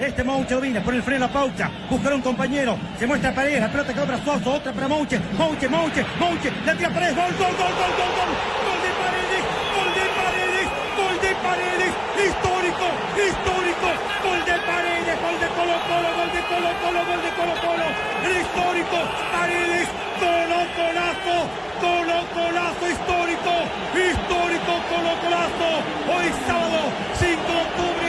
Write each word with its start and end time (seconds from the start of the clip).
Este 0.00 0.24
Mouche 0.24 0.52
domina, 0.52 0.82
por 0.82 0.92
el 0.94 1.02
freno 1.02 1.26
la 1.26 1.32
pauta, 1.32 1.70
buscar 1.88 2.12
un 2.12 2.22
compañero, 2.22 2.76
se 2.98 3.06
muestra 3.06 3.32
Paredes, 3.32 3.60
la 3.60 3.70
pelota 3.70 3.94
que 3.94 4.00
obra 4.00 4.18
otra 4.18 4.72
para 4.72 4.88
Mouche, 4.88 5.20
Mouche, 5.38 5.68
Mouche, 5.68 6.04
Mouche, 6.18 6.50
la 6.66 6.74
tira 6.74 6.90
Paredes, 6.90 7.14
gol, 7.14 7.30
gol, 7.38 7.54
gol, 7.54 7.74
gol, 7.78 7.92
gol, 7.94 8.10
gol, 8.18 8.30
gol 8.66 8.78
de 8.82 8.90
Paredes, 8.98 9.42
gol 9.74 9.90
de 9.94 10.06
Paredes, 10.18 10.66
gol 10.98 11.16
de 11.22 11.32
Paredes, 11.38 11.92
histórico, 12.18 12.86
histórico, 13.14 13.88
gol 14.26 14.40
de 14.42 14.56
Paredes, 14.58 15.14
gol 15.22 15.36
de 15.38 15.48
Colo 15.54 15.76
Colo, 15.86 16.10
gol 16.18 16.30
de 16.34 16.42
Colo 16.50 16.70
Colo, 16.82 17.00
gol 17.06 17.20
de 17.22 17.30
Colo 17.38 17.54
Colo, 17.62 17.86
el 18.26 18.34
histórico, 18.42 18.98
Paredes, 19.30 19.86
Colo 20.18 20.60
Colazo, 20.74 21.36
Colo 21.78 22.18
Colazo 22.34 22.84
histórico, 22.90 23.52
histórico 23.94 24.72
Colo 24.90 25.12
Colazo, 25.22 25.70
hoy 26.10 26.26
sábado 26.42 26.90
5 27.22 27.38
de 27.38 27.60
octubre 27.62 28.03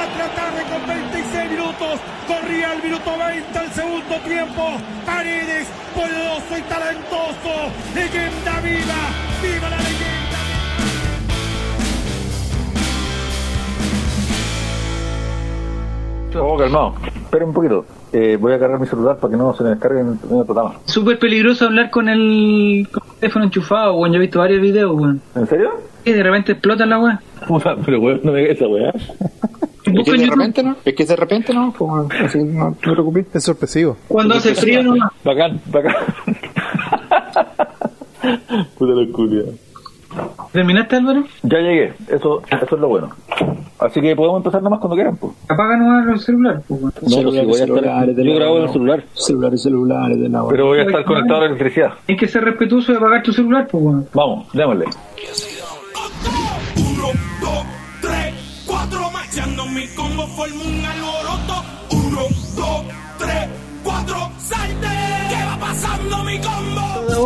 a 0.00 0.06
las 0.18 0.30
4 0.34 0.56
de 0.56 0.62
con 0.70 0.86
26 0.88 1.50
minutos. 1.50 2.00
Corría 2.26 2.72
el 2.74 2.82
minuto 2.82 3.10
20 3.18 3.58
al 3.58 3.70
segundo 3.72 4.16
tiempo. 4.26 4.62
Paredes, 5.04 5.68
poderoso 5.94 6.58
y 6.58 6.62
talentoso. 6.62 7.52
Leyenda 7.94 8.60
viva. 8.60 9.00
Viva 9.42 9.68
la 9.68 9.76
leyenda. 9.76 10.38
Oh, 16.40 16.56
calmado. 16.56 16.94
Espera 17.04 17.44
un 17.44 17.52
poquito. 17.52 17.84
Eh, 18.12 18.36
voy 18.40 18.52
a 18.52 18.58
cargar 18.58 18.80
mi 18.80 18.86
celular 18.86 19.18
para 19.18 19.30
que 19.30 19.36
no 19.36 19.54
se 19.54 19.62
me 19.62 19.70
descargue 19.70 20.00
en 20.00 20.08
el 20.08 20.44
programa. 20.44 20.80
Súper 20.84 21.18
peligroso 21.18 21.66
hablar 21.66 21.90
con 21.90 22.08
el, 22.08 22.88
con 22.90 23.02
el 23.08 23.16
teléfono 23.20 23.44
enchufado, 23.44 23.94
weón. 23.94 24.12
Yo 24.12 24.16
he 24.18 24.20
visto 24.20 24.38
varios 24.38 24.60
videos, 24.62 24.92
weón. 24.92 25.20
¿En 25.34 25.46
serio? 25.46 25.70
Y 26.04 26.12
de 26.12 26.22
repente 26.22 26.52
explota 26.52 26.86
la 26.86 26.98
weá. 26.98 27.20
Puta, 27.46 27.76
pero 27.84 28.00
weón, 28.00 28.20
no 28.24 28.32
me 28.32 28.40
digas 28.40 28.56
esa 28.56 28.66
weá. 28.68 28.92
Es 29.94 30.04
que 30.04 30.18
de 30.18 30.26
repente, 30.26 30.62
¿no? 30.62 30.76
Es 30.84 30.94
que 30.94 31.04
de 31.04 31.16
repente, 31.16 31.54
¿no? 31.54 31.72
Pues, 31.76 32.20
así, 32.22 32.38
no, 32.42 32.70
no 32.70 32.74
te 32.74 32.90
preocupes. 32.90 33.26
Es 33.34 33.44
sorpresivo. 33.44 33.96
Cuando 34.08 34.34
hace 34.34 34.54
frío 34.54 34.82
nomás. 34.82 35.10
Bacán, 35.24 35.60
bacán. 35.66 35.94
Puta 38.78 38.92
locura. 38.92 39.42
¿Terminaste, 40.52 40.96
Álvaro? 40.96 41.24
Ya 41.44 41.58
llegué, 41.58 41.92
eso, 42.08 42.42
eso 42.50 42.74
es 42.74 42.80
lo 42.80 42.88
bueno. 42.88 43.10
Así 43.78 44.00
que 44.00 44.16
podemos 44.16 44.38
empezar 44.38 44.60
nomás 44.60 44.80
cuando 44.80 44.96
quieran, 44.96 45.16
pues. 45.16 45.32
Apaga 45.48 45.76
nomás 45.76 46.08
el 46.08 46.18
celular, 46.18 46.62
pues. 46.66 46.80
No, 46.80 46.90
pues 46.90 47.12
si 47.12 47.24
voy 47.24 47.38
a 47.38 47.64
estar, 47.64 48.14
yo 48.14 48.34
grabo 48.34 48.58
en 48.58 48.62
el 48.64 48.70
celular, 48.70 49.04
Celulares, 49.14 49.62
celulares 49.62 50.20
de 50.20 50.28
la 50.28 50.44
pero 50.48 50.66
voy 50.66 50.80
a 50.80 50.82
estar 50.82 51.04
conectado 51.04 51.36
a 51.36 51.40
la 51.42 51.46
electricidad. 51.46 51.92
Hay 52.08 52.16
que 52.16 52.26
ser 52.26 52.44
respetuoso 52.44 52.90
de 52.92 52.98
apagar 52.98 53.22
tu 53.22 53.32
celular, 53.32 53.68
pues. 53.70 53.84
Vamos, 54.12 54.48
démosle. 54.52 54.86
Marchando 59.30 59.64
mi 59.66 59.86
combo 59.94 60.26
forma 60.26 60.64
un 60.64 60.84
alboroto. 60.84 61.64
Uno, 61.90 62.26
dos, 62.56 62.84
tres, 63.18 63.48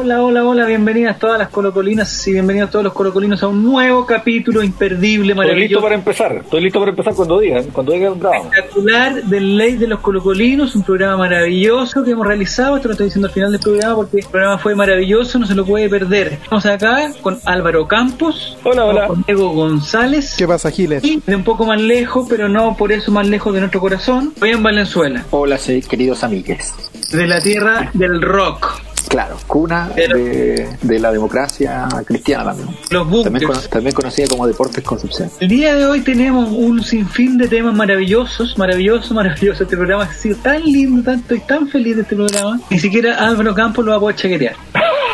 Hola, 0.05 0.23
hola, 0.23 0.45
hola, 0.45 0.67
bienvenidas 0.67 1.19
todas 1.19 1.39
las 1.39 1.49
colocolinas 1.49 2.29
y 2.29 2.33
bienvenidos 2.33 2.71
todos 2.71 2.85
los 2.85 2.93
colocolinos 2.93 3.43
a 3.43 3.47
un 3.49 3.65
nuevo 3.65 4.05
capítulo 4.05 4.63
imperdible, 4.63 5.33
Estoy 5.33 5.47
listo 5.47 5.81
maravilloso, 5.81 5.83
para 5.83 5.95
empezar, 5.95 6.33
estoy 6.45 6.61
listo 6.61 6.79
para 6.79 6.91
empezar 6.91 7.15
cuando 7.15 7.41
digan, 7.41 7.65
cuando 7.73 7.93
digan 7.93 8.21
grabamos. 8.21 8.47
espectacular 8.53 9.23
del 9.25 9.57
Ley 9.57 9.77
de 9.77 9.87
los 9.87 10.01
Colocolinos, 10.01 10.77
un 10.77 10.83
programa 10.83 11.17
maravilloso 11.17 12.05
que 12.05 12.11
hemos 12.11 12.27
realizado, 12.27 12.77
esto 12.77 12.89
lo 12.89 12.93
estoy 12.93 13.07
diciendo 13.07 13.29
al 13.29 13.33
final 13.33 13.53
del 13.53 13.61
programa 13.63 13.97
porque 13.97 14.19
el 14.19 14.27
programa 14.27 14.59
fue 14.59 14.75
maravilloso, 14.75 15.39
no 15.39 15.47
se 15.47 15.55
lo 15.55 15.65
puede 15.65 15.89
perder. 15.89 16.35
Estamos 16.35 16.67
acá 16.67 17.11
con 17.23 17.39
Álvaro 17.47 17.89
Campos, 17.89 18.59
Hola, 18.63 18.85
hola. 18.85 19.07
con 19.07 19.23
Diego 19.23 19.49
González 19.55 20.35
¿Qué 20.37 20.47
pasa, 20.47 20.71
Giles? 20.71 21.03
y 21.03 21.23
de 21.27 21.35
un 21.35 21.45
poco 21.45 21.65
más 21.65 21.81
lejos, 21.81 22.27
pero 22.29 22.47
no 22.51 22.77
por 22.77 22.93
eso 22.93 23.11
más 23.11 23.27
lejos 23.27 23.55
de 23.55 23.61
nuestro 23.61 23.81
corazón, 23.81 24.35
Fabián 24.37 24.63
Valenzuela, 24.63 25.25
Hola, 25.31 25.59
queridos 25.89 26.23
amigues. 26.25 26.75
de 27.11 27.27
la 27.27 27.41
tierra 27.41 27.91
del 27.95 28.21
rock, 28.21 28.83
Claro, 29.15 29.37
cuna 29.47 29.91
Pero- 29.95 30.17
de, 30.19 30.69
de 30.83 30.99
la 30.99 31.13
democracia 31.13 31.87
cristiana 32.05 32.47
también. 32.47 32.69
los 32.91 33.23
También, 33.23 33.49
también 33.71 33.95
conocida 33.95 34.27
como 34.27 34.45
Deportes 34.45 34.83
Concepción. 34.83 35.31
El 35.39 35.47
día 35.51 35.77
de 35.77 35.87
hoy 35.87 36.01
tenemos 36.01 36.51
un 36.51 36.83
sinfín 36.83 37.39
de 37.39 37.47
temas 37.47 37.77
maravillosos, 37.77 38.59
maravilloso, 38.59 39.15
maravilloso. 39.15 39.63
Este 39.63 39.77
programa 39.77 40.03
ha 40.03 40.13
sido 40.13 40.37
tan 40.39 40.65
lindo, 40.65 41.01
tan, 41.05 41.21
estoy 41.21 41.39
tan 41.47 41.69
feliz 41.69 41.95
de 41.95 42.03
este 42.03 42.17
programa. 42.17 42.59
Ni 42.71 42.81
siquiera 42.81 43.15
Álvaro 43.25 43.55
Campos 43.55 43.85
lo 43.85 43.93
va 43.93 43.99
a 43.99 44.01
poder 44.01 44.17
chaquetear. 44.17 44.57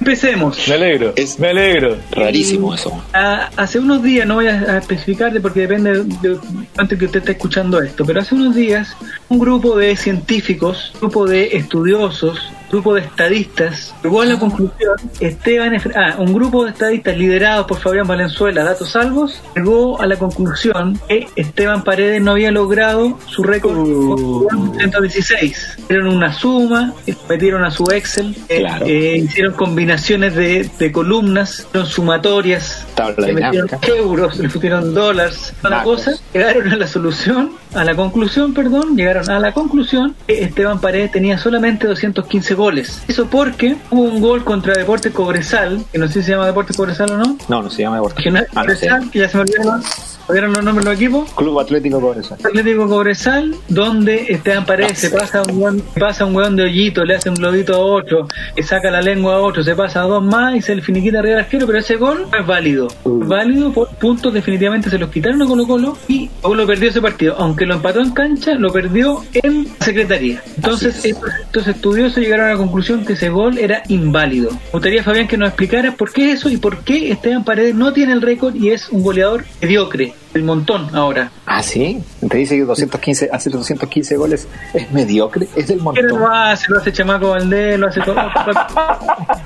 Empecemos. 0.00 0.68
Me 0.68 0.74
alegro, 0.74 1.12
Es- 1.16 1.38
me 1.38 1.48
alegro. 1.48 1.96
Rarísimo 2.10 2.74
eso. 2.74 3.02
Hace 3.12 3.78
unos 3.78 4.02
días, 4.02 4.26
no 4.26 4.34
voy 4.34 4.48
a, 4.48 4.52
a 4.54 4.78
especificarte 4.78 5.40
porque 5.40 5.60
depende 5.60 6.02
de 6.04 6.38
antes 6.76 6.98
que 6.98 7.06
usted 7.06 7.20
esté 7.20 7.32
escuchando 7.32 7.80
esto, 7.80 8.04
pero 8.04 8.20
hace 8.20 8.34
unos 8.34 8.54
días 8.54 8.96
un 9.28 9.38
grupo 9.38 9.76
de 9.76 9.96
científicos, 9.96 10.92
grupo 11.00 11.26
de 11.26 11.56
estudiosos, 11.56 12.23
casos 12.24 12.63
grupo 12.74 12.94
de 12.94 13.02
estadistas 13.02 13.94
llegó 14.02 14.22
a 14.22 14.26
la 14.26 14.38
conclusión, 14.38 14.96
Esteban, 15.20 15.74
ah, 15.94 16.16
un 16.18 16.32
grupo 16.34 16.64
de 16.64 16.70
estadistas 16.70 17.16
liderados 17.16 17.66
por 17.66 17.78
Fabián 17.78 18.06
Valenzuela, 18.06 18.64
datos 18.64 18.90
salvos, 18.90 19.40
llegó 19.54 20.00
a 20.00 20.06
la 20.06 20.16
conclusión 20.16 20.98
que 21.08 21.28
Esteban 21.36 21.84
Paredes 21.84 22.20
no 22.20 22.32
había 22.32 22.50
logrado 22.50 23.16
su 23.26 23.42
récord 23.44 23.76
con 23.76 24.74
116. 24.76 25.76
Hicieron 25.78 26.08
una 26.08 26.32
suma, 26.32 26.92
metieron 27.28 27.64
a 27.64 27.70
su 27.70 27.84
Excel, 27.92 28.34
eh, 28.48 28.60
Claro. 28.60 28.86
eh, 28.86 29.18
hicieron 29.18 29.54
combinaciones 29.54 30.34
de, 30.34 30.68
de 30.78 30.92
columnas, 30.92 31.60
hicieron 31.68 31.86
sumatorias, 31.88 32.86
le 33.18 33.32
metieron 33.34 33.68
euros, 33.86 34.36
le 34.38 34.48
pusieron 34.48 34.94
dólares, 34.94 35.52
Macros. 35.62 35.82
cosa, 35.84 36.12
llegaron 36.32 36.72
a 36.72 36.76
la 36.76 36.86
solución, 36.88 37.52
a 37.74 37.84
la 37.84 37.94
conclusión, 37.94 38.52
perdón, 38.52 38.96
llegaron 38.96 39.30
a 39.30 39.38
la 39.38 39.52
conclusión 39.52 40.14
que 40.26 40.42
Esteban 40.42 40.80
Paredes 40.80 41.12
tenía 41.12 41.38
solamente 41.38 41.86
215 41.86 42.54
goles. 42.54 42.63
Eso 43.08 43.26
porque 43.26 43.76
hubo 43.90 44.02
un 44.02 44.20
gol 44.20 44.44
contra 44.44 44.74
Deportes 44.74 45.12
Cobresal, 45.12 45.84
que 45.92 45.98
no 45.98 46.06
sé 46.06 46.14
si 46.14 46.22
se 46.22 46.30
llama 46.32 46.46
Deportes 46.46 46.76
Cobresal 46.76 47.10
o 47.12 47.16
no, 47.16 47.36
No, 47.48 47.62
no 47.62 47.70
se 47.70 47.82
llama 47.82 47.96
Deportes. 47.96 48.16
Regional 48.24 48.46
Ah, 48.50 48.60
no. 48.60 48.62
Cobresal, 48.62 49.10
que 49.10 49.18
ya 49.18 49.28
se 49.28 49.36
me 49.36 49.42
olvidaron, 49.42 49.82
olvidaron 50.28 50.52
los 50.52 50.64
nombres 50.64 50.84
de 50.84 50.90
los 50.90 51.00
equipos. 51.00 51.32
Club 51.32 51.60
Atlético 51.60 52.00
Cobresal. 52.00 52.38
Atlético 52.44 52.88
Cobresal, 52.88 53.54
donde 53.68 54.26
Esteban 54.28 54.66
Paredes 54.66 54.98
se 54.98 55.10
pasa 55.10 55.42
un 55.42 55.62
hueón, 55.62 55.82
pasa 55.98 56.24
un 56.24 56.34
hueón 56.34 56.56
de 56.56 56.64
hoyito, 56.64 57.04
le 57.04 57.16
hace 57.16 57.30
un 57.30 57.36
globito 57.36 57.74
a 57.74 57.78
otro, 57.78 58.28
le 58.56 58.62
saca 58.62 58.90
la 58.90 59.00
lengua 59.00 59.36
a 59.36 59.40
otro, 59.40 59.62
se 59.62 59.74
pasa 59.74 60.02
a 60.02 60.04
dos 60.04 60.22
más 60.22 60.56
y 60.56 60.62
se 60.62 60.74
le 60.74 60.82
finiquita 60.82 61.18
arriba 61.18 61.36
del 61.36 61.44
arquero, 61.44 61.66
pero 61.66 61.78
ese 61.78 61.96
gol 61.96 62.26
no 62.30 62.38
es 62.38 62.46
válido. 62.46 62.86
Es 62.88 63.28
válido 63.28 63.72
por 63.72 63.88
puntos, 63.96 64.32
definitivamente 64.32 64.90
se 64.90 64.98
los 64.98 65.10
quitaron 65.10 65.42
a 65.42 65.46
Colo 65.46 65.66
Colo 65.66 65.98
y 66.08 66.28
Colo 66.40 66.66
perdió 66.66 66.90
ese 66.90 67.00
partido. 67.00 67.34
Aunque 67.38 67.66
lo 67.66 67.74
empató 67.74 68.00
en 68.00 68.10
cancha, 68.10 68.54
lo 68.54 68.72
perdió 68.72 69.22
en 69.32 69.68
secretaría. 69.80 70.42
Entonces, 70.56 70.96
es. 70.98 71.04
estos, 71.06 71.30
estos 71.40 71.68
estudiosos 71.68 72.18
llegaron 72.18 72.46
a 72.46 72.50
la 72.50 72.56
conclusión 72.56 73.04
que 73.04 73.14
ese 73.14 73.28
gol 73.28 73.58
era 73.58 73.82
inválido. 73.88 74.50
Me 74.50 74.70
gustaría, 74.72 75.02
Fabián, 75.02 75.28
que 75.28 75.36
nos 75.36 75.48
explicara 75.48 75.92
por 75.92 76.12
qué 76.12 76.32
eso 76.32 76.48
y 76.48 76.56
por 76.56 76.78
qué 76.84 77.10
Esteban 77.10 77.44
Paredes 77.44 77.74
no 77.74 77.92
tiene 77.92 78.12
el 78.12 78.22
récord 78.22 78.54
y 78.54 78.70
es 78.70 78.88
un 78.88 79.02
goleador 79.02 79.44
mediocre, 79.60 80.14
el 80.40 80.44
montón 80.44 80.94
ahora. 80.94 81.30
Ah, 81.46 81.62
sí. 81.62 82.02
Te 82.28 82.38
dice 82.38 82.56
que 82.56 82.64
215, 82.64 83.28
hacer 83.32 83.52
215 83.52 84.16
goles 84.16 84.48
es 84.72 84.90
mediocre, 84.92 85.46
es 85.54 85.68
del 85.68 85.78
Pero 85.78 85.84
montón. 85.84 86.06
lo 86.20 86.28
hace, 86.28 86.66
lo 86.70 86.78
hace 86.78 86.92
Chamaco 86.92 87.30
Valdés, 87.30 87.78
lo 87.78 87.88
hace 87.88 88.00
todo. 88.00 88.16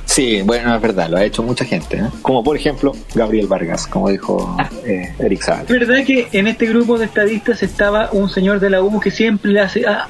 Sí, 0.04 0.42
bueno, 0.42 0.74
es 0.74 0.82
verdad, 0.82 1.08
lo 1.08 1.16
ha 1.18 1.24
hecho 1.24 1.42
mucha 1.44 1.64
gente. 1.64 1.96
¿eh? 1.98 2.02
Como 2.22 2.42
por 2.42 2.56
ejemplo 2.56 2.92
Gabriel 3.14 3.46
Vargas, 3.46 3.86
como 3.86 4.08
dijo 4.08 4.56
eh, 4.84 5.12
Eric 5.18 5.42
Saal. 5.42 5.64
Es 5.68 5.68
verdad 5.68 6.04
que 6.04 6.26
en 6.32 6.48
este 6.48 6.66
grupo 6.66 6.98
de 6.98 7.04
estadistas 7.04 7.62
estaba 7.62 8.08
un 8.10 8.28
señor 8.28 8.58
de 8.58 8.68
la 8.70 8.82
U 8.82 8.98
que 8.98 9.10
siempre 9.12 9.52
le 9.52 9.60
hace, 9.60 9.86
ah, 9.86 10.08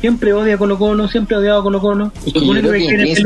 siempre 0.00 0.32
odia 0.32 0.54
a 0.56 0.58
Colo 0.58 0.76
Colo, 0.76 1.06
siempre 1.06 1.36
ha 1.36 1.38
odiado 1.38 1.60
a 1.60 1.62
Colo 1.62 1.80
Colo. 1.80 2.12
Y 2.24 2.32
que 2.32 2.40
yo 2.44 2.52
creo 2.52 2.72
que 2.72 3.12
es 3.12 3.24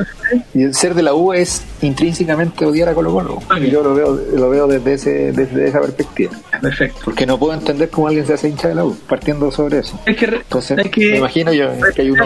el 0.54 0.74
ser 0.74 0.94
de 0.94 1.02
la 1.02 1.14
U 1.14 1.32
es 1.32 1.62
intrínsecamente 1.80 2.66
odiar 2.66 2.88
a 2.90 2.94
Colo 2.94 3.12
Colo. 3.12 3.38
Ah, 3.48 3.58
Yo 3.58 3.82
lo 3.82 3.94
veo, 3.94 4.20
lo 4.36 4.50
veo 4.50 4.66
desde, 4.66 4.94
ese, 4.94 5.32
desde 5.32 5.68
esa 5.68 5.80
perspectiva. 5.80 6.32
Perfecto. 6.60 6.87
Porque 7.04 7.26
no 7.26 7.38
puedo 7.38 7.54
entender 7.54 7.88
cómo 7.90 8.08
alguien 8.08 8.26
se 8.26 8.34
hace 8.34 8.48
hincha 8.48 8.68
de 8.68 8.74
la 8.74 8.84
U, 8.84 8.96
partiendo 9.08 9.50
sobre 9.50 9.78
eso. 9.78 9.98
Es 10.06 10.16
que, 10.16 10.26
Entonces, 10.26 10.78
que 10.90 11.12
me 11.12 11.18
imagino 11.18 11.52
yo 11.52 11.68
que 11.94 12.02
hay 12.02 12.10
un 12.10 12.18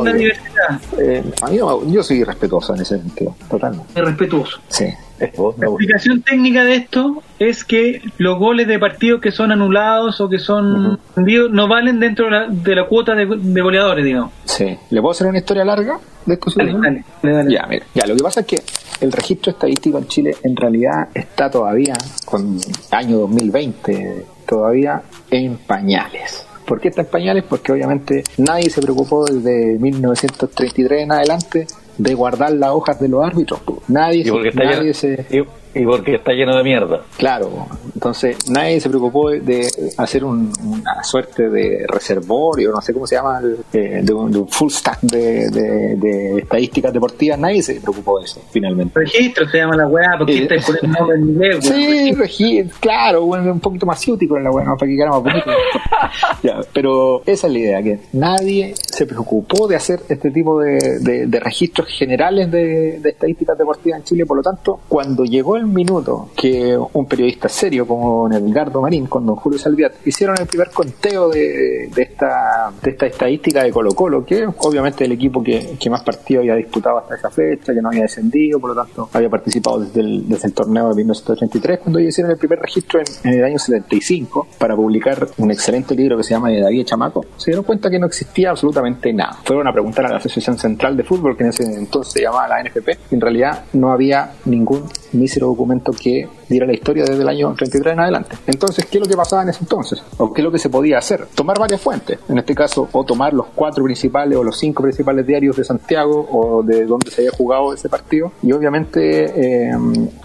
Eh, 0.99 1.23
a 1.43 1.51
mí 1.51 1.57
no- 1.57 1.87
yo 1.91 2.03
soy 2.03 2.25
respetuoso 2.25 2.75
en 2.75 2.83
ese 2.83 2.99
sentido, 2.99 3.35
totalmente. 3.49 3.87
es 3.95 4.05
respetuoso. 4.05 4.61
Sí. 4.69 4.87
La 5.21 5.29
explicación 5.69 6.23
técnica 6.23 6.65
de 6.65 6.75
esto 6.75 7.23
es 7.39 7.65
que 7.65 8.03
los 8.19 8.39
goles 8.41 8.67
de 8.67 8.79
partidos 8.81 9.21
que 9.21 9.31
son 9.31 9.53
anulados 9.53 10.21
o 10.21 10.29
que 10.29 10.41
son 10.41 10.99
vendidos 11.15 11.51
no 11.53 11.69
valen 11.69 12.01
dentro 12.01 12.25
de 12.25 12.31
la, 12.33 12.47
de 12.49 12.75
la 12.75 12.89
cuota 12.89 13.15
de, 13.15 13.27
de 13.27 13.61
goleadores, 13.63 14.05
digamos. 14.05 14.33
Sí. 14.47 14.77
¿Le 14.91 15.01
puedo 15.01 15.13
hacer 15.13 15.29
una 15.29 15.39
historia 15.39 15.65
larga 15.65 16.01
de 16.27 16.35
esto? 16.35 16.51
Dale, 16.57 17.05
dale. 17.23 17.53
Ya, 17.55 17.67
mira, 17.69 17.87
ya, 17.95 18.07
lo 18.07 18.17
que 18.17 18.23
pasa 18.23 18.41
es 18.41 18.47
que 18.47 18.63
el 19.01 19.13
registro 19.13 19.53
estadístico 19.53 19.99
en 19.99 20.09
Chile 20.09 20.37
en 20.43 20.57
realidad 20.57 21.09
está 21.15 21.49
todavía, 21.51 21.95
con 22.25 22.59
año 22.91 23.19
2020, 23.19 24.27
todavía 24.53 25.01
en 25.31 25.57
pañales. 25.57 26.47
¿Por 26.67 26.79
qué 26.79 26.89
está 26.89 27.01
en 27.01 27.07
pañales? 27.09 27.45
Porque 27.49 27.73
obviamente 27.73 28.23
nadie 28.37 28.69
se 28.69 28.83
preocupó 28.83 29.25
desde 29.25 29.79
1933 29.79 31.05
en 31.05 31.13
adelante 31.13 31.67
de 31.97 32.15
guardar 32.15 32.53
las 32.53 32.71
hojas 32.71 33.01
de 33.01 33.09
los 33.09 33.25
árbitros. 33.25 33.61
Nadie, 33.89 34.23
Y 34.27 34.31
porque, 34.31 34.51
nadie 34.53 34.81
lleno, 34.83 34.95
se... 34.95 35.27
y, 35.31 35.81
y 35.81 35.85
porque 35.87 36.17
está 36.17 36.33
lleno 36.33 36.55
de 36.55 36.63
mierda. 36.63 37.01
Claro, 37.17 37.67
Entonces 38.03 38.37
nadie 38.51 38.81
se 38.81 38.89
preocupó 38.89 39.31
de, 39.31 39.65
hacer 39.97 40.25
un- 40.25 40.53
una 40.67 41.05
suerte 41.05 41.49
de 41.49 41.87
reservorio, 41.87 42.73
no 42.73 42.81
sé 42.81 42.93
cómo 42.93 43.07
se 43.07 43.15
llama, 43.15 43.41
eh, 43.73 44.01
de, 44.03 44.13
un, 44.13 44.29
de 44.33 44.39
un 44.41 44.49
full 44.49 44.71
stack 44.71 45.03
de, 45.03 45.49
de- 45.49 46.39
estadísticas 46.41 46.93
deportivas. 46.93 47.39
Nadie 47.39 47.63
se 47.63 47.75
preocupó 47.81 48.19
de 48.19 48.25
eso, 48.25 48.41
finalmente. 48.51 48.99
Registro 48.99 49.49
se 49.49 49.59
llama 49.59 49.77
la 49.77 49.87
weá, 49.87 50.15
porque 50.19 50.37
Eh, 50.37 50.43
estáis 50.43 50.65
poniendo 50.67 50.99
nombre 50.99 51.17
en 51.17 51.29
inglés. 51.29 51.59
Sí, 51.73 52.11
regi- 52.13 52.69
claro, 52.81 53.23
bueno, 53.25 53.53
un 53.53 53.61
poquito 53.61 53.87
más 53.87 54.01
ciútico 54.01 54.37
en 54.37 54.43
la 54.45 54.51
weá, 54.51 54.65
¿no? 54.65 54.77
para 54.77 54.89
que 54.91 54.97
quedara 54.97 55.13
más 55.13 55.23
bonito. 55.23 55.51
Ya, 56.43 56.61
pero 56.75 57.23
esa 57.25 57.47
es 57.47 57.53
la 57.53 57.59
idea, 57.59 57.83
que 57.83 57.99
nadie 58.15 58.75
se 58.77 59.07
preocupó 59.07 59.69
de 59.69 59.77
hacer 59.77 60.01
este 60.09 60.31
tipo 60.33 60.61
de, 60.61 61.29
registros 61.41 61.87
generales 61.89 62.51
de, 62.51 62.99
de 63.01 63.11
estadísticas 63.11 63.57
deportivas 63.57 64.01
en 64.01 64.05
Chile. 64.05 64.27
Por 64.27 64.39
lo 64.39 64.43
tanto, 64.43 64.81
cuando 64.89 65.25
llegó 65.25 65.57
el 65.57 65.67
minuto 65.67 66.31
que 66.37 66.77
un 66.93 67.07
periodista 67.07 67.49
serio 67.49 67.87
don 67.97 68.33
Edgardo 68.33 68.81
Marín, 68.81 69.07
con 69.07 69.27
don 69.27 69.37
Julio 69.37 69.59
Salviat, 69.59 70.07
hicieron 70.07 70.37
el 70.39 70.47
primer 70.47 70.71
conteo 70.71 71.29
de, 71.29 71.91
de 71.95 72.03
esta, 72.03 72.73
de 72.83 72.91
esta 72.91 73.07
estadística 73.07 73.63
de 73.63 73.71
Colo 73.71 73.95
Colo, 73.95 74.25
que 74.25 74.47
obviamente 74.59 75.05
el 75.05 75.13
equipo 75.13 75.43
que, 75.43 75.77
que 75.79 75.91
más 75.91 76.03
partidos 76.03 76.43
había 76.43 76.57
disputado 76.57 76.99
hasta 76.99 77.17
esa 77.17 77.31
fecha, 77.31 77.73
que 77.73 77.81
no 77.81 77.89
había 77.89 78.03
descendido, 78.03 78.59
por 78.61 78.75
lo 78.75 78.83
tanto 78.83 79.09
había 79.13 79.29
participado 79.29 79.81
desde 79.81 80.01
el, 80.01 80.29
desde 80.29 80.49
el 80.49 80.55
torneo 80.55 80.89
de 80.89 80.95
1983, 80.97 81.81
cuando 81.81 82.01
hicieron 82.01 82.33
el 82.33 82.39
primer 82.39 82.61
registro 82.61 83.01
en, 83.01 83.07
en 83.31 83.39
el 83.39 83.45
año 83.45 83.59
75 83.59 84.49
para 84.59 84.77
publicar 84.77 85.29
un 85.39 85.51
excelente 85.51 85.95
libro 85.95 86.17
que 86.17 86.25
se 86.25 86.31
llama 86.31 86.51
De 86.51 86.61
David 86.61 86.85
Chamaco, 86.85 87.25
se 87.37 87.51
dieron 87.51 87.65
cuenta 87.65 87.91
que 87.91 87.99
no 87.99 88.07
existía 88.07 88.51
absolutamente 88.51 89.13
nada. 89.13 89.39
Fueron 89.45 89.67
a 89.67 89.73
preguntar 89.73 90.07
a 90.07 90.11
la 90.11 90.17
Asociación 90.17 90.59
Central 90.59 90.97
de 90.97 91.05
Fútbol, 91.05 91.37
que 91.37 91.45
en 91.45 91.51
ese 91.51 91.65
entonces 91.65 92.13
se 92.13 92.23
llamaba 92.23 92.49
la 92.49 92.63
NFP, 92.63 92.89
y 93.11 93.15
en 93.15 93.21
realidad 93.21 93.65
no 93.73 93.93
había 93.93 94.33
ningún 94.45 94.85
mísero 95.13 95.49
documento 95.49 95.93
que 95.93 96.29
diera 96.53 96.67
la 96.67 96.75
historia 96.75 97.05
desde 97.05 97.23
el 97.23 97.29
año 97.29 97.55
33 97.55 97.95
en 97.95 98.01
adelante. 98.01 98.37
Entonces, 98.47 98.87
¿qué 98.87 98.99
es 98.99 99.05
lo 99.05 99.09
que 99.09 99.17
pasaba 99.17 99.43
en 99.43 99.49
ese 99.49 99.61
entonces? 99.61 100.03
¿O 100.19 100.33
qué 100.33 100.41
es 100.41 100.45
lo 100.45 100.53
que 100.53 100.59
se 100.59 100.69
podía 100.69 100.99
hacer? 100.99 101.27
Tomar 101.35 101.59
varias 101.59 101.81
fuentes, 101.81 102.19
en 102.29 102.39
este 102.39 102.55
caso, 102.55 102.89
o 102.93 103.05
tomar 103.05 103.33
los 103.33 103.47
cuatro 103.55 103.85
principales 103.85 104.39
o 104.39 104.45
los 104.45 104.59
cinco 104.59 104.83
principales 104.83 105.27
diarios 105.27 105.57
de 105.57 105.65
Santiago 105.65 106.29
o 106.31 106.63
de 106.63 106.85
donde 106.85 107.11
se 107.11 107.23
haya 107.23 107.31
jugado 107.37 107.75
ese 107.75 107.89
partido 107.89 108.33
y 108.43 108.53
obviamente 108.53 109.71
eh, 109.71 109.73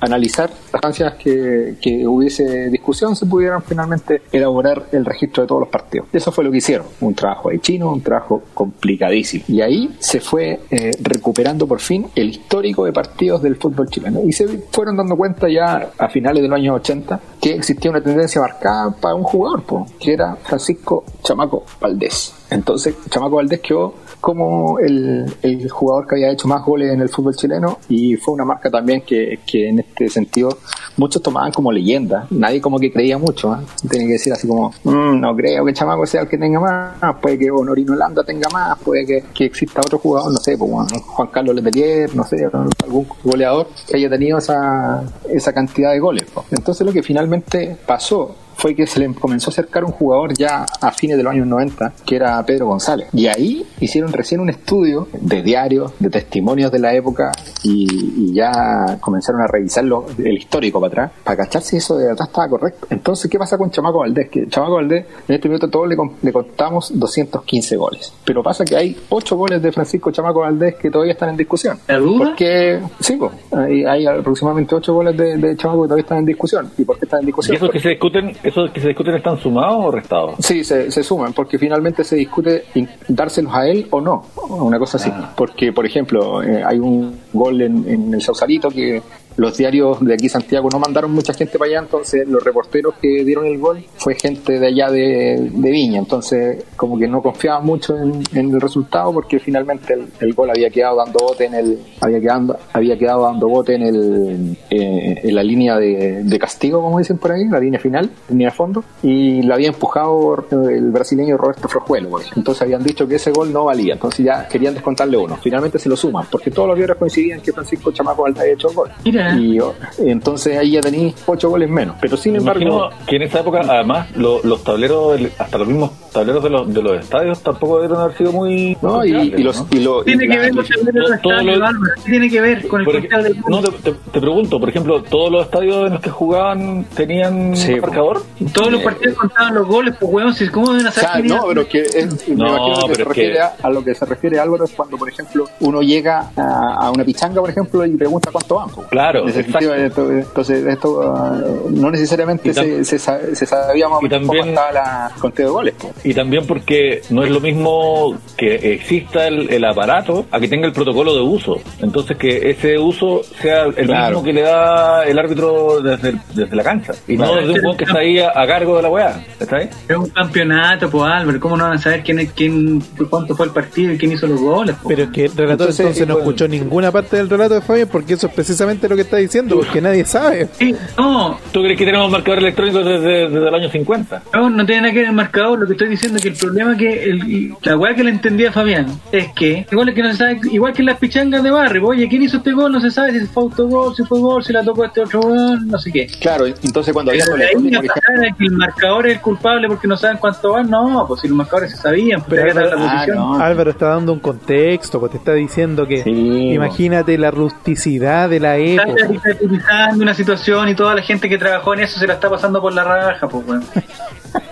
analizar 0.01 0.49
las 0.49 0.73
instancias 0.73 1.15
que, 1.15 1.75
que 1.81 2.07
hubiese 2.07 2.69
discusión, 2.69 3.15
se 3.15 3.25
pudieran 3.25 3.61
finalmente 3.61 4.21
elaborar 4.31 4.87
el 4.91 5.05
registro 5.05 5.43
de 5.43 5.47
todos 5.47 5.61
los 5.61 5.69
partidos. 5.69 6.07
Eso 6.13 6.31
fue 6.31 6.43
lo 6.43 6.51
que 6.51 6.57
hicieron, 6.57 6.87
un 7.01 7.13
trabajo 7.13 7.49
de 7.49 7.59
chino, 7.59 7.91
un 7.91 8.01
trabajo 8.01 8.43
complicadísimo. 8.53 9.45
Y 9.47 9.61
ahí 9.61 9.95
se 9.99 10.19
fue 10.19 10.59
eh, 10.69 10.91
recuperando 11.01 11.67
por 11.67 11.79
fin 11.79 12.07
el 12.15 12.29
histórico 12.29 12.85
de 12.85 12.93
partidos 12.93 13.41
del 13.41 13.55
fútbol 13.55 13.89
chileno. 13.89 14.21
Y 14.25 14.31
se 14.31 14.47
fueron 14.71 14.97
dando 14.97 15.15
cuenta 15.15 15.47
ya 15.49 15.91
a 15.97 16.09
finales 16.17 16.41
de 16.41 16.49
los 16.49 16.57
años 16.57 16.75
80 16.77 17.19
que 17.39 17.51
existía 17.53 17.91
una 17.91 18.01
tendencia 18.01 18.41
marcada 18.41 18.89
para 18.89 19.13
un 19.13 19.23
jugador, 19.23 19.61
po, 19.63 19.85
que 19.99 20.13
era 20.13 20.35
Francisco 20.35 21.03
Chamaco 21.23 21.63
Valdés. 21.79 22.33
Entonces, 22.49 22.95
Chamaco 23.09 23.35
Valdés 23.35 23.59
quedó 23.59 23.93
como 24.19 24.79
el, 24.79 25.31
el 25.43 25.69
jugador 25.69 26.07
que 26.07 26.15
había 26.15 26.31
hecho 26.31 26.47
más 26.47 26.65
goles 26.65 26.91
en 26.91 27.01
el 27.01 27.09
fútbol 27.09 27.35
chileno 27.35 27.77
y 27.87 28.15
fue 28.15 28.33
una 28.33 28.45
marca 28.45 28.71
también 28.71 29.01
que, 29.01 29.39
que 29.45 29.69
en 29.69 29.79
este 29.79 30.09
sentido 30.09 30.57
muchos 30.97 31.21
tomaban 31.21 31.51
como 31.51 31.71
leyenda. 31.71 32.27
Nadie 32.31 32.59
como 32.59 32.79
que 32.79 32.91
creía 32.91 33.17
mucho. 33.17 33.53
¿eh? 33.53 33.57
Que 33.89 33.99
decir 33.99 34.33
así 34.33 34.47
como, 34.47 34.73
"Mm, 34.83 35.19
no 35.19 35.35
creo 35.35 35.65
que 35.65 35.73
Chamaco 35.73 36.05
sea 36.05 36.21
el 36.21 36.27
que 36.27 36.37
tenga 36.37 36.59
más, 36.59 37.15
puede 37.21 37.37
que 37.39 37.51
Honorino 37.51 37.95
Landa 37.95 38.23
tenga 38.23 38.49
más, 38.49 38.77
puede 38.79 39.05
que, 39.05 39.45
exista 39.45 39.79
otro 39.79 39.99
jugador, 39.99 40.31
no 40.31 40.37
sé, 40.37 40.57
pues, 40.57 40.71
Juan 41.05 41.27
Carlos 41.29 41.55
Letelier, 41.55 42.15
no 42.15 42.23
sé, 42.23 42.49
algún 42.83 43.07
goleador 43.23 43.67
que 43.87 43.97
haya 43.97 44.09
tenido 44.09 44.37
esa, 44.39 45.03
esa 45.29 45.53
cantidad 45.53 45.91
de 45.91 45.99
goles. 45.99 46.25
po". 46.33 46.45
Entonces 46.51 46.85
lo 46.85 46.91
que 46.93 47.03
finalmente 47.03 47.77
pasó 47.85 48.35
fue 48.57 48.75
que 48.75 48.85
se 48.87 48.99
le 48.99 49.13
comenzó 49.13 49.49
a 49.49 49.53
acercar 49.53 49.83
un 49.85 49.91
jugador 49.91 50.33
ya 50.37 50.65
a 50.81 50.91
fines 50.91 51.15
de 51.17 51.23
los 51.23 51.31
años 51.31 51.47
90, 51.47 51.93
que 52.05 52.15
era 52.15 52.43
Pedro 52.45 52.67
González. 52.67 53.07
Y 53.13 53.27
ahí 53.27 53.65
hicieron 53.79 54.11
recién 54.11 54.41
un 54.41 54.49
estudio 54.49 55.07
de 55.21 55.41
diarios, 55.41 55.93
de 55.99 56.09
testimonios 56.09 56.71
de 56.71 56.79
la 56.79 56.93
época, 56.93 57.31
y, 57.63 57.87
y 58.29 58.33
ya 58.33 58.97
comenzaron 58.99 59.41
a 59.41 59.47
revisar 59.47 59.83
lo- 59.83 60.05
el 60.17 60.37
histórico 60.37 60.79
para 60.81 60.87
atrás, 61.05 61.11
para 61.23 61.37
cachar 61.37 61.61
si 61.61 61.77
eso 61.77 61.97
de 61.97 62.07
verdad 62.07 62.27
estaba 62.27 62.49
correcto. 62.49 62.87
Entonces, 62.89 63.29
¿qué 63.29 63.37
pasa 63.37 63.57
con 63.57 63.71
Chamaco 63.71 63.99
Valdés? 63.99 64.29
Que 64.29 64.47
Chamaco 64.47 64.75
Valdés, 64.75 65.05
en 65.27 65.35
este 65.35 65.47
minuto 65.47 65.69
todos 65.69 65.87
le, 65.87 65.95
le 66.21 66.33
contamos 66.33 66.91
215 66.99 67.75
goles. 67.77 68.13
Pero 68.25 68.41
pasa 68.43 68.65
que 68.65 68.75
hay 68.75 68.97
8 69.09 69.35
goles 69.37 69.61
de 69.61 69.71
Francisco 69.71 70.11
Chamaco 70.11 70.39
Valdés 70.41 70.75
que 70.75 70.89
todavía 70.89 71.13
están 71.13 71.29
en 71.29 71.37
discusión. 71.37 71.77
Porque, 72.17 72.79
sí, 72.99 73.15
po, 73.17 73.31
hay, 73.51 73.85
hay 73.85 74.05
aproximadamente 74.07 74.75
8 74.75 74.93
goles 74.93 75.15
de, 75.17 75.37
de 75.37 75.55
Chamaco 75.57 75.83
que 75.83 75.87
todavía 75.87 76.01
están 76.03 76.17
en 76.19 76.25
discusión. 76.25 76.71
¿Y 76.77 76.83
por 76.83 76.97
qué 76.97 77.05
están 77.05 77.19
en 77.19 77.23
¿Y 77.23 77.27
discusión? 77.27 77.55
esos 77.57 77.69
que 77.69 77.79
se 77.79 77.89
discuten, 77.89 78.35
esos 78.47 78.71
que 78.71 78.79
se 78.79 78.87
discuten 78.87 79.15
están 79.15 79.37
sumados 79.37 79.85
o 79.85 79.91
restados? 79.91 80.35
Sí, 80.39 80.63
se, 80.63 80.89
se 80.89 81.03
suman, 81.03 81.33
porque 81.33 81.59
finalmente 81.59 82.03
se 82.05 82.15
discute 82.15 82.63
dárselos 83.09 83.53
a 83.53 83.67
él 83.67 83.87
o 83.91 83.99
no, 83.99 84.25
una 84.49 84.79
cosa 84.79 84.95
así. 84.97 85.11
Porque, 85.35 85.73
por 85.73 85.85
ejemplo, 85.85 86.41
eh, 86.41 86.63
hay 86.63 86.79
un 86.79 87.19
gol 87.33 87.61
en, 87.61 87.87
en 87.87 88.13
el 88.13 88.21
Sausalito 88.21 88.69
que 88.69 89.01
los 89.37 89.55
diarios 89.55 89.99
de 90.01 90.13
aquí 90.13 90.27
Santiago 90.27 90.67
no 90.71 90.79
mandaron 90.79 91.11
mucha 91.11 91.33
gente 91.33 91.57
para 91.57 91.69
allá, 91.69 91.79
entonces 91.79 92.27
los 92.27 92.43
reporteros 92.43 92.95
que 92.95 93.23
dieron 93.23 93.45
el 93.45 93.59
gol 93.59 93.83
fue 93.95 94.15
gente 94.15 94.59
de 94.59 94.67
allá 94.67 94.89
de, 94.89 95.49
Viña, 95.53 95.99
entonces 95.99 96.63
como 96.75 96.97
que 96.97 97.07
no 97.07 97.21
confiaban 97.21 97.65
mucho 97.65 97.95
en, 97.97 98.23
el 98.33 98.59
resultado 98.59 99.13
porque 99.13 99.39
finalmente 99.39 99.95
el, 100.19 100.33
gol 100.33 100.49
había 100.49 100.69
quedado 100.69 100.97
dando 100.97 101.19
bote 101.19 101.45
en 101.45 101.53
el 101.53 101.79
había 102.01 102.19
quedado 102.19 102.57
había 102.73 102.97
quedado 102.97 103.23
dando 103.23 103.47
bote 103.47 103.75
en 103.75 103.81
el 103.83 104.57
eh, 104.69 105.29
la 105.31 105.43
línea 105.43 105.77
de, 105.77 106.37
castigo 106.39 106.81
como 106.81 106.99
dicen 106.99 107.17
por 107.17 107.31
ahí, 107.31 107.45
la 107.45 107.59
línea 107.59 107.79
final, 107.79 108.09
línea 108.29 108.49
de 108.49 108.55
fondo 108.55 108.83
y 109.03 109.41
lo 109.41 109.53
había 109.53 109.67
empujado 109.67 110.45
el 110.69 110.91
brasileño 110.91 111.37
Roberto 111.37 111.67
Frojuelo, 111.67 112.09
entonces 112.35 112.61
habían 112.61 112.83
dicho 112.83 113.07
que 113.07 113.15
ese 113.15 113.31
gol 113.31 113.51
no 113.51 113.65
valía, 113.65 113.93
entonces 113.93 114.25
ya 114.25 114.47
querían 114.47 114.73
descontarle 114.73 115.17
uno, 115.17 115.37
finalmente 115.37 115.77
se 115.77 115.89
lo 115.89 115.95
suman 115.95 116.25
porque 116.31 116.49
todos 116.49 116.69
los 116.69 116.77
diarios 116.77 116.97
coincidían 116.97 117.41
que 117.41 117.51
Francisco 117.51 117.91
Chamaco 117.91 118.23
Valdés 118.23 118.41
había 118.41 118.53
hecho 118.53 118.69
el 118.69 118.75
gol. 118.75 118.89
Mira. 119.03 119.26
Y 119.35 120.09
entonces 120.09 120.57
ahí 120.57 120.71
ya 120.71 120.81
tenéis 120.81 121.15
ocho 121.25 121.49
goles 121.49 121.69
menos. 121.69 121.95
Pero 121.99 122.17
sin 122.17 122.33
Me 122.33 122.39
embargo, 122.39 122.61
imagino 122.61 122.89
que 123.05 123.15
en 123.17 123.21
esa 123.23 123.39
época, 123.41 123.61
además, 123.67 124.07
lo- 124.15 124.41
los 124.43 124.63
tableros, 124.63 125.19
hasta 125.37 125.57
los 125.57 125.67
mismos 125.67 125.91
tableros 126.17 126.43
de 126.43 126.49
los, 126.49 126.73
de 126.73 126.81
los 126.81 126.99
estadios 126.99 127.39
tampoco 127.41 127.81
deben 127.81 127.97
haber 127.97 128.17
sido 128.17 128.31
muy. 128.31 128.77
no, 128.81 129.05
y, 129.05 129.11
y 129.11 129.43
los, 129.43 129.63
y 129.71 129.79
lo- 129.79 130.01
y 130.01 130.05
Tiene 130.05 130.27
que 130.27 130.35
la- 130.35 130.41
ver 130.41 130.51
con 130.51 130.65
el 130.65 130.67
todo- 130.67 130.83
del 130.85 130.95
todo 130.95 131.13
estadio, 131.33 131.55
lo- 131.57 131.65
Álvaro. 131.67 131.93
¿Qué 132.03 132.11
tiene 132.11 132.29
que 132.29 132.41
ver 132.41 132.67
con 132.67 132.81
el 132.81 132.87
del 132.87 133.41
no, 133.47 133.61
te, 133.61 133.71
te- 133.71 133.91
te 134.11 134.19
pregunto, 134.21 134.59
por 134.59 134.69
ejemplo, 134.69 135.03
¿todos 135.03 135.31
los 135.31 135.45
estadios 135.45 135.87
en 135.87 135.93
los 135.93 136.01
que 136.01 136.09
jugaban 136.09 136.85
tenían 136.95 137.55
Sí, 137.55 137.75
marcador? 137.79 138.21
Todos 138.53 138.71
los 138.71 138.81
Eh, 138.81 138.83
partidos 138.83 139.17
contaban 139.17 139.55
los 139.55 139.67
goles, 139.67 139.95
pues 139.99 140.11
weón, 140.11 140.33
si 140.33 140.47
¿cómo 140.49 140.71
deben 140.71 140.85
O 140.87 140.89
hacer 140.89 141.03
sea, 141.03 141.19
no, 141.19 141.45
pero 141.47 141.67
que 141.67 141.81
es- 141.81 142.27
me 142.27 142.35
No, 142.35 142.47
imagino 142.47 142.75
que 142.75 142.81
se 142.81 142.87
pero 142.87 143.01
es 143.03 143.07
refiere 143.07 143.33
que- 143.33 143.39
a, 143.41 143.53
a 143.63 143.69
lo 143.69 143.83
que 143.83 143.95
se 143.95 144.05
refiere 144.05 144.39
Álvaro 144.39 144.65
es 144.65 144.71
cuando, 144.71 144.97
por 144.97 145.09
ejemplo, 145.09 145.45
uno 145.59 145.81
llega 145.81 146.31
a, 146.35 146.75
a 146.87 146.91
una 146.91 147.03
pichanga, 147.03 147.39
por 147.41 147.49
ejemplo, 147.49 147.85
y 147.85 147.95
pregunta 147.95 148.29
cuánto 148.31 148.55
van. 148.55 148.67
Claro, 148.89 149.23
En 149.23 149.29
ese 149.29 149.41
exacto. 149.41 149.67
sentido, 149.69 149.85
esto- 149.85 150.11
entonces, 150.11 150.65
esto 150.65 151.01
ah, 151.03 151.39
no 151.69 151.91
necesariamente 151.91 152.53
se, 152.53 152.83
se, 152.85 152.99
sa- 152.99 153.19
se 153.33 153.45
sabía 153.45 153.87
más 153.87 153.99
o 153.99 154.01
menos 154.01 154.27
cómo 154.27 154.43
estaba 154.43 154.71
la 154.71 155.11
conteo 155.19 155.45
de 155.47 155.51
goles. 155.51 155.73
po. 155.75 155.91
Y 156.09 156.13
también 156.13 156.45
porque 156.47 157.01
no 157.09 157.23
es 157.23 157.29
lo 157.31 157.39
mismo 157.41 158.17
que 158.37 158.55
exista 158.73 159.27
el, 159.27 159.49
el 159.51 159.65
aparato 159.65 160.25
a 160.31 160.39
que 160.39 160.47
tenga 160.47 160.65
el 160.67 160.71
protocolo 160.73 161.13
de 161.13 161.21
uso. 161.21 161.59
Entonces 161.81 162.15
que 162.17 162.49
ese 162.49 162.77
uso 162.77 163.21
sea 163.41 163.63
el 163.63 163.73
Claro. 163.87 164.07
mismo 164.21 164.23
que 164.23 164.33
le 164.33 164.41
da 164.41 165.03
el 165.05 165.19
árbitro 165.19 165.81
desde, 165.81 166.09
el- 166.09 166.19
desde 166.33 166.55
la 166.55 166.63
cancha. 166.63 166.93
Y 167.07 167.17
Claro. 167.17 167.35
no 167.35 167.41
desde 167.41 167.53
un 167.53 167.59
juego 167.59 167.77
que 167.77 167.83
está 167.83 167.99
ahí 167.99 168.19
a, 168.19 168.29
a 168.33 168.47
cargo 168.47 168.77
de 168.77 168.83
la 168.83 168.89
weá. 168.89 169.21
¿Está 169.39 169.57
ahí? 169.57 169.69
Es 169.89 169.97
un 169.97 170.09
campeonato, 170.09 170.89
pues 170.89 171.03
Álvaro, 171.03 171.39
¿cómo 171.41 171.57
no 171.57 171.65
van 171.65 171.73
a 171.73 171.77
saber 171.77 172.03
quién 172.03 172.25
quién, 172.35 172.81
cuánto 173.09 173.35
fue 173.35 173.47
el 173.47 173.51
partido 173.51 173.91
y 173.91 173.97
quién 173.97 174.13
hizo 174.13 174.27
los 174.27 174.39
goles? 174.39 174.75
po? 174.81 174.87
Pero 174.87 175.03
es 175.03 175.09
que 175.09 175.25
el 175.25 175.31
relator 175.31 175.51
Entonces, 175.67 175.79
entonces, 175.81 176.07
no 176.07 176.13
bueno. 176.13 176.29
escuchó 176.29 176.47
ninguna 176.47 176.91
parte 176.91 177.17
del 177.17 177.29
relato 177.29 177.55
de 177.55 177.61
Fabián 177.61 177.89
porque 177.91 178.13
eso 178.13 178.27
es 178.27 178.33
precisamente 178.33 178.87
lo 178.87 178.95
que 178.95 179.01
está 179.01 179.17
diciendo, 179.17 179.57
porque 179.57 179.81
nadie 179.81 180.05
sabe. 180.05 180.47
Sí, 180.57 180.73
no, 180.97 181.37
¿Tú 181.51 181.61
crees 181.63 181.77
que 181.77 181.85
tenemos 181.85 182.09
marcador 182.09 182.39
electrónico 182.39 182.79
desde, 182.79 183.27
desde 183.29 183.47
el 183.47 183.53
año 183.55 183.69
50? 183.69 184.21
no, 184.33 184.49
no 184.49 184.65
tiene 184.65 184.81
nada 184.83 184.93
que 184.93 184.99
ver 184.99 185.07
el 185.09 185.13
marcador, 185.15 185.59
lo 185.59 185.65
que 185.67 185.73
estoy 185.73 185.87
diciendo 185.89 185.96
es 186.05 186.21
que 186.21 186.27
el 186.29 186.35
problema 186.35 186.71
es 186.73 186.77
que 186.77 187.03
el, 187.03 187.53
la 187.61 187.77
weá 187.77 187.95
que 187.95 188.03
le 188.03 188.11
entendía 188.11 188.51
Fabián 188.51 188.87
es 189.11 189.27
que 189.33 189.65
igual 189.71 189.89
es 189.89 189.95
que 189.95 190.03
no 190.03 190.11
se 190.11 190.17
sabe, 190.17 190.39
igual 190.51 190.73
que 190.73 190.81
en 190.81 190.85
las 190.87 190.97
pichangas 190.97 191.43
de 191.43 191.51
barrio, 191.51 191.81
pues, 191.83 191.97
oye, 191.97 192.07
¿quién 192.07 192.21
hizo 192.23 192.37
este 192.37 192.51
gol? 192.53 192.71
No 192.71 192.79
se 192.79 192.91
sabe 192.91 193.19
si 193.19 193.25
fue 193.25 193.43
autogol, 193.43 193.95
si 193.95 194.03
fue 194.03 194.19
gol, 194.19 194.43
si 194.43 194.53
la 194.53 194.63
tocó 194.63 194.85
este 194.85 195.01
otro 195.01 195.21
gol, 195.21 195.67
no 195.67 195.77
sé 195.79 195.91
qué. 195.91 196.07
Claro, 196.21 196.45
entonces 196.45 196.93
cuando 196.93 197.11
había 197.11 197.23
Pero 197.25 197.37
de 197.37 197.45
ahí 197.45 197.53
goles, 197.55 197.73
a 197.77 197.79
por 197.81 197.87
pasar 197.87 198.03
ejemplo, 198.13 198.27
a 198.33 198.37
que 198.37 198.43
el 198.45 198.51
marcador 198.53 199.07
es 199.07 199.13
el 199.13 199.21
culpable 199.21 199.67
porque 199.67 199.87
no 199.87 199.97
saben 199.97 200.17
cuánto 200.17 200.51
van, 200.53 200.69
no, 200.69 201.05
pues 201.07 201.21
si 201.21 201.27
los 201.27 201.37
marcadores 201.37 201.71
se 201.71 201.77
sabían, 201.77 202.21
pues 202.21 202.41
Pero 202.41 202.51
Álvaro- 202.59 202.75
la 202.77 202.85
ah, 202.85 202.93
posición. 202.93 203.17
no. 203.17 203.39
Álvaro 203.39 203.71
está 203.71 203.87
dando 203.87 204.13
un 204.13 204.19
contexto, 204.19 204.99
pues 204.99 205.11
te 205.11 205.17
está 205.17 205.33
diciendo 205.33 205.87
que 205.87 206.03
Sí, 206.03 206.51
imagínate 206.53 207.17
la 207.17 207.31
rusticidad 207.31 208.29
de 208.29 208.39
la 208.39 208.57
Está 208.57 208.83
época. 208.83 209.01
caricaturizando 209.07 210.03
una 210.03 210.13
situación 210.13 210.69
y 210.69 210.75
toda 210.75 210.95
la 210.95 211.01
gente 211.01 211.27
que 211.29 211.37
trabajó 211.37 211.73
en 211.73 211.81
eso 211.81 211.99
se 211.99 212.07
la 212.07 212.13
está 212.13 212.29
pasando 212.29 212.61
por 212.61 212.73
la 212.73 212.83
raja, 212.83 213.27
pues 213.27 213.45
bueno. 213.45 213.63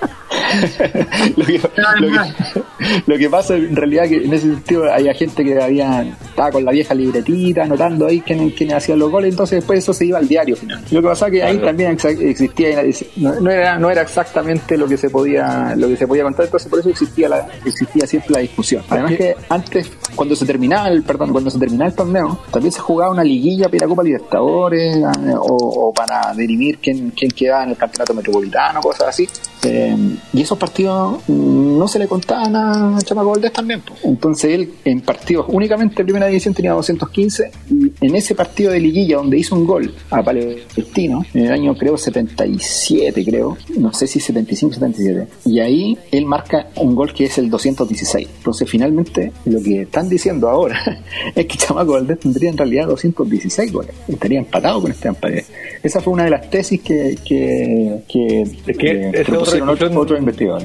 lo, 1.38 1.46
que, 1.46 1.62
lo 2.00 2.08
que- 2.10 2.65
lo 3.08 3.18
que 3.18 3.30
pasa 3.30 3.56
en 3.56 3.76
realidad 3.76 4.04
que 4.08 4.18
en 4.18 4.34
ese 4.34 4.48
sentido 4.48 4.92
había 4.92 5.14
gente 5.14 5.44
que 5.44 5.62
había 5.62 6.02
estaba 6.02 6.52
con 6.52 6.66
la 6.66 6.72
vieja 6.72 6.94
libretita, 6.94 7.64
anotando 7.64 8.08
ahí 8.08 8.22
quién, 8.22 8.50
quién 8.52 8.74
hacía 8.74 8.96
los 8.96 9.10
goles, 9.12 9.32
entonces 9.32 9.58
después 9.60 9.80
eso 9.80 9.94
se 9.94 10.06
iba 10.06 10.18
al 10.18 10.28
diario 10.28 10.56
final. 10.56 10.84
Lo 10.92 11.02
que 11.02 11.08
pasa 11.08 11.30
que 11.32 11.44
ahí 11.44 11.54
Claro. 11.56 11.68
también 11.68 11.92
existía, 11.92 12.84
no, 13.18 13.40
no 13.40 13.52
era, 13.52 13.78
no 13.80 13.90
era 13.90 14.02
exactamente 14.02 14.78
lo 14.78 14.88
que 14.88 14.98
se 14.98 15.10
podía, 15.10 15.74
lo 15.78 15.88
que 15.88 15.96
se 15.98 16.08
podía 16.08 16.24
contar, 16.24 16.46
entonces 16.46 16.70
por 16.70 16.80
eso 16.80 16.90
existía 16.90 17.30
la, 17.30 17.48
existía 17.66 18.06
siempre 18.06 18.32
la 18.34 18.40
discusión. 18.40 18.84
Además 18.90 19.14
que 19.14 19.36
antes, 19.50 19.90
cuando 20.16 20.36
se 20.36 20.46
terminaba 20.46 20.90
el, 20.90 21.04
perdón, 21.04 21.32
cuando 21.32 21.50
se 21.50 21.58
terminaba 21.60 21.90
el 21.90 21.96
torneo, 21.96 22.40
también 22.52 22.72
se 22.72 22.80
jugaba 22.80 23.12
una 23.12 23.24
liguilla 23.24 23.66
para 23.70 23.80
la 23.80 23.88
Copa 23.88 24.04
Libertadores, 24.04 24.98
o, 25.40 25.88
o 25.88 25.94
para 25.94 26.34
dirimir 26.34 26.80
quién, 26.80 27.12
quién 27.12 27.32
quedaba 27.32 27.64
en 27.64 27.70
el 27.72 27.78
campeonato 27.78 28.14
metropolitano, 28.14 28.82
cosas 28.82 29.08
así. 29.10 29.28
Eh, 29.64 29.96
y 30.34 30.42
esos 30.42 30.58
partidos 30.58 31.28
no 31.28 31.88
se 31.88 31.98
le 31.98 32.08
contaban 32.08 32.56
a 32.56 32.65
Chamaco 33.04 33.32
Valdés 33.32 33.52
también. 33.52 33.82
Entonces 34.04 34.52
él 34.52 34.74
en 34.84 35.02
partidos 35.02 35.46
únicamente 35.50 36.02
en 36.02 36.06
primera 36.06 36.28
división 36.28 36.54
tenía 36.54 36.72
215 36.74 37.52
y 37.70 37.92
en 38.06 38.16
ese 38.16 38.36
partido 38.36 38.72
de 38.72 38.80
liguilla 38.80 39.18
donde 39.18 39.38
hizo 39.38 39.56
un 39.56 39.66
gol 39.66 39.94
a 40.10 40.24
Palestino 40.24 41.26
en 41.34 41.46
el 41.46 41.52
año 41.52 41.76
creo 41.76 41.98
77 41.98 43.26
creo, 43.26 43.58
no 43.78 43.94
sé 43.94 44.08
si 44.08 44.20
75 44.20 44.74
77 44.76 45.28
y 45.46 45.60
ahí 45.60 45.98
él 46.12 46.26
marca 46.26 46.68
un 46.76 46.96
gol 46.96 47.14
que 47.14 47.26
es 47.26 47.38
el 47.38 47.50
216. 47.50 48.28
Entonces 48.38 48.70
finalmente 48.70 49.32
lo 49.46 49.62
que 49.62 49.82
están 49.82 50.10
diciendo 50.10 50.50
ahora 50.50 50.80
es 51.36 51.46
que 51.46 51.58
Chamaco 51.58 51.94
Valdés 51.94 52.20
tendría 52.20 52.50
en 52.50 52.58
realidad 52.58 52.88
216 52.88 53.72
goles. 53.72 53.96
Estaría 54.08 54.40
empatado 54.40 54.82
con 54.82 54.92
Esteban 54.92 55.16
Paredes. 55.16 55.52
Esa 55.84 56.02
fue 56.02 56.14
una 56.14 56.24
de 56.24 56.32
las 56.32 56.50
tesis 56.50 56.82
que, 56.82 57.18
que, 57.24 58.02
que, 58.08 58.42
Es 58.42 58.78
que 58.78 59.12
otra. 59.38 59.60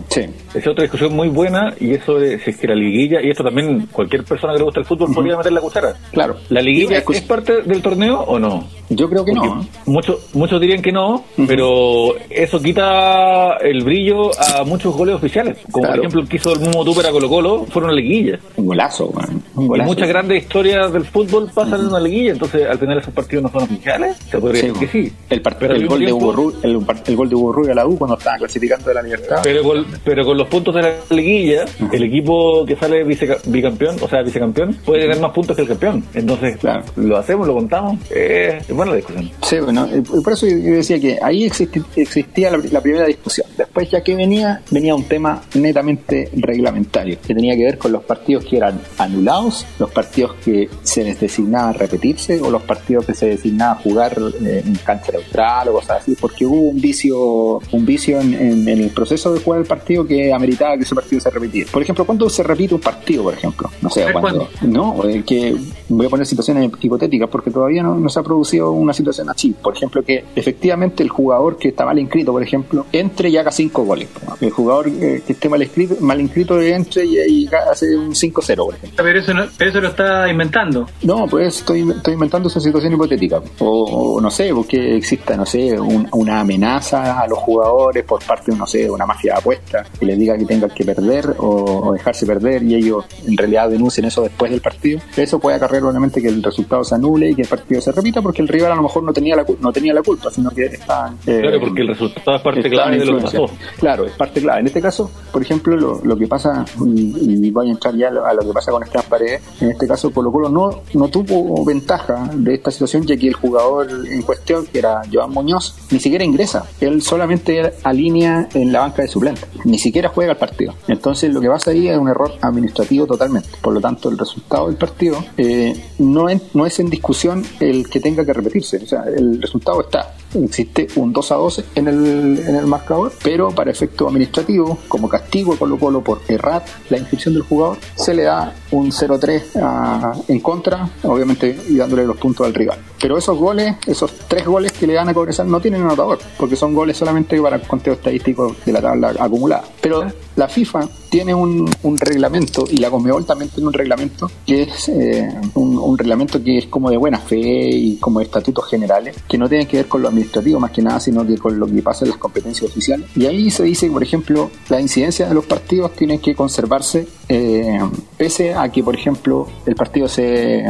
Sí. 0.09 0.23
Es 0.55 0.67
otra 0.67 0.83
discusión 0.83 1.15
muy 1.15 1.29
buena 1.29 1.75
y 1.79 1.90
eso 1.95 2.15
de 2.19 2.39
si 2.41 2.51
es 2.51 2.57
que 2.59 2.67
la 2.69 2.75
liguilla, 2.75 3.21
y 3.23 3.31
esto 3.31 3.43
también 3.45 3.87
cualquier 3.93 4.25
persona 4.25 4.53
que 4.53 4.59
le 4.59 4.65
gusta 4.65 4.81
el 4.81 4.87
fútbol 4.87 5.13
podría 5.15 5.37
meter 5.37 5.53
la 5.53 5.61
cuchara. 5.61 5.95
Claro. 6.13 6.37
¿La 6.49 6.61
liguilla 6.61 6.99
es 6.99 7.21
parte 7.23 7.63
del 7.63 7.83
torneo 7.83 8.21
o 8.21 8.39
no? 8.39 8.65
Yo 8.89 9.09
creo 9.09 9.25
que 9.25 9.33
Porque 9.33 9.49
no. 9.49 9.63
¿eh? 9.63 9.67
Muchos, 9.87 10.35
muchos 10.35 10.61
dirían 10.61 10.83
que 10.83 10.91
no, 10.93 11.25
pero 11.47 12.15
eso 12.29 12.61
quita 12.61 13.57
el 13.61 13.85
brillo 13.85 14.31
a 14.39 14.65
muchos 14.65 14.95
goles 14.97 15.15
oficiales. 15.15 15.59
Como 15.71 15.83
Claro. 15.85 15.95
por 15.97 16.01
ejemplo 16.07 16.21
el 16.23 16.29
que 16.29 16.37
hizo 16.37 16.53
el 16.53 16.61
Mumo 16.61 16.85
Tú 16.85 16.95
para 16.95 17.11
Colo 17.11 17.29
Colo, 17.29 17.65
fueron 17.67 17.95
liguillas. 17.95 18.41
Un 18.57 18.67
golazo, 18.67 19.11
man. 19.13 19.43
Un 19.55 19.65
Y 19.65 19.69
golazo. 19.69 19.89
muchas 19.91 20.09
grandes 20.09 20.43
historias 20.43 20.93
del 20.93 21.05
fútbol 21.05 21.51
pasan 21.55 21.81
en 21.81 21.87
una 21.87 22.01
liguilla, 22.01 22.33
entonces 22.33 22.67
al 22.69 22.79
final 22.79 22.99
esos 22.99 23.15
partidos 23.15 23.45
no 23.45 23.49
son 23.51 23.63
oficiales. 23.63 24.17
Se 24.31 24.39
podría 24.39 24.61
Sí, 24.63 24.67
decir 24.69 24.81
que 24.89 24.93
sí. 25.09 25.13
El, 25.31 25.41
Pero 25.43 25.75
el 25.75 25.81
mismo 25.83 25.97
gol 25.97 26.05
de 26.07 26.13
Hugo 26.13 26.35
Ru- 26.35 26.55
el, 26.63 26.79
el 27.07 27.17
gol 27.17 27.29
de 27.29 27.35
Hugo 27.37 27.53
Rubio 27.53 27.73
a 27.73 27.75
la 27.77 27.87
U 27.87 27.97
cuando 27.97 28.17
estaba 28.19 28.39
clasificando 28.39 28.89
de 28.89 28.95
la 28.95 29.03
libertad. 29.03 29.41
Pero 29.43 29.63
con, 29.63 29.87
pero 30.05 30.25
con 30.25 30.37
los 30.37 30.49
puntos 30.49 30.75
de 30.75 30.83
la 30.83 30.93
liguilla, 31.11 31.65
el 31.93 32.03
equipo 32.05 32.65
que 32.67 32.77
sale 32.77 33.05
viceca- 33.05 33.39
bicampeón, 33.47 33.97
o 34.01 34.09
sea, 34.09 34.23
vicecampeón, 34.23 34.75
puede 34.85 35.03
tener 35.03 35.21
más 35.21 35.33
puntos 35.33 35.57
que 35.57 35.63
el 35.63 35.69
campeón. 35.69 36.05
Entonces, 36.15 36.57
Claro. 36.59 36.85
lo 36.97 37.17
hacemos, 37.17 37.47
lo 37.47 37.55
contamos. 37.55 37.99
Eh, 38.11 38.59
es 38.61 38.75
buena 38.75 38.91
la 38.93 38.97
discusión. 38.97 39.31
Sí, 39.43 39.59
bueno, 39.61 39.87
eh, 39.93 40.03
por 40.23 40.33
eso 40.33 40.47
yo 40.47 40.55
decía 40.75 40.99
que 41.01 41.19
ahí 41.23 41.47
existi- 41.49 41.85
existía 41.97 42.51
la, 42.51 42.59
la 42.71 42.81
primera 42.81 43.07
discusión. 43.07 43.47
Después 43.57 43.91
ya 43.91 44.03
que 44.03 44.15
venía, 44.15 44.63
venía 44.71 44.95
un 44.95 45.05
tema 45.05 45.43
netamente 45.55 46.31
reglamentario, 46.35 47.17
que 47.27 47.35
tenía 47.35 47.57
que 47.57 47.65
ver 47.65 47.79
con 47.79 47.93
los 47.93 48.03
partidos 48.05 48.45
que 48.45 48.57
eran 48.57 48.81
anulados, 48.99 49.67
los 49.79 49.91
partidos 49.91 50.35
que 50.45 50.69
se 50.83 51.05
les 51.05 51.21
designaba 51.21 51.73
repetirse 51.73 52.41
o 52.41 52.51
los 52.51 52.63
partidos 52.63 53.07
que 53.07 53.15
se 53.15 53.27
designaba 53.29 53.77
jugar 53.77 54.17
eh, 54.45 54.63
en 54.67 54.75
cancha 54.77 55.13
neutral 55.13 55.69
o 55.69 55.73
cosas 55.75 56.03
así, 56.03 56.17
porque 56.21 56.45
hubo 56.47 56.61
un 56.71 56.81
vicio, 56.81 57.61
un 57.73 57.87
vicio 57.87 58.21
en, 58.21 58.35
en- 58.35 58.69
en 58.69 58.81
el 58.81 58.91
proceso 58.91 59.33
de 59.33 59.41
jugar 59.41 59.61
el 59.61 59.67
partido 59.67 60.07
que 60.07 60.33
ameritaba 60.33 60.77
que 60.77 60.83
ese 60.83 60.95
partido 60.95 61.21
se 61.21 61.31
repitiera. 61.31 61.70
Por 61.73 61.83
ejemplo, 61.83 62.05
¿cuándo 62.05 62.29
se 62.29 62.43
repite 62.43 62.75
un 62.75 62.81
partido, 62.81 63.25
por 63.25 63.35
ejemplo? 63.35 63.71
No 63.81 63.91
sé, 63.91 64.05
cuando... 64.13 64.49
No, 64.63 65.05
eh, 65.09 65.23
que 65.27 65.57
voy 65.89 66.07
a 66.07 66.09
poner 66.09 66.27
situaciones 66.27 66.71
hipotéticas 66.81 67.29
porque 67.29 67.51
todavía 67.51 67.83
no, 67.83 67.95
no 67.97 68.09
se 68.09 68.19
ha 68.21 68.23
producido 68.23 68.73
una 68.73 68.93
situación 68.93 69.29
así. 69.31 69.55
Por 69.63 69.77
ejemplo, 69.77 70.03
que 70.03 70.25
efectivamente 70.35 71.03
el 71.03 71.09
jugador 71.09 71.57
que 71.57 71.69
está 71.69 71.85
mal 71.85 71.99
inscrito, 71.99 72.33
por 72.33 72.43
ejemplo, 72.43 72.87
entre 72.93 73.29
y 73.31 73.37
haga 73.37 73.51
cinco 73.53 73.85
goles. 73.85 74.09
El 74.41 74.51
jugador 74.51 74.89
eh, 74.89 75.23
que 75.27 75.33
esté 75.33 75.49
mal 75.49 75.63
inscrito, 75.63 75.97
mal 76.01 76.21
inscrito 76.21 76.61
entre 76.61 77.05
y, 77.05 77.19
y 77.45 77.49
hace 77.71 77.97
un 77.97 78.11
5-0, 78.13 78.57
por 78.57 78.75
ejemplo. 78.75 79.05
Pero 79.05 79.19
eso, 79.19 79.35
no- 79.35 79.45
pero 79.57 79.71
eso 79.71 79.81
lo 79.81 79.89
está 79.89 80.29
inventando. 80.29 80.87
No, 81.03 81.27
pues 81.27 81.59
estoy, 81.59 81.89
estoy 81.91 82.15
inventando 82.15 82.49
esa 82.49 82.61
situación 82.61 82.93
hipotética. 82.95 83.41
O, 83.61 84.15
o 84.17 84.21
no 84.21 84.31
sé, 84.31 84.53
porque 84.55 84.97
exista, 84.97 85.37
no 85.37 85.47
sé, 85.47 85.79
un- 85.79 86.09
una 86.13 86.41
amenaza 86.41 87.21
a 87.21 87.27
los 87.29 87.39
jugadores 87.39 88.05
por 88.05 88.23
parte, 88.25 88.53
no 88.55 88.67
sé, 88.67 88.79
de 88.85 88.91
una 88.91 89.07
mafia 89.07 89.35
de 89.35 89.39
apuestas 89.39 89.89
que 89.99 90.07
les 90.07 90.19
diga 90.19 90.37
que 90.37 90.45
tengan 90.47 90.71
que 90.71 90.85
perder 90.85 91.35
o, 91.39 91.60
o 91.65 91.93
dejarse 91.93 92.27
perder 92.27 92.63
y 92.63 92.75
ellos 92.75 93.05
en 93.27 93.37
realidad 93.37 93.69
denuncien 93.71 94.07
eso 94.07 94.23
después 94.23 94.51
del 94.51 94.61
partido. 94.61 95.01
Eso 95.17 95.39
puede 95.39 95.57
acarrear 95.57 95.85
obviamente 95.85 96.21
que 96.21 96.29
el 96.29 96.43
resultado 96.43 96.85
se 96.85 96.95
anule 96.95 97.31
y 97.31 97.35
que 97.35 97.43
el 97.43 97.49
partido 97.49 97.81
se 97.81 97.93
repita 97.93 98.23
porque 98.23 98.43
el 98.43 98.49
rival 98.49 98.73
a 98.73 98.77
lo 98.77 98.83
mejor 98.83 99.03
no 99.03 99.13
tenía 99.13 99.37
la, 99.37 99.45
no 99.61 99.73
tenía 99.73 99.93
la 99.95 100.03
culpa, 100.03 100.31
sino 100.31 100.51
que 100.51 100.67
está... 100.67 101.13
eh, 101.27 101.41
Claro, 101.41 101.61
porque 101.61 101.83
el 101.83 101.89
resultado 101.89 102.37
es 102.37 102.43
parte 102.43 102.71
clave 102.71 102.99
de 102.99 103.05
lo 103.07 103.17
que 103.19 103.23
pasó. 103.25 103.47
Claro, 103.79 104.07
es 104.07 104.13
parte 104.13 104.41
clave. 104.41 104.61
En 104.61 104.67
este 104.67 104.81
caso, 104.81 105.11
por 105.33 105.43
ejemplo, 105.43 105.77
lo, 105.77 106.01
lo 106.05 106.17
que 106.17 106.27
pasa, 106.27 106.65
y, 106.85 107.47
y 107.47 107.51
voy 107.51 107.69
a 107.69 107.73
entrar 107.73 107.95
ya 107.95 108.09
a 108.09 108.35
lo, 108.35 108.43
que 108.43 108.53
pasa 108.53 108.71
con 108.71 108.83
Esteban 108.83 109.07
Paredes, 109.09 109.43
en 109.61 109.71
este 109.71 109.87
caso 109.87 110.11
Colo 110.13 110.31
Colo 110.33 110.49
no, 110.49 110.83
no 110.95 111.09
tuvo 111.09 111.65
ventaja 111.65 112.31
de 112.35 112.55
esta 112.55 112.71
situación, 112.71 113.07
ya 113.07 113.17
que 113.17 113.29
el 113.29 113.35
jugador 113.35 113.89
en 114.11 114.23
cuestión, 114.23 114.67
que 114.67 114.79
era 114.79 115.03
Joan 115.13 115.31
Muñoz, 115.31 115.75
ni 115.91 115.99
siquiera 115.99 116.25
ingresa. 116.25 116.65
Él 116.81 117.03
solamente 117.03 117.73
alinea 117.83 118.49
en 118.55 118.73
la 118.73 118.81
banca 118.81 119.03
de 119.03 119.09
suplentes, 119.09 119.47
ni 119.65 119.79
siquiera 119.79 120.09
juega 120.09 120.33
el 120.33 120.39
partido. 120.39 120.75
Entonces 120.89 121.33
lo 121.33 121.41
que 121.41 121.49
pasa 121.51 121.71
ahí 121.73 121.89
es 121.89 121.99
un 121.99 122.09
error 122.09 122.33
administrativo 122.41 123.07
totalmente. 123.07 123.49
Por 123.61 123.75
lo 123.75 123.81
tanto, 123.81 124.09
el 124.09 124.17
resultado 124.19 124.69
del 124.69 124.77
partido 124.77 125.23
eh, 125.37 125.75
no, 125.99 126.31
en- 126.31 126.43
no 126.55 126.65
es 126.67 126.79
en 126.81 126.89
discusión 126.89 127.45
el 127.61 127.89
que 127.89 128.01
tenga 128.01 128.25
que 128.25 128.33
repetirse. 128.33 128.79
O 128.83 128.87
sea, 128.87 129.05
el 129.05 129.41
resultado 129.43 129.83
está. 129.83 130.15
Existe 130.35 130.87
un 130.97 131.13
2 131.13 131.33
a 131.33 131.35
12 131.35 131.65
en 131.75 131.89
el, 131.89 132.39
en 132.47 132.55
el 132.57 132.67
marcador, 132.67 133.13
pero 133.23 133.51
para 133.51 133.71
efecto 133.71 134.07
administrativo, 134.09 134.79
como 134.89 135.09
castigo 135.09 135.55
a 135.55 135.59
Colo 135.59 135.77
Colo 135.79 136.03
por 136.05 136.21
errar 136.29 136.65
la 136.89 136.99
inscripción 136.99 137.35
del 137.35 137.43
jugador, 137.43 137.79
se 137.97 138.15
le 138.15 138.23
da 138.23 138.55
un 138.73 138.91
0-3 138.93 139.57
a- 139.61 140.13
en 140.29 140.41
contra, 140.41 140.89
obviamente, 141.03 141.59
y 141.69 141.77
dándole 141.77 142.05
los 142.07 142.17
puntos 142.17 142.47
al 142.47 142.55
rival. 142.55 142.79
Pero 143.01 143.17
esos 143.19 143.37
goles, 143.39 143.75
esos 143.87 144.13
tres 144.29 144.45
goles 144.45 144.73
que 144.73 144.87
le 144.87 144.93
dan 144.95 145.09
a 145.09 145.15
Cobresal 145.15 145.51
no 145.51 145.61
tienen 145.61 145.83
anotador, 145.83 146.19
porque 146.39 146.57
son 146.57 146.75
goles 146.75 146.97
solamente 146.97 147.41
para 147.41 147.57
el 147.57 147.63
conteo 147.63 147.95
estadístico 147.95 148.55
de 148.65 148.73
la 148.73 148.81
tabla 148.81 149.15
acumulada. 149.19 149.65
Pero 149.81 150.05
la 150.37 150.49
FIFA 150.49 150.89
tiene 151.09 151.35
un, 151.35 151.69
un 151.83 151.99
reglamento 151.99 152.65
y 152.71 152.77
la 152.77 152.89
Conmebol 152.91 153.27
también 153.27 153.51
tiene 153.51 153.67
un 153.67 153.73
reglamento 153.73 154.31
que 154.47 154.63
es 154.63 154.89
eh, 154.91 155.29
un, 155.55 155.77
un 155.77 155.99
reglamento 155.99 156.43
que 156.43 156.59
es 156.59 156.67
como 156.67 156.89
de 156.89 156.97
buena 156.97 157.19
fe 157.19 157.37
y 157.41 157.97
como 157.97 158.21
de 158.21 158.27
estatutos 158.27 158.69
generales 158.69 159.17
que 159.29 159.37
no 159.37 159.49
tienen 159.49 159.67
que 159.67 159.79
ver 159.79 159.89
con 159.89 160.03
lo 160.03 160.09
administrativo 160.09 160.61
más 160.61 160.71
que 160.71 160.83
nada 160.83 161.01
sino 161.01 161.27
que 161.27 161.37
con 161.37 161.59
lo 161.59 161.67
que 161.67 161.83
pasa 161.83 162.05
en 162.05 162.11
las 162.13 162.19
competencias 162.19 162.71
oficiales 162.71 163.09
y 163.17 163.27
ahí 163.27 163.51
se 163.51 163.65
dice 163.65 163.91
por 163.91 164.05
ejemplo 164.05 164.53
la 164.69 164.81
incidencia 164.81 165.27
de 165.29 165.35
los 165.35 165.45
partidos 165.47 165.93
tiene 165.97 166.19
que 166.21 166.37
conservarse 166.37 167.09
eh, 167.29 167.81
pese 168.17 168.55
a 168.63 168.71
que 168.71 168.83
por 168.83 168.95
ejemplo 168.95 169.47
el 169.67 169.75
partido 169.75 170.09
se 170.09 170.65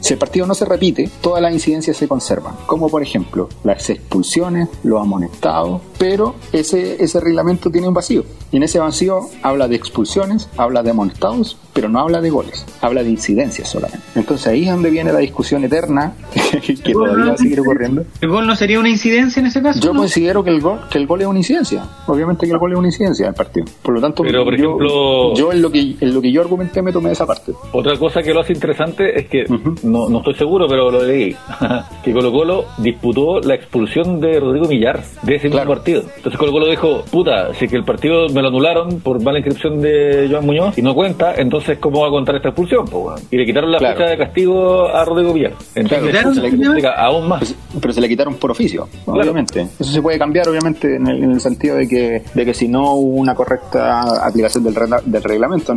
si 0.00 0.12
el 0.12 0.18
partido 0.18 0.46
no 0.46 0.54
se 0.54 0.64
repite 0.64 1.10
todas 1.20 1.42
las 1.42 1.52
incidencias 1.52 1.96
se 1.96 2.08
conservan 2.08 2.54
como 2.66 2.88
por 2.88 3.02
ejemplo 3.02 3.48
las 3.62 3.90
expulsiones 3.90 4.68
los 4.82 5.00
amonestados 5.00 5.80
pero 5.98 6.34
ese 6.52 7.02
ese 7.02 7.20
reglamento 7.20 7.70
tiene 7.70 7.88
un 7.88 7.94
vacío. 7.94 8.24
Y 8.50 8.56
en 8.56 8.62
ese 8.62 8.78
vacío 8.78 9.28
habla 9.42 9.68
de 9.68 9.76
expulsiones, 9.76 10.48
habla 10.56 10.82
de 10.82 10.90
amonestados, 10.90 11.58
pero 11.74 11.88
no 11.88 11.98
habla 12.00 12.20
de 12.20 12.30
goles, 12.30 12.64
habla 12.80 13.02
de 13.02 13.10
incidencias 13.10 13.68
solamente. 13.68 14.00
Entonces 14.14 14.46
ahí 14.46 14.62
es 14.64 14.70
donde 14.70 14.90
viene 14.90 15.12
la 15.12 15.18
discusión 15.18 15.64
eterna 15.64 16.14
que 16.84 16.92
todavía 16.92 17.26
va 17.26 17.32
a 17.32 17.36
seguir 17.36 17.60
ocurriendo. 17.60 18.04
¿El 18.20 18.28
gol 18.30 18.46
no 18.46 18.54
sería 18.56 18.78
una 18.80 18.88
incidencia 18.88 19.40
en 19.40 19.46
ese 19.46 19.60
caso? 19.60 19.80
Yo 19.80 19.92
no? 19.92 20.00
considero 20.00 20.42
que 20.44 20.50
el 20.50 20.60
gol 20.60 20.80
que 20.90 20.98
el 20.98 21.06
gol 21.06 21.20
es 21.20 21.26
una 21.26 21.38
incidencia. 21.38 21.84
Obviamente 22.06 22.46
que 22.46 22.52
el 22.52 22.58
gol 22.58 22.72
es 22.72 22.78
una 22.78 22.88
incidencia 22.88 23.26
del 23.26 23.34
partido. 23.34 23.66
Por 23.82 23.94
lo 23.94 24.00
tanto, 24.00 24.22
Pero, 24.22 24.44
por 24.44 24.56
yo, 24.56 24.64
ejemplo- 24.68 25.34
yo 25.34 25.52
en 25.52 25.62
lo 25.62 25.70
que 25.70 25.96
en 26.00 26.14
lo 26.14 26.22
que 26.22 26.30
yo 26.32 26.40
argumenté 26.40 26.80
me 26.82 26.92
tomé 26.92 27.10
esa 27.12 27.26
parte. 27.26 27.52
Otra 27.72 27.96
cosa 27.98 28.22
que 28.22 28.32
lo 28.32 28.40
hace 28.40 28.52
interesante 28.52 29.18
es 29.18 29.26
que, 29.26 29.44
no, 29.82 30.08
no 30.08 30.18
estoy 30.18 30.34
seguro, 30.34 30.66
pero 30.68 30.90
lo 30.90 31.02
leí, 31.04 31.34
que 32.04 32.12
Colo 32.12 32.30
Colo 32.32 32.64
disputó 32.78 33.40
la 33.40 33.54
expulsión 33.56 34.20
de 34.20 34.38
Rodrigo 34.38 34.66
Millar 34.68 35.02
de 35.22 35.36
ese 35.36 35.48
mismo 35.48 35.64
partido. 35.66 36.02
Entonces 36.16 36.38
Colo 36.38 36.52
Colo 36.52 36.68
dijo, 36.68 37.02
puta, 37.10 37.52
si 37.54 37.66
que 37.68 37.76
el 37.76 37.84
partido 37.84 38.28
me 38.28 38.42
lo 38.42 38.48
anularon 38.48 39.00
por 39.00 39.20
mala 39.22 39.38
inscripción 39.38 39.80
de 39.80 40.28
Joan 40.30 40.46
Muñoz 40.46 40.78
y 40.78 40.82
no 40.82 40.94
cuenta, 40.94 41.34
entonces 41.36 41.63
¿cómo 41.80 42.00
va 42.02 42.08
a 42.08 42.10
contar 42.10 42.36
esta 42.36 42.48
expulsión? 42.48 42.84
Y 43.30 43.36
le 43.36 43.44
quitaron 43.46 43.70
la 43.72 43.78
Claro. 43.78 43.96
fecha 43.96 44.10
de 44.10 44.16
castigo 44.18 44.86
a 44.88 45.04
Rodrigo 45.04 45.32
Millar. 45.34 45.52
Entonces 45.74 46.10
Claro, 46.10 46.34
se 46.34 46.40
le 46.40 46.50
se 46.50 46.56
le- 46.56 46.64
complica 46.64 46.92
aún 46.92 47.28
más. 47.28 47.54
Pero 47.80 47.92
se 47.92 48.00
le 48.00 48.08
quitaron 48.08 48.34
por 48.34 48.50
oficio, 48.50 48.88
obviamente. 49.06 49.62
Eso 49.78 49.90
se 49.92 50.00
puede 50.02 50.18
cambiar, 50.18 50.48
obviamente, 50.48 50.96
en 50.96 51.06
el, 51.06 51.24
en 51.24 51.30
el 51.32 51.40
sentido 51.40 51.76
de 51.76 51.88
que, 51.88 52.22
de 52.32 52.44
que 52.44 52.54
si 52.54 52.68
no 52.68 52.94
hubo 52.94 53.16
una 53.20 53.34
correcta 53.34 54.24
aplicación 54.26 54.64
del, 54.64 54.74
del 55.06 55.22
reglamento, 55.22 55.74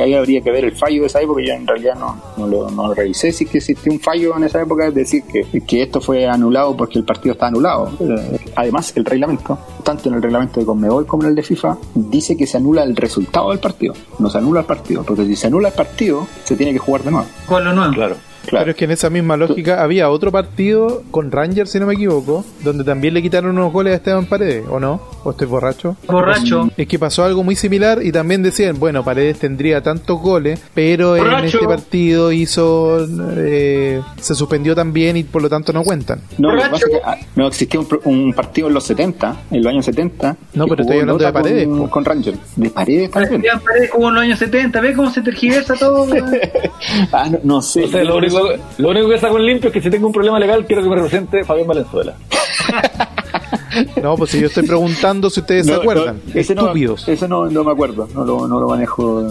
ahí 0.00 0.14
habría 0.14 0.40
que 0.40 0.50
ver 0.50 0.64
el 0.64 0.76
fallo 0.76 1.00
de 1.02 1.06
esa 1.06 1.20
época. 1.20 1.42
Yo 1.44 1.52
en 1.54 1.66
realidad 1.66 1.94
no, 1.98 2.16
no, 2.36 2.46
lo, 2.46 2.70
no 2.70 2.88
lo 2.88 2.94
revisé. 2.94 3.32
Si 3.32 3.44
es 3.44 3.50
que 3.50 3.58
existió 3.58 3.92
un 3.92 4.00
fallo 4.00 4.36
en 4.36 4.44
esa 4.44 4.60
época, 4.62 4.86
es 4.86 4.94
decir, 4.94 5.22
que, 5.24 5.60
que 5.62 5.82
esto 5.82 6.00
fue 6.00 6.26
anulado 6.26 6.76
porque 6.76 6.98
el 6.98 7.04
partido 7.04 7.32
está 7.32 7.46
anulado. 7.48 7.90
Además 8.56 8.92
el 8.96 9.04
reglamento, 9.04 9.58
tanto 9.82 10.08
en 10.08 10.16
el 10.16 10.22
reglamento 10.22 10.60
de 10.60 10.66
Conmebol 10.66 11.06
como 11.06 11.24
en 11.24 11.30
el 11.30 11.34
de 11.34 11.42
FIFA, 11.42 11.76
dice 11.94 12.36
que 12.36 12.46
se 12.46 12.56
anula 12.56 12.82
el 12.82 12.96
resultado 12.96 13.50
del 13.50 13.60
partido, 13.60 13.94
no 14.18 14.28
se 14.28 14.38
anula 14.38 14.60
el 14.60 14.66
partido, 14.66 15.02
porque 15.02 15.24
si 15.26 15.36
se 15.36 15.46
anula 15.46 15.68
el 15.68 15.74
partido, 15.74 16.26
se 16.44 16.56
tiene 16.56 16.72
que 16.72 16.78
jugar 16.78 17.02
de 17.02 17.10
nuevo. 17.10 17.28
Con 17.46 17.64
lo 17.64 17.72
nuevo. 17.72 17.92
Claro. 17.92 18.29
Claro. 18.46 18.64
Pero 18.64 18.70
es 18.70 18.76
que 18.76 18.84
en 18.84 18.90
esa 18.90 19.10
misma 19.10 19.36
lógica 19.36 19.82
había 19.82 20.10
otro 20.10 20.32
partido 20.32 21.02
con 21.10 21.30
Rangers, 21.30 21.70
si 21.70 21.80
no 21.80 21.86
me 21.86 21.94
equivoco, 21.94 22.44
donde 22.62 22.84
también 22.84 23.14
le 23.14 23.22
quitaron 23.22 23.56
unos 23.56 23.72
goles 23.72 23.92
a 23.92 23.96
Esteban 23.96 24.26
Paredes, 24.26 24.64
¿o 24.68 24.80
no? 24.80 25.00
¿O 25.24 25.30
estoy 25.30 25.46
borracho? 25.46 25.96
Borracho. 26.06 26.70
Es 26.76 26.88
que 26.88 26.98
pasó 26.98 27.24
algo 27.24 27.42
muy 27.42 27.56
similar 27.56 28.02
y 28.02 28.12
también 28.12 28.42
decían, 28.42 28.78
bueno, 28.78 29.04
Paredes 29.04 29.38
tendría 29.38 29.82
tantos 29.82 30.20
goles, 30.20 30.60
pero 30.74 31.16
en 31.16 31.44
este 31.44 31.66
partido 31.66 32.32
hizo, 32.32 33.06
eh, 33.36 34.00
se 34.20 34.34
suspendió 34.34 34.74
también 34.74 35.16
y 35.16 35.24
por 35.24 35.42
lo 35.42 35.48
tanto 35.48 35.72
no 35.72 35.82
cuentan. 35.82 36.20
No, 36.38 36.54
lo 36.54 36.62
que 36.62 36.68
pasa 36.68 36.86
es 36.86 36.92
que, 36.92 37.00
ah, 37.04 37.16
no 37.36 37.46
existía 37.46 37.80
un, 38.04 38.32
partido 38.32 38.68
en 38.68 38.74
los 38.74 38.84
70, 38.84 39.42
en 39.50 39.62
los 39.62 39.72
años 39.72 39.84
70. 39.84 40.36
No, 40.54 40.66
pero 40.66 40.82
estoy 40.82 41.00
hablando 41.00 41.24
de 41.24 41.32
Paredes, 41.32 41.68
Con, 41.68 41.88
con 41.88 42.04
Rangers. 42.04 42.38
De 42.56 42.70
Paredes 42.70 43.10
también. 43.10 43.42
Paredes 43.64 43.90
jugó 43.90 44.08
en 44.08 44.14
los 44.14 44.22
años 44.24 44.38
70. 44.38 44.80
¿Ves 44.80 44.96
cómo 44.96 45.10
se 45.10 45.22
tergiversa 45.22 45.74
todo? 45.74 46.06
ah, 47.12 47.28
no, 47.30 47.38
no 47.42 47.62
sé. 47.62 47.84
O 47.84 47.88
sea, 47.88 48.04
lo 48.04 48.20
único, 48.30 48.62
lo 48.78 48.88
único 48.90 49.08
que 49.08 49.18
saco 49.18 49.36
en 49.38 49.46
limpio 49.46 49.68
es 49.68 49.74
que 49.74 49.80
si 49.82 49.90
tengo 49.90 50.06
un 50.06 50.12
problema 50.12 50.38
legal, 50.38 50.64
quiero 50.66 50.82
que 50.82 50.88
me 50.88 50.96
represente 50.96 51.44
Fabián 51.44 51.66
Valenzuela. 51.66 52.14
No, 54.02 54.16
pues 54.16 54.30
si 54.30 54.40
yo 54.40 54.48
estoy 54.48 54.66
preguntando 54.66 55.30
si 55.30 55.40
ustedes 55.40 55.66
se 55.66 55.74
acuerdan. 55.74 56.20
no, 56.26 56.40
ese 56.40 56.54
no- 56.56 56.62
Estúpidos. 56.62 57.06
ese 57.08 57.28
no, 57.28 57.46
no 57.46 57.62
me 57.62 57.70
acuerdo, 57.70 58.08
no 58.14 58.24
lo, 58.24 58.48
no 58.48 58.58
lo 58.60 58.68
manejo 58.68 59.22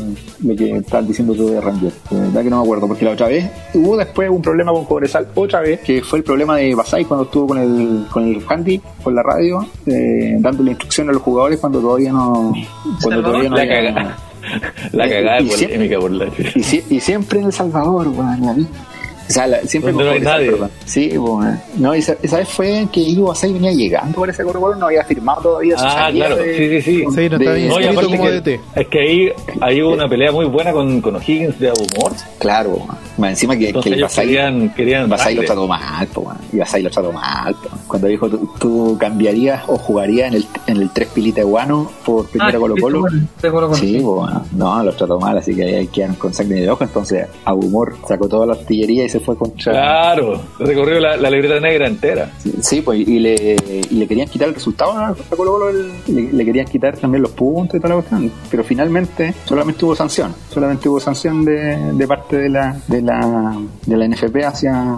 lo 0.43 0.55
que 0.55 0.77
estás 0.77 1.05
diciendo 1.05 1.33
tú 1.33 1.49
de 1.49 1.59
Ranger. 1.59 1.91
De 2.09 2.19
verdad 2.21 2.43
que 2.43 2.49
no 2.49 2.57
me 2.57 2.63
acuerdo, 2.63 2.87
porque 2.87 3.03
la 3.05 3.11
otra 3.11 3.27
vez 3.27 3.49
hubo 3.73 3.97
después 3.97 4.29
un 4.29 4.41
problema 4.41 4.71
con 4.71 4.85
Cobresal, 4.85 5.27
otra 5.35 5.59
vez, 5.59 5.81
que 5.81 6.01
fue 6.01 6.19
el 6.19 6.23
problema 6.23 6.55
de 6.55 6.73
Basay 6.73 7.03
cuando 7.03 7.25
estuvo 7.25 7.47
con 7.47 7.57
el, 7.57 8.05
con 8.09 8.23
el 8.27 8.41
handy, 8.47 8.81
con 9.03 9.13
la 9.13 9.23
radio, 9.23 9.65
eh, 9.85 10.37
dándole 10.39 10.71
instrucción 10.71 11.09
a 11.09 11.13
los 11.13 11.21
jugadores 11.21 11.59
cuando 11.59 11.79
todavía 11.81 12.13
no, 12.13 12.53
cuando 13.01 13.21
todavía 13.23 13.49
no 13.49 13.55
La 13.57 13.61
había-. 13.63 14.15
La 14.93 15.09
cagada 15.09 15.41
Y 15.41 15.49
siempre- 15.49 15.67
polémica 15.77 15.99
por 15.99 16.11
la 16.11 16.25
Y, 16.55 16.83
y 16.95 16.99
siempre 16.99 17.39
en 17.39 17.45
El 17.47 17.53
Salvador, 17.53 18.07
weón, 18.09 18.41
la. 18.41 18.51
O 18.51 19.31
sea, 19.31 19.45
la- 19.45 19.61
siempre 19.61 19.93
no 19.93 19.99
hay 20.09 20.19
nadie. 20.21 20.49
perdón. 20.49 20.71
Sí, 20.85 21.15
weón. 21.15 21.61
No, 21.77 21.93
esa, 21.93 22.15
esa 22.23 22.37
vez 22.37 22.49
fue 22.49 22.87
que 22.91 22.99
Ivo 22.99 23.27
Basay 23.27 23.53
venía 23.53 23.71
llegando, 23.71 24.19
parece 24.19 24.39
que 24.39 24.45
Colo-Colo 24.47 24.75
no 24.77 24.87
había 24.87 25.03
firmado 25.03 25.41
todavía 25.41 25.77
su 25.77 25.85
Ah, 25.85 26.09
claro, 26.11 26.35
de- 26.37 26.57
sí, 26.57 26.81
sí, 26.81 26.81
sí. 26.81 26.97
Sí, 27.13 27.29
no 27.29 27.37
está 27.37 27.53
bien 27.53 27.67
No, 27.67 27.79
y 27.79 27.83
inscrito 27.83 27.89
aparte 27.91 28.17
como 28.17 28.23
que, 28.23 28.31
DT. 28.41 28.59
es 28.75 28.87
que 28.87 28.99
ahí, 28.99 29.29
ahí 29.61 29.81
hubo 29.83 29.93
una 29.93 30.09
pelea 30.09 30.31
muy 30.31 30.45
buena 30.45 30.71
con, 30.71 30.99
con 30.99 31.15
O'Higgins 31.17 31.59
de 31.59 31.69
Abumor. 31.69 32.13
Claro, 32.39 32.69
weón. 32.71 32.87
más 33.19 33.29
encima 33.29 33.53
que, 33.53 33.59
que 33.59 33.67
Entonces 33.67 34.01
Basay, 34.01 34.25
querían, 34.27 34.73
querían 34.73 35.07
Basay 35.07 35.35
lo 35.35 35.43
trató 35.43 35.67
mal, 35.67 36.07
po, 36.07 36.21
weón. 36.21 36.37
y 36.51 36.57
Basay 36.57 36.81
lo 36.81 36.89
trató 36.89 37.11
mal. 37.11 37.53
po. 37.53 37.69
Cuando 37.89 38.07
dijo, 38.07 38.29
tú, 38.29 38.49
tú 38.59 38.97
cambiarías 38.97 39.63
o 39.67 39.77
jugarías 39.77 40.29
en 40.29 40.35
el, 40.35 40.45
en 40.67 40.77
el 40.77 40.89
3 40.91 41.09
Pilita 41.09 41.43
Guano 41.43 41.89
por 42.05 42.25
primera 42.27 42.55
Ah, 42.55 42.59
Colo 42.59 42.75
Colo. 42.79 43.03
sí, 43.75 43.99
weón. 43.99 44.43
no, 44.53 44.83
lo 44.83 44.93
trató 44.93 45.19
mal, 45.19 45.37
así 45.37 45.53
que 45.55 45.63
ahí 45.63 45.87
quedaron 45.87 46.15
con 46.15 46.33
sangre 46.33 46.61
de 46.61 46.69
ojo. 46.69 46.83
Entonces, 46.83 47.27
Abumor 47.43 47.95
sacó 48.07 48.29
toda 48.29 48.45
la 48.45 48.53
artillería 48.53 49.05
y 49.05 49.09
se 49.09 49.19
fue 49.19 49.35
contra. 49.35 49.73
Claro, 49.73 50.39
recorrió 50.59 50.99
la, 50.99 51.17
la 51.17 51.29
libreta 51.29 51.59
negra 51.59 51.87
entera. 51.87 52.31
Sí, 52.61 52.81
pues 52.81 52.99
y 53.07 53.19
le, 53.19 53.55
y 53.89 53.95
le 53.95 54.07
querían 54.07 54.27
quitar 54.27 54.47
el 54.49 54.53
resultado 54.55 54.91
a 54.91 55.15
Colo 55.35 55.51
Colo, 55.53 55.69
el- 55.69 55.89
le, 56.07 56.31
le 56.31 56.45
querían 56.45 56.67
quitar 56.67 56.95
también 56.97 57.23
los 57.23 57.31
puntos 57.31 57.75
y 57.75 57.79
toda 57.79 57.89
la 57.95 58.01
cuestión. 58.01 58.31
Pero 58.51 58.63
finalmente 58.63 59.33
solamente 59.45 59.83
hubo 59.85 59.95
sanción, 59.95 60.33
solamente 60.53 60.87
hubo 60.87 60.99
sanción 60.99 61.43
de, 61.43 61.93
de 61.93 62.07
parte 62.07 62.37
de 62.37 62.49
la, 62.49 62.77
de 62.87 63.01
la, 63.01 63.57
de 63.85 63.97
la 63.97 64.07
NFP 64.07 64.35
hacia 64.45 64.97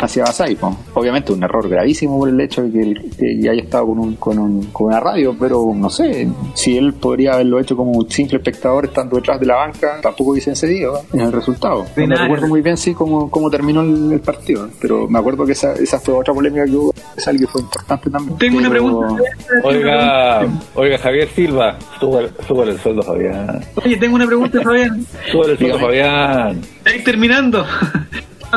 hacia 0.00 0.24
Basay, 0.24 0.56
po. 0.56 0.76
obviamente 0.94 1.32
un 1.32 1.42
error 1.42 1.68
gravísimo 1.68 2.18
por 2.18 2.28
el 2.28 2.40
hecho 2.40 2.62
de 2.62 2.70
que, 2.70 2.94
que 3.16 3.40
ya 3.40 3.52
haya 3.52 3.62
estado 3.62 3.86
con, 3.86 3.98
un, 3.98 4.14
con, 4.16 4.38
un, 4.38 4.64
con 4.66 4.88
una 4.88 5.00
radio, 5.00 5.34
pero 5.38 5.72
no 5.74 5.90
sé, 5.90 6.28
si 6.54 6.76
él 6.76 6.94
podría 6.94 7.34
haberlo 7.34 7.58
hecho 7.60 7.76
como 7.76 7.92
un 7.92 8.10
simple 8.10 8.38
espectador 8.38 8.86
estando 8.86 9.16
detrás 9.16 9.40
de 9.40 9.46
la 9.46 9.56
banca, 9.56 10.00
tampoco 10.02 10.32
hubiesen 10.32 10.56
cedido 10.56 11.02
en 11.12 11.20
el 11.20 11.32
resultado. 11.32 11.84
No 11.96 12.06
me 12.06 12.16
recuerdo 12.16 12.46
muy 12.48 12.62
bien 12.62 12.76
sí 12.76 12.94
cómo, 12.94 13.30
cómo 13.30 13.50
terminó 13.50 13.80
el, 13.82 14.12
el 14.12 14.20
partido, 14.20 14.68
pero 14.80 15.08
me 15.08 15.18
acuerdo 15.18 15.44
que 15.46 15.52
esa, 15.52 15.72
esa 15.74 15.98
fue 15.98 16.14
otra 16.14 16.34
polémica 16.34 16.64
que 16.64 16.72
hubo, 16.72 16.94
es 17.16 17.26
algo 17.28 17.40
que 17.40 17.46
fue 17.46 17.60
importante 17.62 18.10
también. 18.10 18.38
Tengo 18.38 18.58
una 18.58 18.70
pregunta. 18.70 19.22
Oiga, 19.64 20.46
oiga, 20.74 20.98
Javier 20.98 21.28
Silva, 21.28 21.78
súbale, 22.00 22.30
súbale 22.46 22.72
el 22.72 22.78
sueldo, 22.80 23.02
Fabián. 23.02 23.60
Oye, 23.84 23.96
tengo 23.96 24.16
una 24.16 24.26
pregunta, 24.26 24.60
Fabián. 24.62 25.06
Súbale 25.30 25.52
el 25.52 25.58
sueldo. 25.58 25.78
Fabián. 25.78 26.60
Estoy 26.84 27.04
terminando. 27.04 27.64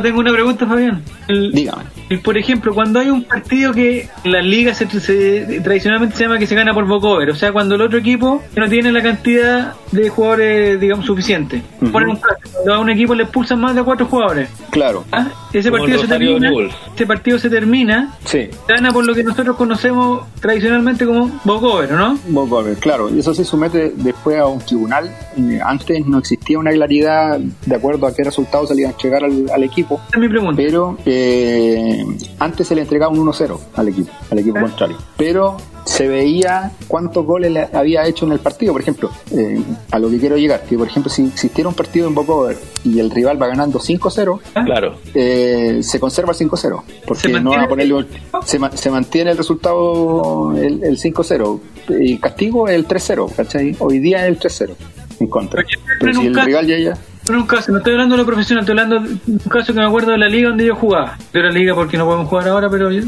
Tengo 0.01 0.19
una 0.19 0.31
pregunta, 0.31 0.65
Fabián. 0.65 1.03
El- 1.27 1.51
Dígame. 1.51 1.83
el- 2.09 2.19
por 2.21 2.37
ejemplo, 2.37 2.73
cuando 2.73 2.99
hay 2.99 3.09
un 3.09 3.23
partido 3.23 3.73
que 3.73 4.07
en 4.23 4.31
las 4.31 4.43
ligas 4.45 4.77
se, 4.77 4.87
se- 4.99 5.61
tradicionalmente 5.61 6.15
se 6.15 6.23
llama 6.23 6.37
que 6.39 6.47
se 6.47 6.55
gana 6.55 6.73
por 6.73 6.83
walkover, 6.85 7.29
o 7.29 7.35
sea, 7.35 7.51
cuando 7.51 7.75
el 7.75 7.81
otro 7.81 7.97
equipo 7.99 8.41
no 8.55 8.67
tiene 8.69 8.91
la 8.91 9.01
cantidad 9.01 9.73
de 9.91 10.09
jugadores, 10.09 10.79
digamos, 10.79 11.05
suficiente. 11.05 11.61
Ujú. 11.81 11.91
Ponen 11.91 12.09
un 12.09 12.19
cuando 12.53 12.73
a 12.73 12.79
un 12.79 12.89
equipo 12.89 13.15
le 13.15 13.23
expulsan 13.23 13.59
más 13.59 13.75
de 13.75 13.83
cuatro 13.83 14.05
jugadores. 14.05 14.49
Claro, 14.71 15.03
¿ah? 15.11 15.27
Ese 15.53 15.71
partido 15.71 15.99
se 15.99 16.07
termina. 16.07 16.51
Ese 16.95 17.05
partido 17.05 17.39
se 17.39 17.49
termina. 17.49 18.15
sí. 18.25 18.49
Gana 18.67 18.91
por 18.91 19.05
lo 19.05 19.13
que 19.15 19.23
nosotros 19.23 19.55
conocemos 19.55 20.23
tradicionalmente 20.39 21.05
como 21.05 21.23
¿o 21.45 21.81
¿no? 21.87 22.17
Vos, 22.27 22.63
a 22.63 22.67
ver, 22.67 22.77
claro, 22.77 23.09
y 23.13 23.19
eso 23.19 23.33
se 23.33 23.43
somete 23.43 23.91
después 23.95 24.37
a 24.39 24.45
un 24.47 24.59
tribunal. 24.59 25.09
Eh, 25.37 25.59
Antes 25.63 26.05
no 26.05 26.19
existía 26.19 26.59
una 26.59 26.71
claridad 26.71 27.39
de 27.39 27.75
acuerdo 27.75 28.05
a 28.07 28.13
qué 28.13 28.23
resultados 28.23 28.69
se 28.69 28.75
le 28.75 28.81
iban 28.81 28.91
a 28.91 28.95
entregar 28.95 29.23
al, 29.23 29.45
al 29.53 29.63
equipo, 29.63 29.88
Esa 29.95 30.03
es 30.13 30.19
mi 30.19 30.29
pregunta. 30.29 30.55
pero 30.57 30.97
eh, 31.05 32.05
antes 32.39 32.67
se 32.67 32.75
le 32.75 32.81
entregaba 32.81 33.11
un 33.11 33.19
1-0 33.25 33.59
al 33.75 33.87
equipo, 33.87 34.11
al 34.29 34.39
equipo 34.39 34.57
Ah. 34.57 34.61
contrario. 34.61 34.97
Pero 35.17 35.57
se 35.85 36.07
veía 36.07 36.71
cuántos 36.87 37.25
goles 37.25 37.51
le 37.51 37.67
había 37.73 38.05
hecho 38.05 38.25
en 38.25 38.31
el 38.33 38.39
partido. 38.39 38.73
Por 38.73 38.81
ejemplo, 38.81 39.09
eh, 39.31 39.59
a 39.91 39.97
lo 39.99 40.09
que 40.09 40.19
quiero 40.19 40.37
llegar, 40.37 40.61
que 40.63 40.77
por 40.77 40.87
ejemplo, 40.87 41.11
si 41.11 41.25
existiera 41.25 41.67
un 41.67 41.73
partido 41.75 42.07
en 42.07 42.13
Bocover 42.15 42.57
y 42.83 42.99
el 42.99 43.09
rival 43.09 43.41
va 43.41 43.47
ganando 43.47 43.79
5-0, 43.79 44.39
Claro. 44.65 44.95
eh, 45.15 45.79
se 45.81 45.99
conserva 45.99 46.31
el 46.33 46.37
5-0 46.37 46.83
porque 47.07 47.21
¿Se 47.33 47.39
no 47.41 47.51
va 47.51 47.63
a 47.63 47.67
ponerle 47.67 48.05
se, 48.45 48.59
ma- 48.59 48.71
se 48.75 48.91
mantiene 48.91 49.31
el 49.31 49.37
resultado 49.37 50.53
el, 50.55 50.83
el 50.83 50.97
5-0 50.99 51.59
y 52.01 52.17
castigo 52.19 52.67
es 52.67 52.75
el 52.75 52.87
3-0 52.87 53.33
¿cachai? 53.35 53.75
hoy 53.79 53.99
día 53.99 54.27
es 54.27 54.29
el 54.29 54.39
3-0 54.39 54.75
en 55.21 55.27
contra 55.27 55.63
Pero 55.99 56.13
si 56.13 56.27
el 56.27 56.35
rival 56.39 56.67
ya 56.67 56.77
ya 56.77 56.97
En 57.29 57.35
un 57.35 57.45
caso, 57.47 57.71
no 57.71 57.77
estoy 57.79 57.93
hablando 57.93 58.15
de 58.15 58.21
lo 58.21 58.25
profesional, 58.25 58.63
estoy 58.63 58.79
hablando 58.79 58.99
de 58.99 59.17
un 59.31 59.37
caso 59.49 59.73
que 59.73 59.79
me 59.79 59.85
acuerdo 59.85 60.11
de 60.11 60.17
la 60.17 60.27
liga 60.27 60.49
donde 60.49 60.65
yo 60.65 60.75
jugaba. 60.75 61.17
De 61.33 61.41
la 61.43 61.49
liga 61.51 61.75
porque 61.75 61.97
no 61.97 62.05
podemos 62.05 62.27
jugar 62.27 62.47
ahora, 62.49 62.69
pero 62.69 62.91
yo- 62.91 63.03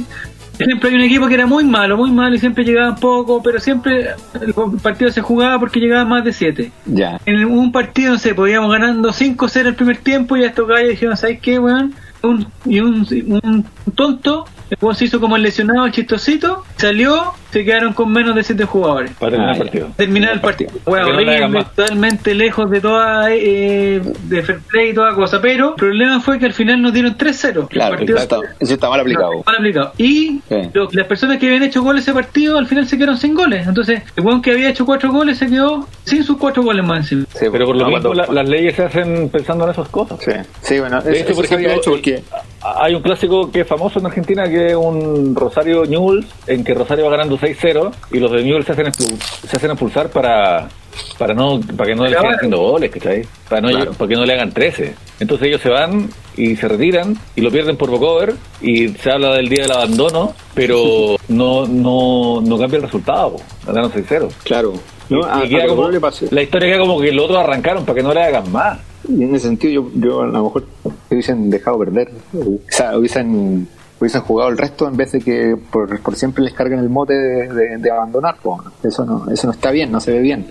siempre 0.58 0.90
hay 0.90 0.96
un 0.96 1.02
equipo 1.02 1.28
que 1.28 1.34
era 1.34 1.48
muy 1.48 1.64
malo, 1.64 1.98
muy 1.98 2.12
malo 2.12 2.36
y 2.36 2.40
siempre 2.40 2.64
llegaban 2.64 2.96
poco, 2.96 3.42
pero 3.42 3.60
siempre 3.60 4.12
el 4.42 4.54
partido 4.82 5.10
se 5.12 5.22
jugaba 5.22 5.60
porque 5.60 5.80
llegaban 5.80 6.08
más 6.10 6.24
de 6.24 6.34
7. 6.34 6.72
ya 6.86 7.20
En 7.26 7.46
un 7.46 7.72
partido, 7.72 8.14
no 8.14 8.20
sé, 8.20 8.36
podíamos 8.36 8.72
ganando 8.72 9.12
5-0 9.12 9.70
el 9.70 9.76
primer 9.76 9.98
tiempo 9.98 10.38
y 10.38 10.44
a 10.44 10.48
estos 10.48 10.68
gallos 10.68 10.90
dijeron, 10.90 11.18
¿sabes 11.18 11.40
qué, 11.42 11.58
weón? 11.58 11.94
Un, 12.24 12.46
y 12.66 12.80
un, 12.80 13.08
un 13.42 13.66
tonto, 13.96 14.46
el 14.70 14.96
se 14.96 15.06
hizo 15.06 15.20
como 15.20 15.36
el 15.36 15.42
lesionado, 15.42 15.88
el 15.88 15.92
chistosito, 15.92 16.64
salió, 16.78 17.34
se 17.52 17.66
quedaron 17.66 17.94
con 17.94 18.12
menos 18.12 18.36
de 18.36 18.44
7 18.44 18.66
jugadores. 18.66 19.12
Para 19.20 19.32
terminar 19.32 19.50
Ah, 19.50 19.52
el 19.54 19.58
ya. 19.58 19.64
partido. 19.66 19.88
Terminar 19.98 20.34
el 20.34 20.42
partido. 20.42 20.72
Para 20.86 21.06
que 21.06 21.12
no 21.12 21.20
le 21.20 21.24
hagan 21.36 21.44
horrible, 21.44 21.60
más. 21.60 21.76
totalmente 21.76 22.34
lejos 22.36 22.70
de 22.72 22.82
toda 22.82 23.26
eh, 23.32 24.02
de 24.24 24.44
fair 24.44 24.60
play 24.62 24.90
y 24.90 24.94
toda 24.94 25.14
cosa. 25.16 25.42
Pero 25.42 25.70
el 25.70 25.76
problema 25.76 26.20
fue 26.22 26.40
que 26.40 26.46
al 26.46 26.54
final 26.54 26.82
nos 26.82 26.94
dieron 26.94 27.18
3-0. 27.18 27.68
claro 27.68 27.94
El 27.94 28.00
partido- 28.00 28.18
eso 28.18 28.24
está, 28.24 28.38
eso 28.60 28.74
está 28.74 28.90
mal 28.90 29.00
aplicado 29.02 29.44
Mal 29.46 29.56
aplicado. 29.58 29.94
Y 29.98 30.42
Sí. 30.50 30.56
lo- 30.74 30.88
las 30.92 31.08
personas 31.08 31.38
que 31.38 31.48
habían 31.48 31.64
hecho 31.64 31.82
goles 31.84 32.04
ese 32.04 32.14
partido 32.14 32.58
al 32.58 32.68
final 32.68 32.88
se 32.88 32.98
quedaron 32.98 33.18
sin 33.18 33.34
goles. 33.34 33.68
Entonces, 33.68 34.02
el 34.16 34.24
weón 34.24 34.42
que 34.42 34.52
había 34.52 34.70
hecho 34.70 34.86
cuatro 34.86 35.12
goles 35.12 35.38
se 35.38 35.48
quedó 35.48 35.88
sin 36.06 36.24
sus 36.24 36.38
cuatro 36.38 36.64
goles 36.64 36.86
más 36.86 37.00
encima. 37.00 37.26
Sí, 37.34 37.46
Pero 37.52 37.66
por 37.66 37.76
lo 37.76 37.84
no, 37.90 37.96
mismo 37.96 38.14
la- 38.14 38.28
las 38.28 38.48
leyes 38.50 38.76
se 38.76 38.84
hacen 38.84 39.30
pensando 39.30 39.66
en 39.66 39.72
esas 39.72 39.90
cosas. 39.90 40.20
sí, 40.24 40.32
sí, 40.62 40.80
bueno 40.80 41.00
eso, 41.00 41.10
hecho, 41.10 41.36
por 41.36 41.44
eso 41.46 41.50
se 41.50 41.56
había 41.56 41.68
ejemplo, 41.68 41.82
hecho 41.82 41.92
porque 41.92 42.24
hay 42.64 42.96
un 42.96 43.02
clásico 43.02 43.52
que 43.52 43.62
es 43.62 43.68
famoso 43.68 44.00
en 44.00 44.06
Argentina 44.06 44.44
que 44.48 44.68
es 44.68 44.76
un 44.76 45.36
Rosario 45.36 45.86
Newell's 45.86 46.28
en 46.48 46.64
que 46.64 46.74
Rosario 46.74 47.06
va 47.06 47.12
ganando 47.12 47.38
6-0 47.42 47.92
y 48.12 48.20
los 48.20 48.32
de 48.32 48.44
Newell's 48.44 48.66
se 48.66 48.72
hacen, 48.74 48.94
se 48.94 49.58
hacen 49.58 49.72
expulsar 49.72 50.10
para 50.10 50.70
para 51.18 51.34
no 51.34 51.60
para 51.78 51.90
que 51.90 51.96
no 51.96 52.06
le 52.06 52.16
ahora- 52.18 52.36
haciendo 52.36 52.58
goles, 52.60 52.92
¿cachai? 52.92 53.22
Para, 53.50 53.62
no, 53.62 53.70
Claro. 53.70 53.94
para 53.94 54.10
que 54.10 54.16
no 54.16 54.26
le 54.26 54.34
hagan 54.34 54.52
13. 54.52 54.94
Entonces 55.20 55.48
ellos 55.48 55.62
se 55.62 55.70
van 55.70 56.10
y 56.36 56.56
se 56.56 56.68
retiran 56.68 57.16
y 57.36 57.42
lo 57.42 57.50
pierden 57.52 57.78
por 57.78 57.90
vocover 57.90 58.34
y 58.62 58.90
se 58.90 59.10
habla 59.12 59.34
del 59.34 59.48
día 59.50 59.64
del 59.64 59.72
abandono, 59.72 60.34
pero 60.54 61.16
no 61.30 61.66
no, 61.68 62.42
no 62.42 62.58
cambia 62.58 62.78
el 62.78 62.84
resultado, 62.84 63.38
ganan 63.66 63.92
6-0. 63.92 64.30
claro 64.44 64.74
no, 65.10 65.24
a, 65.26 65.44
queda 65.44 65.68
como- 65.68 65.90
le 65.90 66.00
pasó 66.00 66.26
la 66.32 66.42
historia 66.42 66.70
queda 66.74 66.80
como 66.82 67.00
que 67.00 67.12
los 67.12 67.26
otros 67.26 67.40
arrancaron 67.40 67.86
para 67.86 67.96
que 67.98 68.04
no 68.04 68.14
le 68.14 68.22
hagan 68.24 68.52
más. 68.52 68.80
Y 69.10 69.24
en 69.24 69.34
ese 69.36 69.48
sentido, 69.48 69.74
yo, 69.74 69.92
yo 69.96 70.22
a 70.22 70.28
lo 70.28 70.44
mejor 70.44 70.66
hubiesen 71.10 71.50
dejado 71.50 71.80
perder. 71.80 72.12
O 72.36 72.60
sea, 72.70 72.96
hubiesen, 72.98 73.68
hubiesen 74.02 74.22
jugado 74.22 74.50
el 74.50 74.58
resto 74.58 74.88
en 74.88 74.98
vez 74.98 75.12
de 75.14 75.22
que 75.22 75.56
por, 75.72 76.00
por 76.02 76.16
siempre 76.16 76.44
les 76.44 76.54
carguen 76.54 76.80
el 76.80 76.90
mote 76.90 77.14
de, 77.14 77.48
de- 77.54 77.78
de 77.78 77.92
abandonar. 77.92 78.36
po. 78.42 78.62
Eso 78.84 79.06
no 79.06 79.32
eso 79.32 79.48
no 79.48 79.54
está 79.54 79.72
bien, 79.72 79.92
no 79.92 80.00
se 80.02 80.12
ve 80.12 80.20
bien. 80.20 80.46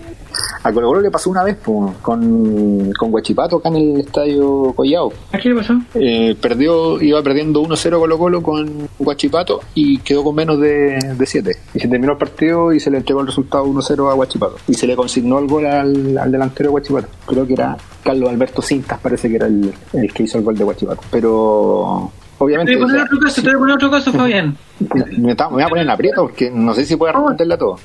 A 0.63 0.71
Colo 0.71 0.87
Colo 0.87 1.01
le 1.01 1.11
pasó 1.11 1.29
una 1.29 1.43
vez 1.43 1.57
po, 1.57 1.93
con, 2.01 2.93
con 2.97 3.11
Guachipato 3.11 3.57
acá 3.57 3.67
en 3.69 3.75
el 3.75 3.99
estadio 3.99 4.71
Collao. 4.73 5.11
¿A 5.33 5.37
qué 5.37 5.49
le 5.49 5.55
pasó? 5.55 5.73
Eh, 5.95 6.35
perdió, 6.41 7.01
iba 7.01 7.21
perdiendo 7.21 7.61
1-0 7.61 7.99
Colo 7.99 8.17
Colo 8.17 8.41
con 8.41 8.87
Guachipato 8.97 9.59
y 9.75 9.97
quedó 9.99 10.23
con 10.23 10.35
menos 10.35 10.59
de, 10.59 10.97
de 11.17 11.25
7. 11.25 11.51
Y 11.73 11.79
se 11.81 11.87
terminó 11.89 12.13
el 12.13 12.17
partido 12.17 12.71
y 12.71 12.79
se 12.79 12.89
le 12.89 12.97
entregó 12.99 13.19
el 13.21 13.27
resultado 13.27 13.65
1-0 13.65 14.09
a 14.09 14.13
Guachipato. 14.13 14.55
Y 14.69 14.73
se 14.75 14.87
le 14.87 14.95
consignó 14.95 15.39
el 15.39 15.47
gol 15.47 15.65
al, 15.65 16.17
al 16.17 16.31
delantero 16.31 16.69
de 16.69 16.71
Guachipato. 16.71 17.07
Creo 17.25 17.45
que 17.45 17.53
era 17.53 17.75
Carlos 18.03 18.29
Alberto 18.29 18.61
Cintas, 18.61 18.99
parece 19.01 19.27
que 19.29 19.35
era 19.35 19.47
el, 19.47 19.73
el 19.91 20.13
que 20.13 20.23
hizo 20.23 20.37
el 20.37 20.45
gol 20.45 20.57
de 20.57 20.63
Guachipato. 20.63 21.01
Pero 21.11 22.09
obviamente... 22.41 22.73
Te 22.73 22.77
voy 22.77 22.85
a 22.85 22.87
poner 22.87 23.03
otro 23.05 23.19
caso, 23.19 23.41
te 23.41 23.47
voy 23.47 23.55
a 23.55 23.59
poner 23.59 23.75
otro 23.75 23.91
caso, 23.91 24.11
Fabián. 24.11 24.57
me, 25.17 25.35
voy 25.35 25.63
a 25.63 25.67
poner 25.67 25.83
en 25.83 25.89
aprieto 25.89 26.23
porque 26.23 26.49
no 26.51 26.73
sé 26.73 26.85
si 26.85 26.95
puedo 26.95 27.13
responderle 27.13 27.53
a 27.53 27.57
todo. 27.57 27.79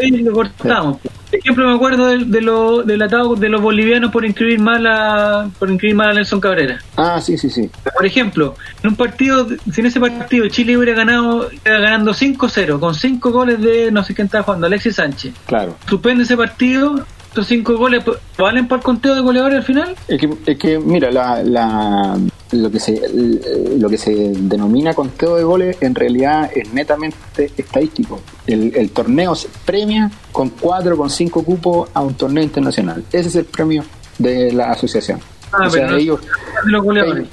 Sí, 0.00 0.10
lo 0.22 0.32
cortamos. 0.32 0.98
Por 1.32 1.38
ejemplo, 1.38 1.66
me 1.66 1.74
acuerdo 1.74 2.06
del 2.08 2.30
de 2.30 2.42
lo, 2.42 2.82
del 2.82 3.00
atado 3.00 3.34
de 3.36 3.48
los 3.48 3.62
bolivianos 3.62 4.12
por 4.12 4.22
inscribir 4.22 4.60
mal 4.60 4.86
a, 4.86 5.48
por 5.58 5.70
inscribir 5.70 5.96
mal 5.96 6.10
a 6.10 6.12
Nelson 6.12 6.38
Cabrera. 6.42 6.78
Ah, 6.94 7.22
sí, 7.22 7.38
sí, 7.38 7.48
sí. 7.48 7.70
Por 7.96 8.04
ejemplo, 8.04 8.54
en 8.82 8.90
un 8.90 8.96
partido, 8.96 9.48
si 9.72 9.80
en 9.80 9.86
ese 9.86 9.98
partido 9.98 10.46
Chile 10.48 10.76
hubiera 10.76 10.94
ganado, 10.94 11.48
ganando 11.64 12.12
5-0, 12.12 12.78
con 12.78 12.94
5 12.94 13.30
goles 13.30 13.62
de 13.62 13.90
no 13.90 14.04
sé 14.04 14.14
quién 14.14 14.26
estaba 14.26 14.44
jugando, 14.44 14.66
Alexis 14.66 14.96
Sánchez. 14.96 15.32
Claro. 15.46 15.74
Suspende 15.88 16.24
ese 16.24 16.36
partido, 16.36 17.02
estos 17.32 17.46
5 17.46 17.78
goles 17.78 18.04
valen 18.36 18.68
por 18.68 18.78
el 18.78 18.84
conteo 18.84 19.14
de 19.14 19.22
goleadores 19.22 19.56
al 19.58 19.64
final. 19.64 19.94
Es 20.06 20.20
que, 20.20 20.30
es 20.46 20.58
que 20.58 20.78
mira, 20.78 21.10
la, 21.10 21.42
la- 21.42 22.18
lo, 22.52 22.70
que 22.70 22.78
se, 22.78 22.94
el- 23.02 23.78
lo 23.80 23.88
que 23.88 23.96
se 23.96 24.12
denomina 24.36 24.92
conteo 24.92 25.36
de 25.36 25.42
goles 25.42 25.78
en 25.80 25.94
realidad 25.94 26.50
es 26.54 26.70
netamente 26.74 27.50
estadístico. 27.56 28.20
El, 28.46 28.76
el 28.76 28.90
torneo 28.90 29.34
se 29.34 29.48
premia 29.64 30.10
con 30.30 30.50
4 30.50 30.94
con 30.94 31.08
5 31.08 31.42
cupos 31.42 31.88
a 31.94 32.02
un 32.02 32.12
torneo 32.14 32.44
internacional. 32.44 33.02
Ese 33.10 33.28
es 33.28 33.36
el 33.36 33.46
premio 33.46 33.82
de 34.18 34.52
la 34.52 34.70
asociación. 34.70 35.18
Ah, 35.52 35.66
o 35.66 35.70
sea, 35.70 35.86
pero 35.86 35.96
ellos, 35.96 36.20
los 36.66 36.84
goleadores. 36.84 37.22
ellos, 37.24 37.32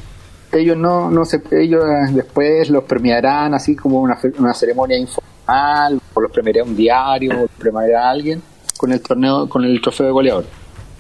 ellos 0.54 0.78
no, 0.78 1.12
no 1.12 1.26
se, 1.26 1.42
ellos 1.52 1.84
eh, 1.84 2.12
después 2.14 2.70
los 2.70 2.86
premiarán 2.86 3.54
así 3.54 3.76
como 3.76 4.00
una, 4.00 4.18
una 4.38 4.54
ceremonia 4.54 4.98
informal, 4.98 6.00
o 6.14 6.22
los 6.22 6.32
premiará 6.32 6.64
un 6.64 6.76
diario, 6.78 7.32
o 7.32 7.42
los 7.42 7.50
premiará 7.58 8.08
a 8.08 8.12
alguien 8.12 8.42
con 8.80 8.94
el 8.94 9.02
torneo, 9.02 9.50
con 9.50 9.66
el 9.66 9.82
trofeo 9.82 10.06
de 10.06 10.12
goleador. 10.14 10.46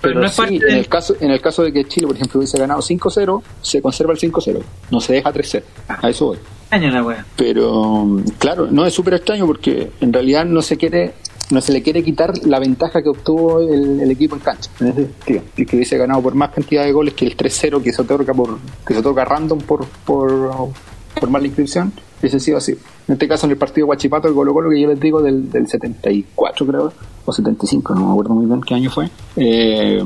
Pero 0.01 0.13
Pero, 0.13 0.19
no 0.19 0.25
es 0.25 0.33
sí, 0.33 0.37
parte 0.37 0.55
en 0.69 0.75
el 0.75 0.87
caso 0.89 1.15
en 1.17 1.31
el 1.31 1.39
caso 1.39 1.63
de 1.63 1.71
que 1.71 1.85
Chile, 1.85 2.07
por 2.07 2.15
ejemplo, 2.17 2.39
hubiese 2.39 2.59
ganado 2.59 2.81
5-0, 2.81 3.41
se 3.61 3.81
conserva 3.81 4.11
el 4.11 4.19
5-0, 4.19 4.61
no 4.91 4.99
se 4.99 5.13
deja 5.13 5.31
3-0. 5.31 5.63
A 5.87 6.09
eso 6.09 6.25
voy. 6.25 6.37
Año 6.71 6.91
la 6.91 7.03
wea. 7.03 7.25
Pero 7.37 8.05
claro, 8.37 8.67
no 8.69 8.85
es 8.85 8.93
súper 8.93 9.13
extraño 9.13 9.47
porque 9.47 9.91
en 10.01 10.11
realidad 10.11 10.43
no 10.43 10.61
se 10.61 10.75
quiere 10.75 11.13
no 11.51 11.61
se 11.61 11.71
le 11.71 11.81
quiere 11.81 12.03
quitar 12.03 12.37
la 12.45 12.59
ventaja 12.59 13.01
que 13.01 13.09
obtuvo 13.09 13.61
el, 13.61 14.01
el 14.01 14.11
equipo 14.11 14.35
en 14.35 14.41
cancha. 14.41 14.69
En 14.81 14.87
ese 14.87 15.05
sentido. 15.05 15.41
Y 15.55 15.65
que 15.65 15.77
hubiese 15.77 15.97
ganado 15.97 16.21
por 16.21 16.35
más 16.35 16.49
cantidad 16.49 16.83
de 16.83 16.91
goles 16.91 17.13
que 17.13 17.25
el 17.25 17.37
3-0 17.37 17.81
que 17.81 17.93
se 17.93 18.01
otorga 18.01 18.33
por 18.33 18.59
que 18.85 18.93
se 18.93 18.99
otorga 18.99 19.23
random 19.23 19.59
por 19.59 19.85
por, 20.05 20.69
por 21.19 21.29
mala 21.29 21.47
inscripción, 21.47 21.93
ese 22.21 22.39
sido 22.39 22.57
así. 22.57 22.73
En 23.07 23.13
este 23.13 23.27
caso 23.27 23.45
en 23.45 23.51
el 23.51 23.57
partido 23.57 23.87
Guachipato, 23.87 24.27
el 24.27 24.33
Colo 24.33 24.53
Colo 24.53 24.69
que 24.69 24.81
yo 24.81 24.87
les 24.87 24.99
digo 24.99 25.21
del, 25.21 25.49
del 25.49 25.67
74 25.67 26.65
creo, 26.65 26.93
o 27.25 27.31
75, 27.31 27.95
no 27.95 28.05
me 28.07 28.11
acuerdo 28.11 28.33
muy 28.33 28.45
bien 28.45 28.61
qué 28.61 28.75
año 28.75 28.89
fue. 28.89 29.09
Eh, 29.35 30.03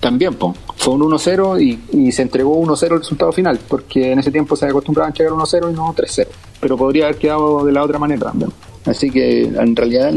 también 0.00 0.34
po, 0.34 0.54
fue 0.76 0.94
un 0.94 1.02
1-0 1.02 1.60
y, 1.60 1.98
y 1.98 2.12
se 2.12 2.22
entregó 2.22 2.62
1-0 2.62 2.92
el 2.92 2.98
resultado 2.98 3.32
final, 3.32 3.58
porque 3.68 4.12
en 4.12 4.18
ese 4.18 4.30
tiempo 4.30 4.54
se 4.56 4.66
acostumbraba 4.66 5.06
a 5.06 5.10
entregar 5.10 5.32
1-0 5.32 5.70
y 5.70 5.74
no 5.74 5.94
3-0. 5.94 6.26
Pero 6.60 6.76
podría 6.76 7.06
haber 7.06 7.16
quedado 7.18 7.64
de 7.64 7.72
la 7.72 7.82
otra 7.82 7.98
manera 7.98 8.26
también. 8.26 8.50
Así 8.86 9.10
que 9.10 9.42
en 9.42 9.74
realidad, 9.74 10.12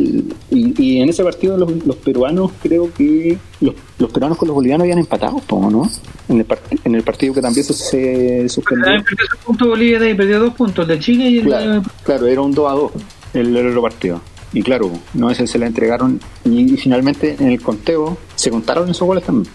y, 0.52 0.74
y 0.82 1.02
en 1.02 1.10
ese 1.10 1.24
partido 1.24 1.58
los, 1.58 1.86
los 1.86 1.96
peruanos, 1.96 2.52
creo 2.62 2.94
que 2.94 3.38
los, 3.62 3.74
los 3.98 4.12
peruanos 4.12 4.38
con 4.38 4.48
los 4.48 4.56
bolivianos 4.56 4.84
habían 4.84 5.00
empatado, 5.00 5.42
¿no? 5.50 5.90
En 6.30 6.38
el, 6.40 6.48
part- 6.48 6.80
en 6.84 6.96
el 6.96 7.02
partido 7.04 7.34
que 7.34 7.42
también 7.42 7.64
se, 7.66 7.74
se 7.74 8.48
suspendió. 8.50 8.86
También 8.86 9.04
perdió 9.04 9.26
su 9.32 9.38
punto 9.46 9.68
Bolivia 9.70 10.00
de 10.00 10.08
ahí, 10.10 10.14
perdió 10.14 10.40
dos 10.40 10.54
puntos, 10.54 10.84
el 10.88 10.96
de 10.96 11.00
Chile 11.00 11.30
y 11.30 11.38
el 11.40 11.46
Claro, 11.46 11.74
de... 11.74 11.82
claro, 12.04 12.28
era 12.28 12.42
un 12.42 12.54
2 12.54 12.72
a 12.72 12.76
2 12.76 12.92
el, 13.34 13.58
el 13.58 13.68
otro 13.70 13.82
partido. 13.82 14.22
Y 14.54 14.62
claro, 14.64 14.92
no 15.14 15.30
ese 15.30 15.46
se 15.48 15.58
le 15.60 15.66
entregaron 15.68 16.20
y, 16.46 16.74
y 16.74 16.78
finalmente 16.78 17.36
en 17.40 17.50
el 17.50 17.62
conteo 17.62 18.18
se 18.36 18.50
contaron 18.52 18.90
esos 18.90 19.08
goles 19.08 19.24
también. 19.24 19.52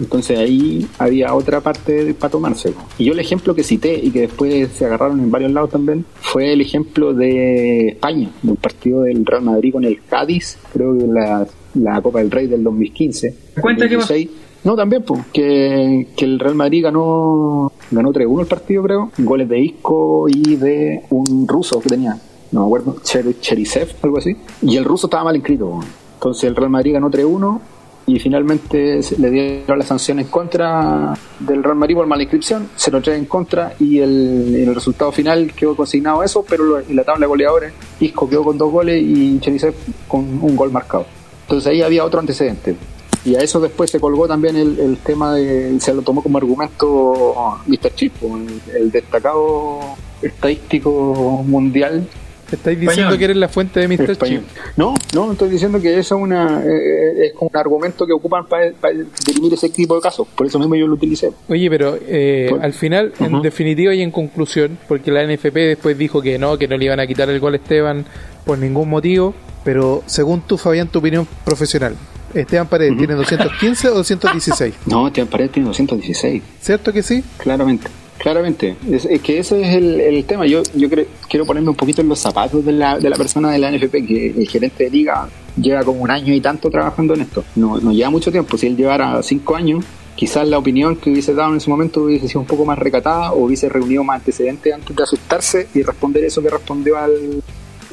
Entonces 0.00 0.38
ahí 0.38 0.86
había 0.98 1.34
otra 1.34 1.60
parte 1.60 2.14
para 2.14 2.30
tomarse. 2.30 2.72
Y 2.98 3.04
yo 3.04 3.12
el 3.12 3.18
ejemplo 3.20 3.54
que 3.54 3.64
cité 3.64 3.98
y 4.02 4.10
que 4.10 4.20
después 4.22 4.68
se 4.72 4.84
agarraron 4.84 5.18
en 5.20 5.30
varios 5.30 5.50
lados 5.52 5.70
también 5.70 6.04
fue 6.20 6.52
el 6.52 6.60
ejemplo 6.60 7.12
de 7.14 7.88
España, 7.88 8.30
del 8.42 8.56
partido 8.56 9.02
del 9.02 9.26
Real 9.26 9.42
Madrid 9.42 9.72
con 9.72 9.84
el 9.84 10.00
Cádiz, 10.04 10.56
creo 10.72 10.96
que 10.96 11.04
la, 11.06 11.46
la 11.74 12.00
Copa 12.00 12.20
del 12.20 12.30
Rey 12.30 12.46
del 12.46 12.62
2015. 12.62 13.34
Cuenta 13.60 13.84
pasó. 13.86 14.14
16. 14.14 14.28
No, 14.64 14.74
también, 14.76 15.02
pues, 15.04 15.20
que, 15.32 16.08
que 16.16 16.24
el 16.24 16.38
Real 16.38 16.54
Madrid 16.56 16.82
ganó 16.82 17.72
ganó 17.90 18.12
3-1 18.12 18.40
el 18.40 18.46
partido, 18.46 18.82
creo. 18.82 19.10
Goles 19.18 19.48
de 19.48 19.60
Isco 19.60 20.28
y 20.28 20.56
de 20.56 21.02
un 21.10 21.46
ruso 21.46 21.80
que 21.80 21.88
tenía, 21.88 22.18
no 22.52 22.60
me 22.60 22.66
acuerdo, 22.66 22.96
Cher- 23.02 23.38
Cherisev, 23.40 23.88
algo 24.02 24.18
así. 24.18 24.36
Y 24.62 24.76
el 24.76 24.84
ruso 24.84 25.06
estaba 25.06 25.24
mal 25.24 25.36
inscrito. 25.36 25.80
Entonces 26.14 26.44
el 26.44 26.56
Real 26.56 26.70
Madrid 26.70 26.92
ganó 26.94 27.08
3-1 27.10 27.60
y 28.08 28.18
finalmente 28.18 29.00
le 29.18 29.30
dieron 29.30 29.78
la 29.78 29.84
sanción 29.84 30.18
en 30.18 30.26
contra 30.28 31.14
del 31.38 31.62
Real 31.62 31.76
Madrid 31.76 31.94
por 31.94 32.06
mala 32.06 32.22
inscripción, 32.22 32.68
se 32.74 32.90
lo 32.90 33.02
trae 33.02 33.16
en 33.16 33.26
contra 33.26 33.74
y 33.78 33.98
el, 33.98 34.54
el 34.56 34.74
resultado 34.74 35.12
final 35.12 35.52
quedó 35.54 35.76
consignado 35.76 36.22
eso, 36.24 36.42
pero 36.48 36.80
en 36.80 36.96
la 36.96 37.04
tabla 37.04 37.26
de 37.26 37.28
goleadores 37.28 37.72
Isco 38.00 38.28
quedó 38.28 38.44
con 38.44 38.56
dos 38.56 38.72
goles 38.72 39.02
y 39.02 39.38
Cherisev 39.40 39.74
con 40.08 40.20
un 40.20 40.56
gol 40.56 40.72
marcado. 40.72 41.06
Entonces 41.42 41.70
ahí 41.70 41.82
había 41.82 42.04
otro 42.04 42.20
antecedente. 42.20 42.76
Y 43.24 43.34
a 43.34 43.40
eso 43.40 43.60
después 43.60 43.90
se 43.90 44.00
colgó 44.00 44.26
también 44.26 44.56
el, 44.56 44.78
el 44.78 44.96
tema 44.98 45.34
de, 45.34 45.78
se 45.80 45.92
lo 45.92 46.00
tomó 46.02 46.22
como 46.22 46.38
argumento 46.38 47.34
Mr. 47.66 47.94
Chip, 47.94 48.14
el, 48.22 48.60
el 48.74 48.90
destacado 48.90 49.80
estadístico 50.22 51.44
mundial 51.46 52.08
Estáis 52.50 52.80
diciendo 52.80 53.12
Español. 53.12 53.18
que 53.18 53.24
eres 53.24 53.36
la 53.36 53.48
fuente 53.48 53.80
de 53.80 53.88
Mr. 53.88 54.16
Chip. 54.16 54.42
No, 54.76 54.94
no, 55.14 55.32
estoy 55.32 55.50
diciendo 55.50 55.80
que 55.80 55.98
eso 55.98 56.16
es, 56.16 56.22
una, 56.22 56.62
eh, 56.64 57.26
es 57.26 57.32
un 57.38 57.50
argumento 57.52 58.06
que 58.06 58.12
ocupan 58.12 58.46
para, 58.46 58.72
para 58.72 58.94
dirimir 59.26 59.52
ese 59.54 59.68
tipo 59.68 59.94
de 59.94 60.00
casos. 60.00 60.26
Por 60.34 60.46
eso 60.46 60.58
mismo 60.58 60.74
yo 60.74 60.86
lo 60.86 60.94
utilicé. 60.94 61.30
Oye, 61.48 61.68
pero 61.68 61.98
eh, 62.06 62.50
al 62.60 62.72
final, 62.72 63.12
en 63.20 63.42
definitiva 63.42 63.94
y 63.94 64.02
en 64.02 64.10
conclusión, 64.10 64.78
porque 64.88 65.10
la 65.10 65.26
NFP 65.26 65.54
después 65.54 65.98
dijo 65.98 66.22
que 66.22 66.38
no, 66.38 66.56
que 66.56 66.68
no 66.68 66.76
le 66.76 66.84
iban 66.86 67.00
a 67.00 67.06
quitar 67.06 67.28
el 67.28 67.40
gol 67.40 67.54
a 67.54 67.56
Esteban 67.56 68.04
por 68.44 68.58
ningún 68.58 68.88
motivo, 68.88 69.34
pero 69.64 70.02
según 70.06 70.40
tú, 70.40 70.56
Fabián, 70.56 70.88
tu 70.88 71.00
opinión 71.00 71.28
profesional, 71.44 71.94
Esteban 72.32 72.66
Paredes 72.66 72.96
tiene 72.96 73.14
215 73.14 73.88
o 73.88 73.94
216, 73.94 74.74
No, 74.86 75.06
Esteban 75.06 75.28
Paredes 75.28 75.52
tiene 75.52 75.68
216. 75.68 76.42
¿cierto 76.60 76.92
que 76.92 77.02
sí? 77.02 77.22
Claramente, 77.38 77.88
claramente. 78.18 78.76
Es, 78.90 79.06
que 79.22 79.38
ese 79.38 79.60
es 79.62 79.76
el, 79.76 80.00
el 80.00 80.24
tema. 80.24 80.46
Yo, 80.46 80.62
yo 80.74 80.88
quiero 81.28 81.46
ponerme 81.46 81.70
un 81.70 81.76
poquito 81.76 82.02
en 82.02 82.08
los 82.08 82.18
zapatos 82.18 82.64
de 82.64 82.72
la, 82.72 82.98
de 82.98 83.08
la 83.08 83.16
persona 83.16 83.50
de 83.50 83.58
la 83.58 83.70
NFP, 83.70 84.06
que 84.06 84.34
el 84.36 84.48
gerente 84.48 84.84
de 84.84 84.90
liga 84.90 85.28
lleva 85.56 85.82
como 85.84 86.02
un 86.02 86.10
año 86.10 86.34
y 86.34 86.40
tanto 86.40 86.70
trabajando 86.70 87.14
en 87.14 87.22
esto. 87.22 87.44
No, 87.56 87.78
no 87.78 87.92
lleva 87.92 88.10
mucho 88.10 88.30
tiempo. 88.30 88.58
Si 88.58 88.66
él 88.66 88.76
llevara 88.76 89.22
cinco 89.22 89.56
años, 89.56 89.84
quizás 90.14 90.46
la 90.48 90.58
opinión 90.58 90.96
que 90.96 91.10
hubiese 91.10 91.34
dado 91.34 91.50
en 91.50 91.58
ese 91.58 91.70
momento 91.70 92.02
hubiese 92.02 92.28
sido 92.28 92.40
un 92.40 92.46
poco 92.46 92.64
más 92.64 92.78
recatada 92.78 93.32
o 93.32 93.44
hubiese 93.44 93.68
reunido 93.68 94.04
más 94.04 94.18
antecedentes 94.18 94.74
antes 94.74 94.94
de 94.94 95.02
asustarse 95.02 95.68
y 95.74 95.82
responder 95.82 96.24
eso 96.24 96.42
que 96.42 96.50
respondió 96.50 96.98
al 96.98 97.42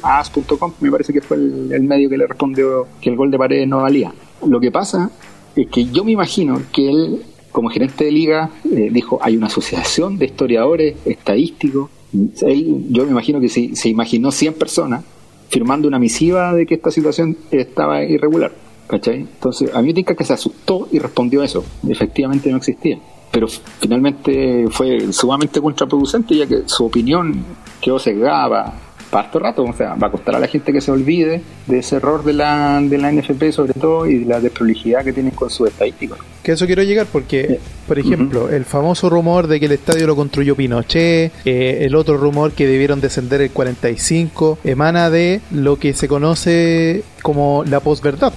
as.com. 0.02 0.74
Me 0.82 0.92
parece 0.92 1.14
que 1.14 1.22
fue 1.22 1.38
el, 1.38 1.72
el 1.72 1.84
medio 1.84 2.10
que 2.10 2.18
le 2.18 2.28
respondió 2.28 2.88
que 3.02 3.10
el 3.10 3.16
gol 3.16 3.32
de 3.32 3.38
paredes 3.38 3.68
no 3.68 3.82
valía. 3.82 4.14
Lo 4.46 4.60
que 4.60 4.72
pasa 4.72 5.10
es 5.56 5.68
que 5.68 5.86
yo 5.86 6.04
me 6.04 6.12
imagino 6.12 6.62
que 6.72 6.90
él, 6.90 7.26
como 7.56 7.70
gerente 7.70 8.04
de 8.04 8.12
liga, 8.12 8.50
eh, 8.70 8.90
dijo, 8.92 9.18
hay 9.22 9.38
una 9.38 9.48
asociación 9.48 10.18
de 10.18 10.26
historiadores 10.26 10.98
estadísticos. 11.06 11.90
Yo 12.12 13.06
me 13.06 13.12
imagino 13.12 13.40
que 13.40 13.48
se, 13.48 13.78
se 13.78 13.88
imaginó 13.88 14.30
100 14.30 14.56
personas 14.56 15.06
firmando 15.48 15.88
una 15.88 15.98
misiva 15.98 16.54
de 16.54 16.66
que 16.66 16.74
esta 16.74 16.92
situación 16.92 17.38
estaba 17.52 18.04
irregular. 18.04 18.52
¿Cachai? 18.88 19.22
Entonces, 19.22 19.74
a 19.74 19.82
mí 19.82 19.94
me 19.94 20.04
que 20.04 20.24
se 20.26 20.34
asustó 20.34 20.90
y 20.92 21.00
respondió 21.00 21.44
eso. 21.44 21.64
Efectivamente 21.88 22.52
no 22.52 22.58
existía. 22.58 23.00
Pero 23.32 23.48
finalmente 23.48 24.66
fue 24.70 25.14
sumamente 25.14 25.62
contraproducente, 25.62 26.36
ya 26.36 26.46
que 26.46 26.64
su 26.66 26.86
opinión 26.86 27.42
quedó 27.80 27.98
sesgada 28.00 28.74
harto 29.12 29.40
rato. 29.40 29.64
O 29.64 29.74
sea, 29.74 29.96
va 29.96 30.08
a 30.08 30.12
costar 30.12 30.36
a 30.36 30.40
la 30.40 30.48
gente 30.48 30.72
que 30.74 30.82
se 30.82 30.92
olvide 30.92 31.42
de 31.68 31.80
ese 31.80 31.98
error 31.98 32.24
de 32.24 32.34
la, 32.34 32.80
de 32.82 32.98
la 32.98 33.12
NFP, 33.12 33.52
sobre 33.52 33.74
todo, 33.74 34.06
y 34.06 34.20
de 34.20 34.26
la 34.26 34.40
desprolijidad 34.40 35.04
que 35.04 35.14
tienen 35.14 35.32
con 35.34 35.50
sus 35.50 35.70
estadísticos. 35.70 36.20
Que 36.44 36.52
eso 36.54 36.66
quiero 36.66 36.84
llegar 36.84 37.08
porque, 37.12 37.60
por 37.88 37.98
ejemplo, 37.98 38.50
el 38.50 38.66
famoso 38.66 39.10
rumor 39.10 39.48
de 39.48 39.60
que 39.60 39.66
el 39.68 39.72
estadio 39.72 40.06
lo 40.08 40.16
construyó 40.16 40.56
Pinochet, 40.56 41.32
eh, 41.46 41.80
el 41.82 41.96
otro 41.96 42.18
rumor 42.18 42.52
que 42.52 42.68
debieron 42.68 43.02
descender 43.02 43.42
el 43.42 43.52
45, 43.52 44.60
emana 44.64 45.10
de 45.10 45.42
lo 45.52 45.78
que 45.80 45.94
se 45.94 46.08
conoce 46.08 47.04
como 47.24 47.64
la 47.66 47.80
posverdad, 47.80 48.34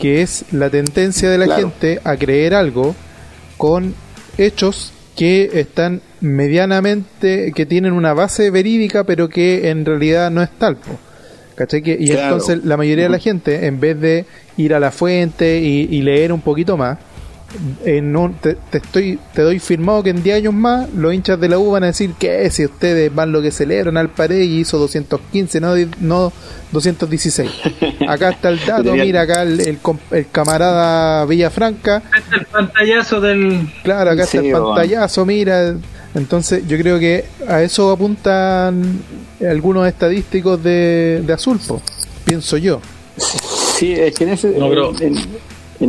que 0.00 0.22
es 0.22 0.44
la 0.52 0.70
tendencia 0.70 1.30
de 1.30 1.38
la 1.38 1.44
Claro. 1.44 1.68
gente 1.68 2.00
a 2.02 2.16
creer 2.16 2.54
algo 2.54 2.94
con 3.56 3.94
hechos 4.38 4.92
que 5.16 5.50
están 5.60 6.00
medianamente, 6.20 7.52
que 7.54 7.66
tienen 7.66 7.92
una 7.92 8.14
base 8.14 8.50
verídica, 8.50 9.04
pero 9.04 9.28
que 9.28 9.68
en 9.70 9.84
realidad 9.84 10.30
no 10.30 10.42
es 10.42 10.50
tal. 10.58 10.78
¿Cachai? 11.54 11.82
Que- 11.82 11.96
y 12.00 12.06
Claro. 12.08 12.22
entonces 12.22 12.64
la 12.64 12.76
mayoría 12.76 13.04
de 13.04 13.10
la 13.10 13.18
gente, 13.18 13.66
en 13.66 13.78
vez 13.78 14.00
de 14.00 14.24
ir 14.56 14.74
a 14.74 14.80
la 14.80 14.90
fuente 14.90 15.60
y, 15.60 15.86
y 15.90 16.02
leer 16.02 16.32
un 16.32 16.40
poquito 16.40 16.76
más, 16.76 16.98
en 17.84 18.16
un- 18.16 18.34
te, 18.34 18.54
te 18.70 18.78
estoy 18.78 19.18
te 19.34 19.42
doy 19.42 19.58
firmado 19.58 20.02
que 20.02 20.10
en 20.10 20.22
10 20.22 20.36
años 20.36 20.54
más 20.54 20.88
los 20.94 21.12
hinchas 21.12 21.38
de 21.40 21.48
la 21.48 21.58
U 21.58 21.70
van 21.72 21.84
a 21.84 21.86
decir 21.86 22.12
que 22.18 22.48
si 22.50 22.64
ustedes 22.64 23.14
van 23.14 23.32
lo 23.32 23.42
que 23.42 23.50
celebran 23.50 23.96
al 23.96 24.08
pared 24.08 24.40
y 24.40 24.60
hizo 24.60 24.78
215 24.78 25.60
no, 25.60 25.74
no 26.00 26.32
216 26.72 27.50
acá 28.08 28.30
está 28.30 28.48
el 28.48 28.58
dato 28.66 28.94
mira 28.94 29.22
acá 29.22 29.42
el, 29.42 29.60
el 29.60 29.78
el 30.12 30.26
camarada 30.30 31.24
Villafranca. 31.26 32.02
Este 32.16 32.36
es 32.36 32.40
el 32.40 32.46
pantallazo 32.46 33.20
del. 33.20 33.68
claro 33.82 34.10
acá 34.10 34.22
está 34.24 34.40
Sí, 34.40 34.46
el 34.48 34.52
pantallazo 34.52 35.26
mira. 35.26 35.74
Entonces 36.14 36.66
yo 36.68 36.76
creo 36.78 36.98
que 36.98 37.24
a 37.48 37.62
eso 37.62 37.90
apuntan 37.90 39.00
algunos 39.48 39.86
estadísticos 39.88 40.62
de, 40.62 41.22
de 41.26 41.32
azul 41.32 41.58
po, 41.66 41.80
pienso 42.24 42.56
yo. 42.58 42.80
Sí, 43.16 43.92
es 43.92 44.14
que 44.14 44.24
en 44.24 44.30
ese, 44.30 44.50
No, 44.58 44.68
pero- 44.68 44.92
en, 45.00 45.16
en 45.16 45.24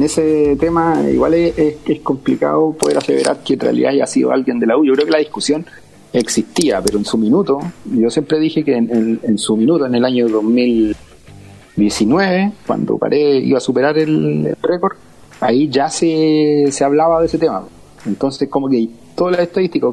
ese 0.02 0.56
tema 0.60 1.00
igual 1.12 1.36
es, 1.36 1.54
complicado 2.02 2.72
poder 2.74 2.98
aseverar 2.98 3.44
que 3.44 3.54
en 3.54 3.60
realidad 3.60 3.92
haya 3.92 4.08
sido 4.08 4.32
alguien 4.32 4.60
de 4.60 4.66
la 4.66 4.76
U. 4.78 4.84
Yo 4.86 4.94
creo 4.94 5.06
que 5.06 5.12
la 5.12 5.20
discusión 5.20 5.66
existía, 6.14 6.82
pero 6.82 6.98
en 6.98 7.06
su 7.06 7.18
minuto, 7.18 7.60
yo 7.86 8.10
siempre 8.10 8.40
dije 8.40 8.64
que 8.64 8.76
en, 8.76 8.90
en- 8.90 9.20
en 9.22 9.38
su 9.38 9.56
minuto, 9.56 9.86
en 9.86 9.94
el 9.94 10.04
año 10.06 10.28
2019, 10.30 12.52
cuando 12.66 12.98
Paré 12.98 13.38
iba 13.40 13.58
a 13.58 13.62
superar 13.62 13.98
el, 13.98 14.56
récord, 14.62 14.94
ahí 15.40 15.70
ya 15.70 15.90
se, 15.90 16.68
se 16.72 16.84
hablaba 16.84 17.20
de 17.20 17.26
ese 17.28 17.38
tema. 17.38 17.64
Entonces, 18.06 18.50
como 18.50 18.70
que 18.70 18.88
todas 19.16 19.34
las 19.38 19.48
estadísticas, 19.48 19.92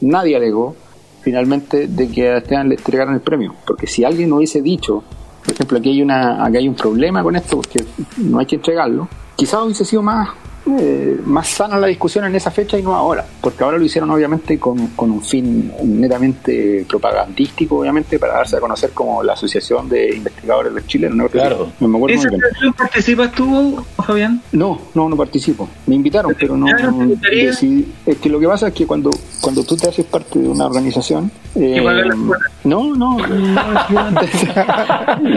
nadie 0.00 0.36
alegó 0.36 0.74
finalmente 1.22 1.88
de 1.88 2.08
que 2.08 2.28
a 2.28 2.38
Esteban 2.38 2.68
le 2.68 2.76
entregaran 2.76 3.14
el 3.14 3.20
premio. 3.20 3.54
Porque 3.66 3.86
si 3.86 4.04
alguien 4.04 4.32
hubiese 4.32 4.62
dicho, 4.62 5.02
por 5.44 5.54
ejemplo, 5.54 5.78
aquí 5.78 5.90
hay, 5.90 6.02
una, 6.02 6.44
aquí 6.44 6.56
hay 6.58 6.68
un 6.68 6.74
problema 6.74 7.22
con 7.22 7.36
esto, 7.36 7.56
porque 7.56 7.84
no 8.18 8.38
hay 8.38 8.46
que 8.46 8.56
entregarlo, 8.56 9.08
quizás 9.38 9.62
hubiese 9.62 9.84
sido 9.84 10.02
más, 10.02 10.30
eh, 10.80 11.16
más 11.24 11.46
sana 11.46 11.78
la 11.78 11.86
discusión 11.86 12.24
en 12.24 12.34
esa 12.34 12.50
fecha 12.50 12.76
y 12.76 12.82
no 12.82 12.94
ahora. 12.96 13.24
Porque 13.40 13.62
ahora 13.62 13.78
lo 13.78 13.84
hicieron 13.84 14.10
obviamente 14.10 14.58
con, 14.58 14.88
con 14.88 15.12
un 15.12 15.22
fin 15.22 15.72
netamente 15.84 16.84
propagandístico, 16.88 17.78
obviamente, 17.78 18.18
para 18.18 18.34
darse 18.34 18.56
a 18.56 18.60
conocer 18.60 18.90
como 18.90 19.22
la 19.22 19.34
Asociación 19.34 19.88
de 19.88 20.16
Investigadores 20.16 20.74
de 20.74 20.84
Chile. 20.86 21.08
No, 21.08 21.28
Claro. 21.28 21.70
me 21.78 21.96
acuerdo 21.96 22.16
¿Esa 22.16 22.28
participas 22.76 23.30
tú, 23.32 23.82
Fabián? 24.08 24.42
No, 24.52 24.78
no, 24.94 25.08
no 25.08 25.16
participo. 25.16 25.68
Me 25.86 25.94
invitaron, 25.94 26.34
pero 26.38 26.56
no. 26.56 26.66
Decidí- 26.66 27.86
Es 28.06 28.16
que 28.18 28.28
lo 28.30 28.40
que 28.40 28.46
pasa 28.48 28.68
es 28.68 28.74
que 28.74 28.86
cuando, 28.86 29.10
cuando 29.40 29.62
tú 29.64 29.76
te 29.76 29.88
haces 29.88 30.06
parte 30.06 30.38
de 30.38 30.48
una 30.48 30.66
organización. 30.66 31.30
eh, 31.54 31.80
no, 32.64 32.94
no, 32.94 33.18
no. 33.18 34.18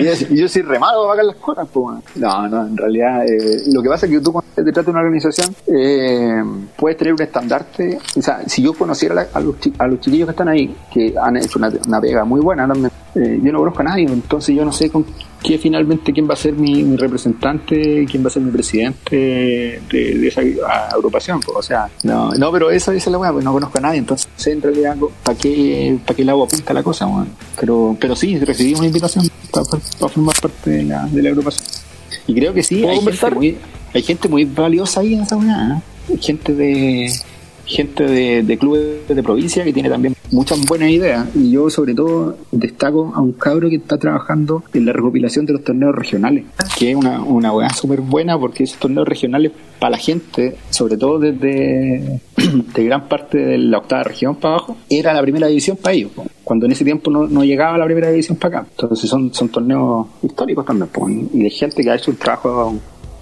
yo, 0.02 0.12
yo 0.32 0.48
soy 0.48 0.62
remado 0.62 1.02
para 1.04 1.12
pagar 1.12 1.26
las 1.26 1.36
cuotas. 1.36 1.68
pues. 1.72 1.98
No, 2.16 2.48
no, 2.48 2.68
en 2.68 2.78
realidad. 2.78 3.26
eh, 3.28 3.62
lo 3.74 3.82
que 3.82 3.90
pasa 3.90 4.06
es 4.06 4.12
que 4.12 4.20
tú, 4.20 4.32
cuando 4.32 4.50
te 4.56 4.64
tratas 4.64 4.86
de 4.86 4.92
una 4.92 5.00
organización, 5.02 5.56
eh, 5.68 6.44
puedes 6.78 6.98
tener 6.98 7.14
un 7.14 7.22
estandarte. 7.22 7.98
O 8.18 8.22
sea, 8.22 8.42
si 8.48 8.62
yo 8.62 8.74
conociera 8.74 9.16
la- 9.16 9.28
a, 9.34 9.40
los, 9.40 9.56
a 9.78 9.88
los 9.88 10.00
chiquillos 10.00 10.28
que 10.28 10.32
están 10.32 10.50
ahí, 10.50 10.76
que 10.94 11.14
han 11.22 11.38
hecho 11.38 11.60
una, 11.60 11.72
una 11.88 12.02
pega 12.02 12.24
muy 12.26 12.42
buena, 12.42 12.68
eh, 13.16 13.40
yo 13.44 13.52
no 13.52 13.60
conozco 13.60 13.82
a 13.82 13.86
nadie, 13.86 14.06
entonces 14.06 14.56
yo 14.56 14.64
no 14.64 14.72
sé 14.72 14.90
con 14.90 15.06
qué 15.44 15.58
finalmente 15.58 16.14
quién 16.14 16.30
va 16.30 16.34
a 16.34 16.38
ser 16.38 16.54
mi, 16.54 16.84
mi 16.84 16.96
representante, 16.98 18.06
quién 18.10 18.24
va 18.24 18.28
a 18.28 18.32
ser 18.32 18.44
mi 18.44 18.52
presidente 18.52 19.82
de, 19.90 20.16
de 20.20 20.28
esa 20.28 20.42
agrupación. 20.92 21.40
pues, 21.40 21.58
o 21.58 21.62
sea, 21.62 21.90
no, 22.04 22.32
no, 22.32 22.52
pero 22.52 22.70
esa, 22.70 22.94
esa 22.94 23.10
es 23.10 23.12
la 23.12 23.18
weá, 23.18 23.32
pues 23.32 23.44
no 23.44 23.52
conozco 23.52 23.78
a 23.80 23.82
nadie, 23.82 24.00
entonces 24.00 24.28
en 24.46 24.62
realidad 24.62 24.96
para 25.24 25.38
qué, 25.38 25.98
para 26.06 26.16
qué 26.16 26.26
lado 26.26 26.44
apunta 26.44 26.74
la 26.74 26.84
cosa, 26.84 27.08
pero, 27.60 27.98
pero 28.00 28.16
sí, 28.16 28.38
recibí 28.40 28.76
una 28.76 28.88
invitación 28.88 29.28
para, 29.52 29.66
formar 30.10 30.36
parte 30.40 30.70
de 30.70 30.84
la, 30.84 31.06
de 31.08 31.22
la 31.22 31.30
agrupación. 31.30 31.68
Y 32.28 32.36
creo 32.36 32.54
que 32.54 32.64
sí, 32.64 32.82
¿Puedo 32.82 32.92
hay 32.92 33.00
gente, 33.02 33.32
muy, 33.32 33.58
hay 33.94 34.04
gente 34.04 34.30
muy 34.30 34.46
valiosa 34.46 35.02
ahí 35.02 35.16
en 35.16 35.22
esa 35.22 35.38
weá, 35.38 35.78
¿eh? 35.78 36.18
Gente 36.20 36.54
de 36.54 37.12
gente 37.66 38.04
de, 38.04 38.44
de 38.44 38.58
clubes 38.58 39.08
de 39.08 39.24
provincia 39.24 39.64
que 39.64 39.72
tiene 39.72 39.90
también 39.90 40.14
muchas 40.32 40.66
buenas 40.66 40.90
ideas 40.90 41.28
y 41.36 41.52
yo 41.52 41.70
sobre 41.70 41.94
todo 41.94 42.38
destaco 42.52 43.12
a 43.14 43.22
un 43.22 43.34
cabro 43.34 43.70
que 43.70 43.76
está 43.76 43.98
trabajando 43.98 44.64
en 44.74 44.86
la 44.86 44.94
recopilación 44.94 45.46
de 45.46 45.54
los 45.54 45.64
torneos 45.64 45.94
regionales 45.96 46.46
que 46.78 46.92
es 46.92 46.96
una, 46.96 47.22
una 47.22 47.52
weá 47.52 47.70
súper 47.70 48.02
buena 48.02 48.40
porque 48.40 48.64
esos 48.64 48.80
torneos 48.80 49.08
regionales 49.08 49.52
para 49.80 49.92
la 49.92 49.98
gente 49.98 50.56
sobre 50.70 50.98
todo 50.98 51.20
desde 51.20 52.22
de 52.76 52.84
gran 52.84 53.08
parte 53.08 53.38
de 53.38 53.58
la 53.58 53.80
octava 53.80 54.04
región 54.04 54.36
para 54.36 54.56
abajo 54.56 54.78
era 54.90 55.14
la 55.14 55.22
primera 55.22 55.48
división 55.48 55.78
para 55.78 55.96
ellos 55.96 56.12
cuando 56.44 56.66
en 56.66 56.74
ese 56.74 56.84
tiempo 56.84 57.10
no, 57.12 57.28
no 57.28 57.44
llegaba 57.44 57.78
la 57.78 57.86
primera 57.86 58.10
división 58.10 58.38
para 58.38 58.60
acá. 58.60 58.68
Entonces 58.72 59.10
son, 59.10 59.34
son 59.34 59.50
torneos 59.50 60.08
históricos 60.22 60.66
también 60.66 60.90
y 61.34 61.44
de 61.44 61.50
gente 61.50 61.82
que 61.82 61.90
ha 61.90 61.96
hecho 61.96 62.12
un 62.12 62.18
trabajo 62.18 62.76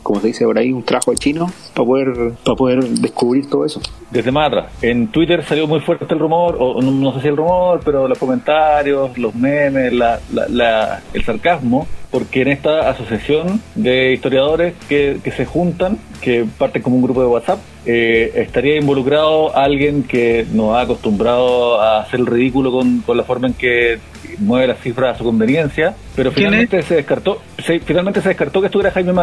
como 0.09 0.21
se 0.21 0.27
dice 0.29 0.43
por 0.43 0.57
ahí, 0.57 0.71
un 0.71 0.81
trabajo 0.81 1.11
de 1.11 1.17
chino 1.17 1.51
para 1.75 1.85
poder, 1.85 2.31
para 2.43 2.55
poder 2.55 2.83
descubrir 2.83 3.47
todo 3.47 3.63
eso. 3.63 3.79
Desde 4.09 4.31
más. 4.31 4.51
En 4.81 5.09
Twitter 5.09 5.45
salió 5.45 5.67
muy 5.67 5.81
fuerte 5.81 6.11
el 6.11 6.19
rumor, 6.19 6.57
o 6.59 6.81
no, 6.81 7.13
sé 7.13 7.21
si 7.21 7.27
el 7.27 7.37
rumor, 7.37 7.81
pero 7.85 8.07
los 8.07 8.17
comentarios, 8.17 9.15
los 9.19 9.35
memes, 9.35 9.93
la, 9.93 10.19
la- 10.49 11.01
el 11.13 11.23
sarcasmo, 11.23 11.85
porque 12.09 12.41
en 12.41 12.47
esta 12.47 12.89
asociación 12.89 13.61
de 13.75 14.13
historiadores 14.13 14.73
que, 14.87 15.19
se 15.37 15.45
juntan, 15.45 15.99
que 16.21 16.43
parten 16.57 16.81
como 16.81 16.95
un 16.95 17.03
grupo 17.03 17.21
de 17.21 17.27
WhatsApp, 17.27 17.59
eh, 17.85 18.31
estaría 18.33 18.77
involucrado 18.77 19.55
alguien 19.55 20.01
que 20.01 20.43
nos 20.51 20.75
ha 20.75 20.81
acostumbrado 20.81 21.79
a 21.79 21.99
hacer 22.01 22.19
el 22.21 22.25
ridículo 22.25 22.71
con 22.71 23.03
la 23.15 23.23
forma 23.23 23.45
en 23.49 23.53
que 23.53 23.99
mueve 24.39 24.67
las 24.67 24.79
cifras 24.79 25.15
a 25.15 25.17
su 25.17 25.23
conveniencia, 25.23 25.93
pero 26.15 26.31
¿Quién 26.31 26.47
finalmente 26.47 26.81
se 26.81 26.95
descartó, 26.95 27.41
se- 27.57 27.79
finalmente 27.79 28.21
se 28.21 28.29
descartó 28.29 28.59
que 28.61 28.67
estuviera 28.67 28.91
Jaime 28.91 29.13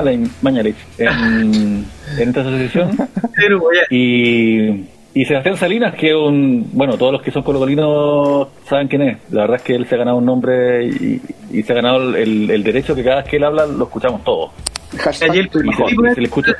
Mañalich 0.42 0.76
en, 0.98 1.84
en 2.18 2.28
esta 2.28 2.40
asociación. 2.42 2.96
Pero, 3.34 3.60
Y, 3.90 4.84
y 5.14 5.24
Sebastián 5.24 5.56
Salinas, 5.56 5.94
que 5.94 6.10
es 6.10 6.14
un. 6.14 6.68
Bueno, 6.72 6.96
todos 6.98 7.12
los 7.12 7.22
que 7.22 7.30
son 7.30 7.42
colocolinos 7.42 8.48
saben 8.68 8.88
quién 8.88 9.02
es. 9.02 9.18
La 9.30 9.42
verdad 9.42 9.56
es 9.56 9.62
que 9.62 9.74
él 9.74 9.86
se 9.86 9.94
ha 9.94 9.98
ganado 9.98 10.18
un 10.18 10.26
nombre 10.26 10.86
y, 10.86 11.20
y 11.50 11.62
se 11.62 11.72
ha 11.72 11.76
ganado 11.76 12.14
el, 12.16 12.50
el 12.50 12.62
derecho 12.62 12.94
que 12.94 13.02
cada 13.02 13.16
vez 13.22 13.24
que 13.30 13.36
él 13.36 13.44
habla 13.44 13.66
lo 13.66 13.84
escuchamos 13.84 14.22
todos. 14.24 14.50
Hashtag 14.98 15.34
Y 15.34 15.58
mejor. 15.62 15.90
se, 15.90 15.94
y 15.94 16.14
se 16.14 16.20
le 16.20 16.26
escucha, 16.26 16.52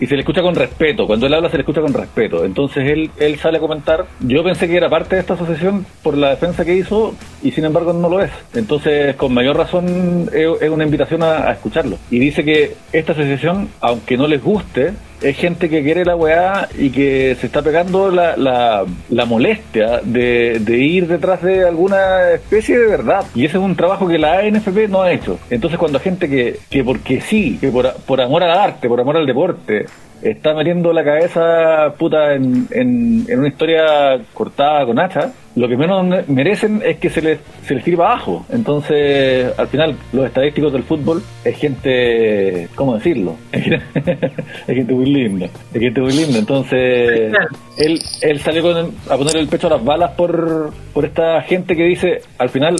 y 0.00 0.06
se 0.06 0.14
le 0.14 0.20
escucha 0.20 0.42
con 0.42 0.54
respeto. 0.54 1.06
Cuando 1.06 1.26
él 1.26 1.34
habla, 1.34 1.50
se 1.50 1.56
le 1.56 1.62
escucha 1.62 1.80
con 1.80 1.92
respeto. 1.92 2.44
Entonces 2.44 2.88
él, 2.90 3.10
él 3.18 3.38
sale 3.38 3.58
a 3.58 3.60
comentar. 3.60 4.06
Yo 4.20 4.42
pensé 4.44 4.68
que 4.68 4.76
era 4.76 4.88
parte 4.88 5.16
de 5.16 5.20
esta 5.20 5.34
asociación 5.34 5.84
por 6.02 6.16
la 6.16 6.30
defensa 6.30 6.64
que 6.64 6.74
hizo 6.74 7.14
y 7.42 7.50
sin 7.52 7.64
embargo 7.64 7.92
no 7.92 8.08
lo 8.08 8.20
es. 8.22 8.30
Entonces, 8.54 9.14
con 9.16 9.34
mayor 9.34 9.56
razón, 9.56 10.30
es, 10.32 10.70
una 10.70 10.84
invitación 10.84 11.22
a, 11.22 11.48
a 11.48 11.52
escucharlo. 11.52 11.98
Y 12.10 12.18
dice 12.18 12.44
que 12.44 12.74
esta 12.92 13.12
asociación, 13.12 13.68
aunque 13.80 14.16
no 14.16 14.26
les 14.26 14.42
guste, 14.42 14.92
es 15.22 15.36
gente 15.36 15.68
que 15.68 15.82
quiere 15.82 16.04
la 16.04 16.16
weá 16.16 16.68
y 16.76 16.90
que 16.90 17.36
se 17.40 17.46
está 17.46 17.62
pegando 17.62 18.10
la, 18.10 18.36
la, 18.36 18.84
la 19.08 19.24
molestia 19.24 20.00
de, 20.02 20.58
de 20.60 20.78
ir 20.78 21.06
detrás 21.06 21.42
de 21.42 21.66
alguna 21.66 22.30
especie 22.32 22.78
de 22.78 22.86
verdad. 22.86 23.24
Y 23.34 23.44
ese 23.44 23.58
es 23.58 23.62
un 23.62 23.76
trabajo 23.76 24.08
que 24.08 24.18
la 24.18 24.38
ANFP 24.40 24.88
no 24.88 25.02
ha 25.02 25.12
hecho. 25.12 25.38
Entonces 25.50 25.78
cuando 25.78 25.98
hay 25.98 26.04
gente 26.04 26.28
que, 26.28 26.58
que 26.68 26.82
porque 26.84 27.20
sí, 27.20 27.58
que 27.60 27.70
por, 27.72 27.92
por 28.06 28.20
amor 28.20 28.42
al 28.44 28.50
arte, 28.56 28.88
por 28.88 29.00
amor 29.00 29.16
al 29.16 29.26
deporte, 29.26 29.86
está 30.22 30.54
metiendo 30.54 30.92
la 30.92 31.02
cabeza 31.02 31.92
puta 31.98 32.34
en, 32.34 32.68
en, 32.70 33.24
en 33.28 33.38
una 33.40 33.48
historia 33.48 34.20
cortada 34.34 34.86
con 34.86 35.00
hacha, 35.00 35.32
lo 35.56 35.68
que 35.68 35.76
menos 35.76 36.06
me- 36.06 36.22
merecen 36.28 36.80
es 36.84 36.98
que 36.98 37.10
se 37.10 37.20
les, 37.20 37.38
se 37.66 37.74
les 37.74 37.82
para 37.96 38.10
abajo. 38.12 38.46
Entonces, 38.52 39.52
al 39.58 39.66
final, 39.66 39.96
los 40.12 40.26
estadísticos 40.26 40.72
del 40.72 40.84
fútbol 40.84 41.22
es 41.44 41.56
gente, 41.58 42.68
¿cómo 42.76 42.94
decirlo? 42.94 43.34
Es 43.52 44.76
gente 44.76 44.94
muy 44.94 45.06
linda. 45.06 45.46
Es 45.74 45.80
gente 45.80 46.00
muy 46.00 46.12
linda. 46.12 46.38
Entonces, 46.38 47.32
él, 47.78 48.00
él 48.22 48.38
salió 48.40 48.62
con- 48.62 48.92
a 49.10 49.16
poner 49.16 49.36
el 49.36 49.48
pecho 49.48 49.66
a 49.66 49.70
las 49.70 49.84
balas 49.84 50.12
por, 50.12 50.72
por 50.94 51.04
esta 51.04 51.42
gente 51.42 51.74
que 51.74 51.82
dice, 51.84 52.20
al 52.38 52.48
final, 52.48 52.76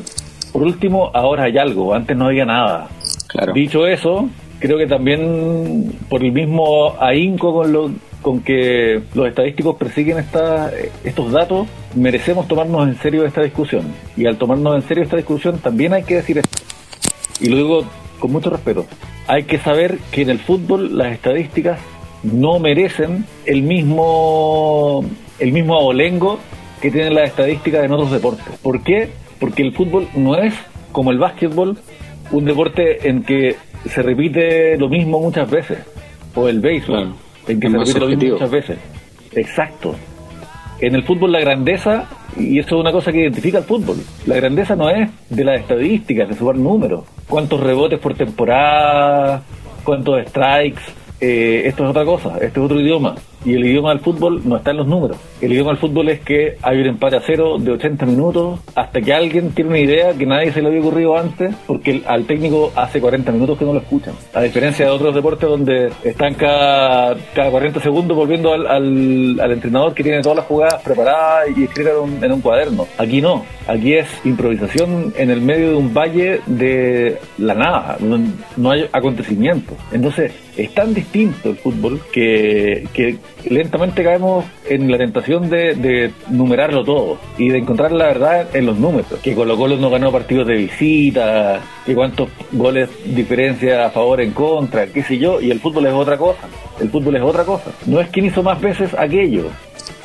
por 0.53 0.63
último, 0.63 1.11
ahora 1.13 1.45
hay 1.45 1.59
algo, 1.59 1.93
antes 1.95 2.17
no 2.17 2.27
había 2.27 2.45
nada. 2.45 2.89
Claro. 3.29 3.53
Dicho 3.53 3.87
eso, 3.87 4.29
creo 4.63 4.79
que 4.79 4.87
también 4.87 5.99
por 6.09 6.25
el 6.25 6.31
mismo 6.31 6.95
ahínco 7.01 7.53
con 7.53 7.73
lo 7.73 7.91
con 8.23 8.41
que 8.41 9.03
los 9.15 9.27
estadísticos 9.27 9.75
persiguen 9.75 10.19
esta, 10.19 10.71
estos 11.03 11.33
datos, 11.33 11.67
merecemos 11.97 12.47
tomarnos 12.47 12.87
en 12.87 12.97
serio 12.99 13.25
esta 13.25 13.43
discusión. 13.43 13.83
Y 14.17 14.27
al 14.27 14.37
tomarnos 14.37 14.77
en 14.77 14.83
serio 14.83 15.03
esta 15.03 15.17
discusión, 15.17 15.59
también 15.59 15.93
hay 15.93 16.05
que 16.05 16.15
decir 16.15 16.39
esto. 16.39 16.57
Y 17.41 17.49
lo 17.49 17.57
digo 17.57 17.85
con 18.21 18.31
mucho 18.31 18.51
respeto. 18.51 18.87
Hay 19.27 19.43
que 19.43 19.59
saber 19.59 19.99
que 20.13 20.23
en 20.23 20.31
el 20.31 20.39
fútbol 20.39 20.97
las 20.97 21.13
estadísticas 21.13 21.81
no 22.23 22.61
merecen 22.61 23.27
el 23.45 23.63
mismo 23.63 25.05
el 25.41 25.51
mismo 25.51 25.75
abolengo 25.75 26.39
que 26.81 26.93
tienen 26.93 27.17
las 27.17 27.31
estadísticas 27.31 27.85
en 27.85 27.91
otros 27.91 28.13
deportes. 28.13 28.47
¿Por 28.63 28.85
qué? 28.85 29.09
Porque 29.41 29.63
el 29.63 29.75
fútbol 29.75 30.07
no 30.15 30.37
es 30.37 30.55
como 30.93 31.11
el 31.11 31.19
básquetbol, 31.19 31.77
un 32.31 32.45
deporte 32.45 33.09
en 33.09 33.25
que 33.25 33.57
se 33.89 34.03
repite 34.03 34.77
lo 34.79 34.89
mismo 34.89 35.21
muchas 35.21 35.51
veces, 35.51 35.79
o 36.35 36.49
el 36.49 36.61
béisbol, 36.61 36.97
Claro. 36.97 37.15
en 37.49 37.61
que 37.61 37.67
Es 37.67 37.73
se 37.73 37.79
repite 37.79 38.01
lo 38.01 38.07
mismo 38.09 38.33
muchas 38.35 38.51
veces. 38.51 38.79
Exacto. 39.35 39.95
En 40.81 40.95
el 40.97 41.05
fútbol 41.05 41.31
la 41.33 41.41
grandeza, 41.41 42.07
y 42.37 42.59
eso 42.59 42.75
es 42.77 42.81
una 42.81 42.91
cosa 42.93 43.13
que 43.13 43.21
identifica 43.21 43.59
al 43.59 43.65
fútbol, 43.65 43.97
la 44.27 44.35
grandeza 44.37 44.75
no 44.75 44.91
es 44.91 45.09
de 45.31 45.45
las 45.45 45.61
estadísticas, 45.61 46.29
de 46.29 46.35
sumar 46.35 46.57
números. 46.57 47.05
cuántos 47.29 47.61
rebotes 47.61 47.99
por 47.99 48.15
temporada, 48.15 49.43
cuántos 49.85 50.21
strikes. 50.29 50.83
Eh, 51.21 51.63
esto 51.67 51.85
es 51.85 51.91
otra 51.91 52.05
cosa, 52.05 52.35
este 52.41 52.59
es 52.59 52.65
otro 52.67 52.81
idioma. 52.81 53.15
Y 53.45 53.55
el 53.55 53.65
idioma 53.65 53.91
del 53.91 54.01
fútbol 54.01 54.41
no 54.45 54.57
está 54.57 54.71
en 54.71 54.79
los 54.79 54.87
números. 54.87 55.17
El 55.41 55.53
idioma 55.53 55.71
del 55.71 55.79
fútbol 55.79 56.09
es 56.09 56.21
que 56.21 56.57
hay 56.63 56.81
un 56.81 56.87
empate 56.87 57.17
a 57.17 57.21
cero 57.21 57.57
de 57.59 57.73
80 57.73 58.07
minutos 58.07 58.61
hasta 58.75 59.01
que 59.01 59.13
alguien 59.13 59.51
tiene 59.51 59.71
una 59.71 59.79
idea 59.79 60.13
que 60.13 60.27
nadie 60.27 60.53
se 60.53 60.63
le 60.63 60.69
había 60.69 60.81
ocurrido 60.81 61.17
antes, 61.17 61.55
porque 61.67 62.03
al 62.07 62.25
técnico 62.25 62.73
hace 62.77 63.01
40 63.01 63.33
minutos 63.33 63.59
que 63.59 63.65
no 63.65 63.73
lo 63.73 63.81
escuchan. 63.81 64.15
A 64.35 64.43
diferencia 64.43 64.87
de 64.87 64.91
otros 64.91 65.15
deportes 65.15 65.49
donde 65.49 65.93
están 66.05 66.35
cada, 66.35 67.17
cada 67.35 67.51
40 67.51 67.81
segundos 67.81 68.17
volviendo 68.17 68.53
al, 68.53 68.67
al, 68.67 69.41
al 69.41 69.53
entrenador 69.53 69.95
que 69.95 70.03
tiene 70.03 70.23
todas 70.23 70.39
las 70.39 70.47
jugadas 70.47 70.83
preparadas 70.83 71.49
y 71.57 71.65
escritas 71.65 71.95
en 72.21 72.33
un 72.33 72.41
cuaderno. 72.41 72.87
Aquí 72.99 73.21
no. 73.21 73.45
Aquí 73.67 73.95
es 73.95 74.09
improvisación 74.25 75.13
en 75.17 75.31
el 75.31 75.41
medio 75.41 75.71
de 75.71 75.75
un 75.77 75.95
valle 75.95 76.41
de 76.47 77.19
la 77.39 77.55
nada. 77.55 77.97
No, 78.01 78.19
no 78.57 78.71
hay 78.71 78.87
acontecimientos. 78.93 79.77
Entonces, 79.93 80.33
es 80.57 80.75
tan 80.75 80.93
distinto 80.93 81.51
el 81.51 81.57
fútbol 81.57 82.01
que, 82.13 82.87
que 82.93 83.17
lentamente 83.49 84.03
caemos 84.03 84.45
en 84.69 84.91
la 84.91 84.99
tentación 84.99 85.51
de, 85.51 85.75
de 85.75 86.13
numerarlo 86.29 86.85
todo 86.85 87.19
y 87.39 87.49
de 87.49 87.59
encontrar 87.59 87.93
la 87.93 88.07
verdad 88.07 88.49
en 88.55 88.67
los 88.67 88.79
números. 88.79 89.07
Que 89.23 89.35
Colo 89.35 89.57
Colo 89.57 89.77
no 89.77 89.91
ganó 89.91 90.13
partidos 90.13 90.47
de 90.47 90.55
visita, 90.55 91.61
que 91.85 91.95
cuántos 91.95 92.29
goles 92.53 92.89
diferencia 93.05 93.87
a 93.87 93.91
favor 93.91 94.21
en 94.21 94.33
contra, 94.33 94.87
qué 94.87 95.03
sé 95.03 95.19
yo, 95.19 95.41
y 95.41 95.51
el 95.51 95.61
fútbol 95.61 95.87
es 95.87 95.93
otra 95.93 96.17
cosa. 96.17 96.49
El 96.81 96.91
fútbol 96.91 97.17
es 97.17 97.23
otra 97.23 97.45
cosa. 97.45 97.71
No 97.87 98.01
es 98.01 98.09
quien 98.09 98.27
hizo 98.27 98.43
más 98.43 98.61
veces 98.61 98.95
aquello. 98.95 99.45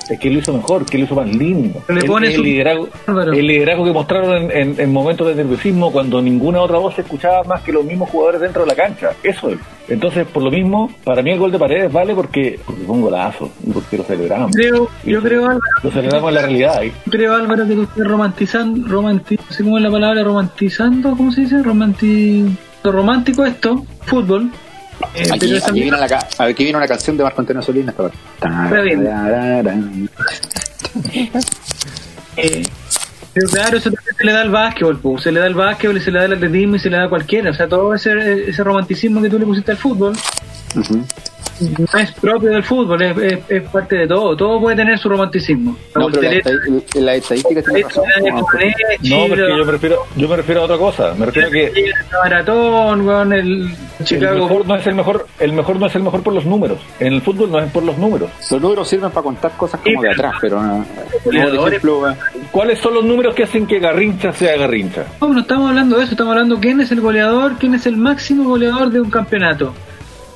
Es 0.10 0.20
que 0.20 0.30
lo 0.30 0.40
hizo 0.40 0.54
mejor, 0.54 0.86
que 0.86 0.98
lo 0.98 1.04
hizo 1.04 1.16
más 1.16 1.28
lindo. 1.28 1.82
Le 1.90 2.00
El- 2.00 2.42
liderazgo, 2.44 2.88
el 3.34 3.46
liderazgo 3.48 3.84
que 3.86 3.92
mostraron 3.92 4.36
en, 4.38 4.52
en- 4.52 4.80
en 4.80 4.94
momentos 4.94 5.28
de 5.28 5.36
nerviosismo 5.36 5.92
cuando 5.92 6.22
ninguna 6.22 6.62
otra 6.62 6.78
voz 6.78 6.96
se 6.96 7.02
escuchaba 7.02 7.44
más 7.44 7.62
que 7.62 7.72
los 7.74 7.84
mismos 7.84 8.10
jugadores 8.10 8.40
dentro 8.42 8.62
de 8.64 8.68
la 8.70 8.76
cancha. 8.76 9.10
Eso 9.22 9.50
es. 9.50 9.58
Entonces, 9.90 10.26
por 10.28 10.44
lo 10.44 10.52
mismo, 10.52 10.90
para 11.04 11.22
mí 11.22 11.32
el 11.32 11.40
gol 11.40 11.52
de 11.52 11.60
paredes 11.60 11.92
vale 11.92 12.14
porque, 12.14 12.60
porque 12.66 12.82
fue 12.84 12.96
un 12.96 13.02
golazo 13.02 13.50
y 13.66 13.72
porque 13.72 13.98
lo 13.98 14.04
celebramos. 14.04 14.52
Creo, 14.54 14.90
yo 15.06 15.22
creo, 15.22 15.44
Álvaro, 15.44 15.60
Lo 15.84 15.92
celebramos 15.92 16.30
en 16.30 16.36
la 16.36 16.42
realidad. 16.42 16.84
¿eh? 16.84 16.92
creo, 17.10 17.34
Álvaro, 17.36 17.68
que 17.68 17.74
tú 17.76 17.82
estás 17.84 18.08
romantizando, 18.08 18.88
romanti, 18.88 19.36
no 19.38 19.52
sé 19.56 19.64
cómo 19.64 19.78
es 19.78 19.84
la 19.84 19.92
palabra, 19.92 20.24
romantizando, 20.24 21.16
¿cómo 21.16 21.32
se 21.32 21.42
dice? 21.42 21.64
Romanti, 21.64 22.46
lo 22.84 22.92
romántico 22.92 23.46
esto, 23.46 23.86
fútbol. 24.06 24.52
Eh, 25.14 25.22
Aquí, 25.32 25.40
pero 25.40 25.58
aquí 25.58 25.66
también- 25.66 25.90
viene 25.92 25.98
la, 26.08 26.28
aquí 26.46 26.64
viene 26.64 26.78
una 26.78 26.88
canción 26.88 27.18
de 27.18 27.24
Marco 27.24 27.42
Antonio. 27.42 27.62
Está 27.62 28.82
bien. 28.82 29.04
Tarararán. 29.04 30.10
Eh, 32.40 32.62
pero 33.34 33.50
claro, 33.50 33.78
eso 33.78 33.90
también 33.92 34.16
se 34.16 34.24
le 34.24 34.32
da 34.32 34.42
al 34.42 34.50
básquetbol, 34.52 35.20
se 35.20 35.32
le 35.32 35.40
da 35.40 35.48
al 35.48 35.54
básquetbol 35.56 35.98
y 35.98 36.02
se 36.02 36.12
le 36.12 36.20
da 36.20 36.26
al 36.26 36.34
atletismo 36.34 36.76
y 36.76 36.80
se 36.80 36.90
le 36.90 36.98
da 36.98 37.06
a 37.06 37.10
cualquiera. 37.10 37.50
O 37.50 37.54
sea, 37.54 37.68
todo 37.68 37.94
ese, 37.96 38.50
ese 38.50 38.64
romanticismo 38.64 39.22
que 39.22 39.30
tú 39.30 39.40
le 39.40 39.46
pusiste 39.46 39.72
al 39.72 39.78
fútbol. 39.78 40.16
No 41.60 42.00
es 42.00 42.12
propio 42.14 42.50
del 42.50 42.64
fútbol, 42.64 43.02
es, 43.02 43.18
es- 43.18 43.40
es 43.50 43.70
parte 43.70 43.96
de 43.98 44.08
todo. 44.08 44.36
Todo 44.36 44.60
puede 44.62 44.76
tener 44.76 44.98
su 44.98 45.10
romanticismo. 45.10 45.76
La 45.96 46.02
No, 46.02 46.10
pero 46.10 46.30
la, 47.02 47.16
estadística 47.16 47.62
tiene 47.62 47.82
razón. 47.84 48.04
¿no? 48.30 48.40
Porque 48.40 48.74
yo 49.02 49.66
me 49.66 49.72
refiero, 49.72 49.98
yo 50.16 50.28
me 50.30 50.36
refiero 50.38 50.62
a 50.62 50.64
otra 50.66 50.78
cosa. 50.78 51.14
Me 51.18 51.26
refiero 51.26 51.48
a 51.48 51.52
que 51.52 51.66
el 51.68 51.94
maratón, 52.24 53.08
weón, 53.08 53.34
el 53.34 53.72
el 54.10 54.20
mejor 54.36 54.66
no 54.68 54.76
es 54.76 54.86
el 54.88 54.96
mejor, 54.96 55.28
el 55.40 55.54
mejor 55.54 55.80
no 55.80 55.86
es 55.88 55.96
el 55.96 56.04
mejor 56.04 56.22
por 56.24 56.34
los 56.34 56.46
números. 56.46 56.80
En 57.00 57.14
el 57.14 57.22
fútbol 57.22 57.52
no 57.52 57.60
es 57.60 57.72
por 57.72 57.84
los 57.84 57.98
números. 57.98 58.30
Los 58.52 58.62
números 58.62 58.88
sirven 58.88 59.10
para 59.12 59.24
contar 59.24 59.52
cosas 59.58 59.82
como 59.82 60.02
de 60.04 60.12
atrás, 60.12 60.34
pero 60.40 60.62
no, 60.62 60.86
por 61.24 61.34
Goleadores. 61.34 61.68
ejemplo, 61.68 62.10
eh, 62.10 62.16
¿Cuáles 62.52 62.80
son 62.80 62.94
los 62.94 63.04
números 63.06 63.34
que 63.36 63.44
hacen 63.44 63.66
que 63.66 63.80
Garrincha 63.80 64.32
sea 64.34 64.56
Garrincha? 64.58 65.06
No, 65.22 65.30
no 65.34 65.40
estamos 65.42 65.70
hablando 65.70 65.98
de 65.98 66.04
eso, 66.04 66.12
estamos 66.12 66.32
hablando 66.34 66.60
quién 66.60 66.80
es 66.82 66.92
el 66.92 67.02
goleador, 67.02 67.54
quién 67.60 67.74
es 67.74 67.86
el 67.88 67.98
máximo 67.98 68.44
goleador 68.50 68.90
de 68.92 69.02
un 69.02 69.10
campeonato. 69.10 69.74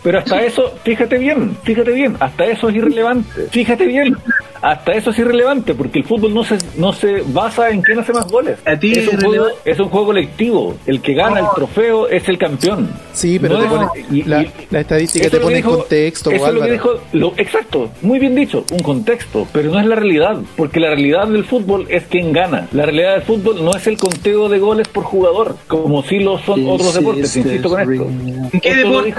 Pero 0.04 0.20
hasta 0.20 0.42
eso, 0.46 0.74
fíjate 0.84 1.18
bien, 1.18 1.58
fíjate 1.64 1.92
bien, 1.92 2.16
hasta 2.20 2.46
eso 2.46 2.70
es 2.70 2.76
irrelevante. 2.76 3.48
Fíjate 3.52 3.86
bien, 3.86 4.18
hasta 4.62 4.92
eso 4.94 5.10
es 5.12 5.20
irrelevante, 5.20 5.74
porque 5.74 6.00
el 6.00 6.06
fútbol 6.06 6.34
no 6.34 6.44
se, 6.44 6.58
no 6.78 6.94
se 6.94 7.24
basa 7.28 7.70
en 7.70 7.82
quién 7.82 8.00
hace 8.00 8.14
más 8.14 8.28
goles. 8.32 8.60
A 8.66 8.78
ti 8.78 8.92
es, 8.92 9.00
es 9.00 9.08
un 9.14 9.20
juego, 9.22 9.46
es 9.66 9.80
un 9.80 9.90
juego 9.90 10.06
colectivo. 10.08 10.76
El 10.86 11.02
que 11.02 11.14
gana 11.14 11.40
el 11.40 11.46
trofeo 11.56 12.08
es 12.08 12.28
el 12.30 12.38
campeón. 12.38 12.90
Sí, 13.14 13.40
pero 13.40 13.56
No, 13.58 13.62
te 13.64 13.68
pone, 13.68 13.88
y- 14.12 14.24
la, 14.24 14.42
y- 14.44 14.52
la 14.70 14.80
estadística 14.82 15.26
Eso 15.26 15.32
te 15.32 15.38
es 15.38 15.42
lo 15.42 15.48
pone 15.48 15.54
que 15.56 15.60
en 15.60 15.66
dijo- 15.66 15.78
contexto, 15.80 16.32
Eso 16.32 16.48
es 16.48 16.54
lo 16.54 16.62
que 16.62 16.72
dijo, 16.72 16.90
lo- 17.14 17.34
exacto, 17.38 17.90
muy 18.02 18.20
bien 18.20 18.36
dicho, 18.36 18.64
un 18.72 18.80
contexto, 18.80 19.48
pero 19.52 19.72
no 19.72 19.80
es 19.80 19.86
la 19.86 19.96
realidad, 19.96 20.38
porque 20.56 20.80
la 20.80 20.90
realidad 20.90 21.28
del 21.28 21.44
fútbol 21.46 21.86
es 21.90 22.04
quien 22.06 22.32
gana. 22.32 22.68
La 22.72 22.86
realidad 22.86 23.14
del 23.14 23.24
fútbol 23.24 23.64
no 23.64 23.72
es 23.76 23.86
el 23.88 23.98
conteo 23.98 24.48
de 24.50 24.60
goles 24.60 24.88
por 24.88 25.04
jugador, 25.04 25.56
como 25.68 26.04
si 26.04 26.20
lo 26.20 26.38
son 26.40 26.68
otros 26.70 26.94
deportes, 26.94 27.36
insisto 27.36 27.70
con 27.70 27.82
esto. 27.82 28.06
¿En 28.54 28.60
qué 28.62 28.76
deporte- 28.76 29.14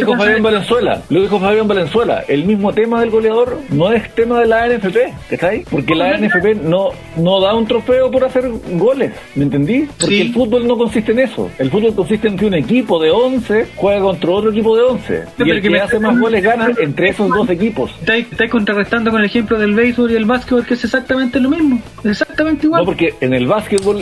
lo 0.00 0.06
dijo 0.12 0.16
Fabián? 0.16 0.42
Valenzuela, 0.42 1.02
lo 1.08 1.20
dijo 1.22 1.40
Fabián 1.40 1.68
Valenzuela. 1.68 2.24
El 2.28 2.44
mismo 2.44 2.72
tema 2.72 3.00
del 3.00 3.10
goleador 3.10 3.58
no 3.70 3.92
es 3.92 4.14
tema 4.14 4.40
de 4.40 4.46
la 4.46 4.66
NFP, 4.68 4.96
¿cachai? 5.30 5.64
Porque 5.70 5.94
la 5.94 6.16
NFP 6.18 6.54
no, 6.62 6.88
no 7.16 7.40
da 7.40 7.54
un 7.54 7.66
trofeo 7.66 8.10
por 8.10 8.24
hacer 8.24 8.50
goles, 8.72 9.12
¿me 9.34 9.44
entendí? 9.44 9.88
Porque 9.98 10.14
Sí. 10.16 10.20
el 10.22 10.32
fútbol 10.32 10.66
no 10.66 10.76
consiste 10.76 11.12
en 11.12 11.20
eso. 11.20 11.50
El 11.58 11.70
fútbol 11.70 11.94
consiste 11.94 12.28
en 12.28 12.36
que 12.36 12.46
un 12.46 12.54
equipo 12.54 13.00
de 13.00 13.10
11 13.10 13.66
juega 13.76 14.00
contra 14.00 14.30
otro 14.30 14.50
equipo 14.50 14.76
de 14.76 14.82
11. 14.82 15.22
pero 15.36 15.48
Y 15.48 15.50
el 15.52 15.62
que 15.62 15.70
me- 15.70 15.80
hace 15.80 15.98
más 15.98 16.18
goles 16.18 16.42
gana 16.42 16.68
entre 16.80 17.10
esos 17.10 17.28
dos 17.28 17.48
equipos. 17.50 17.90
Estáis, 18.00 18.26
estáis 18.30 18.50
contrarrestando 18.50 19.10
con 19.10 19.20
el 19.20 19.26
ejemplo 19.26 19.58
del 19.58 19.74
béisbol 19.74 20.10
y 20.12 20.16
el 20.16 20.24
básquetbol, 20.24 20.64
que 20.66 20.74
es 20.74 20.84
exactamente 20.84 21.40
lo 21.40 21.50
mismo, 21.50 21.80
exactamente 22.04 22.66
igual. 22.66 22.82
No, 22.82 22.86
porque 22.86 23.14
en 23.20 23.34
el 23.34 23.46
básquetbol 23.46 24.00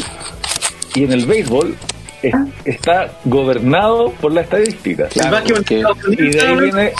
y 0.94 1.04
en 1.04 1.12
el 1.12 1.26
béisbol 1.26 1.74
es- 2.28 2.34
está 2.64 3.12
gobernado 3.24 4.10
por 4.20 4.32
la 4.32 4.42
estadística. 4.42 5.08
porque- 5.54 5.82
y 6.12 6.30
de 6.30 6.40
ahí 6.40 6.56
viene 6.60 6.92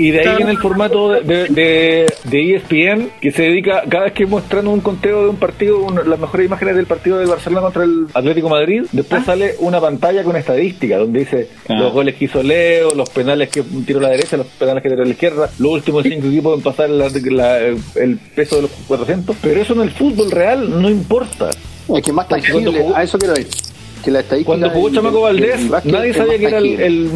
y 0.00 0.12
de 0.12 0.20
ahí 0.20 0.36
viene 0.36 0.52
el 0.52 0.58
formato 0.58 1.10
de, 1.10 1.22
de, 1.22 1.48
de- 1.48 2.06
de 2.22 2.54
ESPN 2.54 3.10
que 3.20 3.32
se 3.32 3.42
dedica 3.42 3.82
cada 3.88 4.04
vez 4.04 4.12
que 4.12 4.26
muestran 4.26 4.68
un 4.68 4.78
conteo 4.80 5.24
de 5.24 5.30
un 5.30 5.36
partido 5.36 5.80
un- 5.80 6.08
las 6.08 6.20
mejores 6.20 6.46
imágenes 6.46 6.76
del 6.76 6.86
partido 6.86 7.18
de 7.18 7.26
Barcelona 7.26 7.62
contra 7.62 7.82
el 7.82 8.06
Atlético 8.14 8.48
Madrid 8.48 8.84
después 8.92 9.24
sale 9.24 9.56
una 9.58 9.80
pantalla 9.80 10.22
con 10.22 10.36
estadística 10.36 10.98
donde 10.98 11.18
dice 11.20 11.48
Ah. 11.68 11.74
los 11.80 11.92
goles 11.92 12.14
que 12.14 12.26
hizo 12.26 12.44
Leo 12.44 12.92
los 12.94 13.10
penales 13.10 13.48
que 13.48 13.64
tiró 13.84 13.98
a 13.98 14.02
la 14.02 14.10
derecha 14.10 14.36
los 14.36 14.46
penales 14.46 14.84
que 14.84 14.88
tiró 14.88 15.02
a 15.02 15.04
la 15.04 15.10
izquierda 15.10 15.50
los 15.58 15.72
últimos 15.72 16.04
cinco 16.04 16.28
equipos 16.28 16.56
en 16.58 16.62
pasar 16.62 16.90
la- 16.90 17.08
la- 17.32 17.58
el 17.58 18.18
peso 18.36 18.54
de 18.56 18.62
los 18.62 18.70
400 18.86 19.34
pero 19.42 19.60
eso 19.60 19.72
en 19.72 19.80
el 19.80 19.90
fútbol 19.90 20.30
real 20.30 20.80
no 20.80 20.88
importa 20.88 21.50
es 21.92 22.04
que 22.04 22.12
más 22.12 22.28
tangible, 22.28 22.70
jugó- 22.82 22.94
a 22.94 23.02
eso 23.02 23.18
quiero 23.18 23.34
ir. 23.40 23.48
Que 24.04 24.10
la 24.10 24.20
estadística 24.20 24.46
Cuando 24.46 24.70
jugó 24.70 24.90
Chamaco 24.90 25.20
Valdés, 25.22 25.70
nadie 25.84 26.14
sabía 26.14 26.38
que 26.38 26.46
era 26.46 26.58
el, 26.58 27.10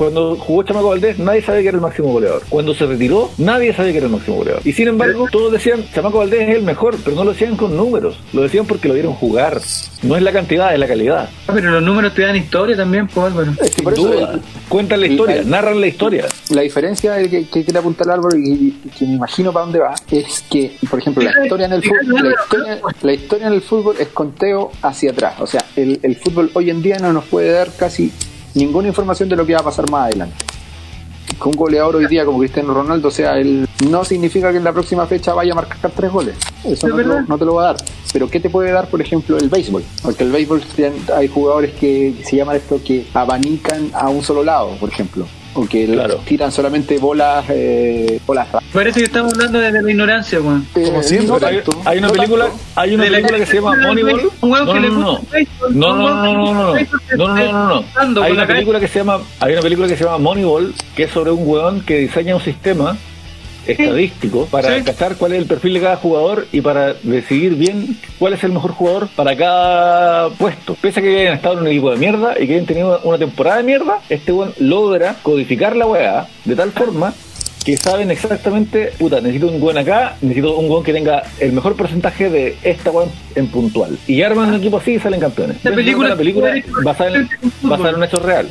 cuando 0.00 0.34
jugó 0.34 0.62
Chamaco 0.62 0.88
Valdés, 0.88 1.18
nadie 1.18 1.42
sabía 1.42 1.60
que 1.60 1.68
era 1.68 1.76
el 1.76 1.82
máximo 1.82 2.10
goleador. 2.10 2.42
Cuando 2.48 2.74
se 2.74 2.86
retiró, 2.86 3.30
nadie 3.36 3.74
sabía 3.74 3.92
que 3.92 3.98
era 3.98 4.06
el 4.06 4.12
máximo 4.12 4.38
goleador. 4.38 4.62
Y 4.66 4.72
sin 4.72 4.88
embargo, 4.88 5.26
todos 5.30 5.52
decían, 5.52 5.84
Chamaco 5.94 6.16
Valdés 6.20 6.48
es 6.48 6.56
el 6.56 6.62
mejor, 6.62 6.96
pero 7.04 7.14
no 7.16 7.24
lo 7.24 7.32
decían 7.32 7.54
con 7.58 7.76
números, 7.76 8.18
lo 8.32 8.40
decían 8.40 8.64
porque 8.64 8.88
lo 8.88 8.94
vieron 8.94 9.12
jugar. 9.12 9.60
No 10.02 10.16
es 10.16 10.22
la 10.22 10.32
cantidad, 10.32 10.72
es 10.72 10.80
la 10.80 10.88
calidad. 10.88 11.28
Ah, 11.46 11.52
Pero 11.54 11.70
los 11.72 11.82
números 11.82 12.14
te 12.14 12.22
dan 12.22 12.34
historia 12.34 12.74
también, 12.78 13.08
pues 13.08 13.26
Álvaro. 13.26 13.52
Es 13.62 13.74
que 13.74 13.82
por 13.82 13.94
Sin 13.94 14.06
eso 14.06 14.14
duda. 14.16 14.32
el- 14.32 14.40
Cuentan 14.70 15.00
la 15.00 15.06
historia, 15.08 15.36
el- 15.36 15.50
narran 15.50 15.78
la 15.78 15.86
historia. 15.86 16.26
La 16.48 16.62
diferencia 16.62 17.12
de 17.12 17.28
que, 17.28 17.46
que 17.48 17.62
quiere 17.64 17.78
apuntar 17.78 18.08
Álvaro 18.10 18.34
y, 18.38 18.78
y 18.82 18.88
que 18.98 19.04
me 19.04 19.14
imagino 19.16 19.52
para 19.52 19.66
dónde 19.66 19.80
va 19.80 19.94
es 20.10 20.42
que, 20.50 20.72
por 20.88 20.98
ejemplo, 21.00 21.22
la 21.24 21.42
historia 21.44 21.66
en 21.66 21.72
el 21.74 21.82
fútbol, 21.82 22.22
la 22.24 22.30
historia, 22.42 22.80
la 23.02 23.12
historia 23.12 23.46
en 23.48 23.52
el 23.52 23.60
fútbol 23.60 23.96
es 23.98 24.08
conteo 24.08 24.72
hacia 24.80 25.10
atrás. 25.10 25.34
O 25.40 25.46
sea, 25.46 25.62
el, 25.76 26.00
el 26.02 26.16
fútbol 26.16 26.50
hoy 26.54 26.70
en 26.70 26.80
día 26.80 26.96
no 26.98 27.12
nos 27.12 27.24
puede 27.26 27.50
dar 27.52 27.68
casi 27.76 28.10
ninguna 28.54 28.88
información 28.88 29.28
de 29.28 29.36
lo 29.36 29.46
que 29.46 29.54
va 29.54 29.60
a 29.60 29.64
pasar 29.64 29.90
más 29.90 30.06
adelante. 30.06 30.36
Que 31.40 31.48
un 31.48 31.54
goleador 31.54 31.96
hoy 31.96 32.06
día 32.06 32.24
como 32.24 32.38
Cristiano 32.38 32.74
Ronaldo 32.74 33.10
sea 33.10 33.38
él 33.38 33.66
no 33.88 34.04
significa 34.04 34.50
que 34.50 34.58
en 34.58 34.64
la 34.64 34.72
próxima 34.72 35.06
fecha 35.06 35.32
vaya 35.32 35.52
a 35.52 35.54
marcar 35.56 35.90
tres 35.94 36.12
goles. 36.12 36.36
Eso 36.64 36.86
Es 36.86 36.92
no 36.92 36.96
te, 36.96 37.04
lo, 37.04 37.22
no 37.22 37.38
te 37.38 37.44
lo 37.44 37.54
va 37.54 37.62
a 37.62 37.66
dar. 37.72 37.76
Pero 38.12 38.28
¿qué 38.28 38.40
te 38.40 38.50
puede 38.50 38.72
dar, 38.72 38.88
por 38.88 39.00
ejemplo, 39.00 39.38
el 39.38 39.48
béisbol? 39.48 39.82
Porque 40.02 40.24
el 40.24 40.32
béisbol 40.32 40.62
hay 41.16 41.28
jugadores 41.28 41.72
que 41.74 42.22
se 42.24 42.36
llaman 42.36 42.56
esto 42.56 42.80
que 42.84 43.06
abanican 43.14 43.90
a 43.94 44.10
un 44.10 44.22
solo 44.22 44.42
lado, 44.44 44.76
por 44.78 44.90
ejemplo. 44.90 45.26
O 45.54 45.66
que 45.66 45.86
Claro. 45.86 46.20
tiran 46.24 46.52
solamente 46.52 46.98
bolas, 46.98 47.44
eh, 47.48 48.20
bolas 48.26 48.46
Parece 48.72 49.00
que 49.00 49.06
estamos 49.06 49.32
hablando 49.34 49.58
desde 49.58 49.82
la 49.82 49.90
ignorancia, 49.90 50.40
weón. 50.40 50.66
Eh, 50.76 50.92
siempre. 51.02 51.26
no 51.40 51.46
Hay, 51.46 51.62
hay 51.86 51.98
una 51.98 52.06
no 52.06 52.12
película, 52.12 52.44
tanto. 52.46 52.60
hay 52.76 52.94
una 52.94 53.04
película 53.04 53.38
que 53.38 53.46
se 53.46 53.54
llama 53.56 53.76
Moneyball. 53.76 54.30
No, 54.42 54.50
que 54.50 54.64
no, 54.64 54.80
le 54.80 54.88
no, 54.88 54.98
no. 54.98 55.20
No, 55.70 55.96
no, 55.96 56.24
no, 56.24 56.54
no, 57.14 58.06
no, 58.08 58.22
Hay 58.22 58.32
una 58.32 58.46
película 58.46 58.78
que 58.80 58.88
se 58.88 58.98
llama, 59.00 59.20
hay 59.40 59.52
una 59.52 59.62
película 59.62 59.88
que 59.88 59.96
se 59.96 60.04
llama 60.04 60.18
Moneyball, 60.18 60.74
que 60.94 61.02
es 61.04 61.10
sobre 61.10 61.30
un 61.32 61.46
weón 61.48 61.80
que 61.80 61.98
diseña 61.98 62.36
un 62.36 62.42
sistema 62.42 62.96
estadístico 63.66 64.46
para 64.46 64.78
Sí. 64.82 64.84
cuál 65.18 65.32
es 65.32 65.38
el 65.38 65.46
perfil 65.46 65.74
de 65.74 65.80
cada 65.80 65.96
jugador 65.96 66.46
y 66.52 66.60
para 66.60 66.94
decidir 67.02 67.54
bien 67.54 67.96
cuál 68.18 68.32
es 68.34 68.44
el 68.44 68.52
mejor 68.52 68.72
jugador 68.72 69.08
para 69.14 69.36
cada 69.36 70.28
puesto. 70.30 70.74
Pese 70.80 71.00
a 71.00 71.02
que 71.02 71.20
hayan 71.20 71.34
estado 71.34 71.54
en 71.54 71.60
un 71.60 71.68
equipo 71.68 71.90
de 71.90 71.96
mierda 71.98 72.34
y 72.40 72.46
que 72.46 72.54
hayan 72.54 72.66
tenido 72.66 73.00
una 73.04 73.18
temporada 73.18 73.58
de 73.58 73.62
mierda, 73.64 73.98
este 74.08 74.32
weón 74.32 74.52
logra 74.58 75.16
codificar 75.22 75.76
la 75.76 75.86
weá 75.86 76.26
de 76.44 76.56
tal 76.56 76.72
forma 76.72 77.12
que 77.64 77.76
saben 77.76 78.10
exactamente, 78.10 78.90
puta, 78.98 79.20
necesito 79.20 79.48
un 79.48 79.60
buen 79.60 79.76
acá, 79.76 80.16
necesito 80.22 80.56
un 80.56 80.66
buen 80.66 80.82
que 80.82 80.94
tenga 80.94 81.22
el 81.40 81.52
mejor 81.52 81.76
porcentaje 81.76 82.30
de 82.30 82.56
esta 82.62 82.90
weón 82.90 83.10
en 83.34 83.48
puntual. 83.48 83.98
Y 84.06 84.22
arman 84.22 84.48
un 84.48 84.54
equipo 84.54 84.78
así 84.78 84.92
y 84.92 84.98
salen 84.98 85.20
campeones. 85.20 85.58
La 85.62 85.72
película- 85.74 86.08
la 86.08 86.16
película 86.16 86.54
basada 86.82 87.16
en, 87.18 87.28
basada 87.62 87.90
en 87.90 87.96
un 87.96 88.04
hecho 88.04 88.16
real. 88.16 88.48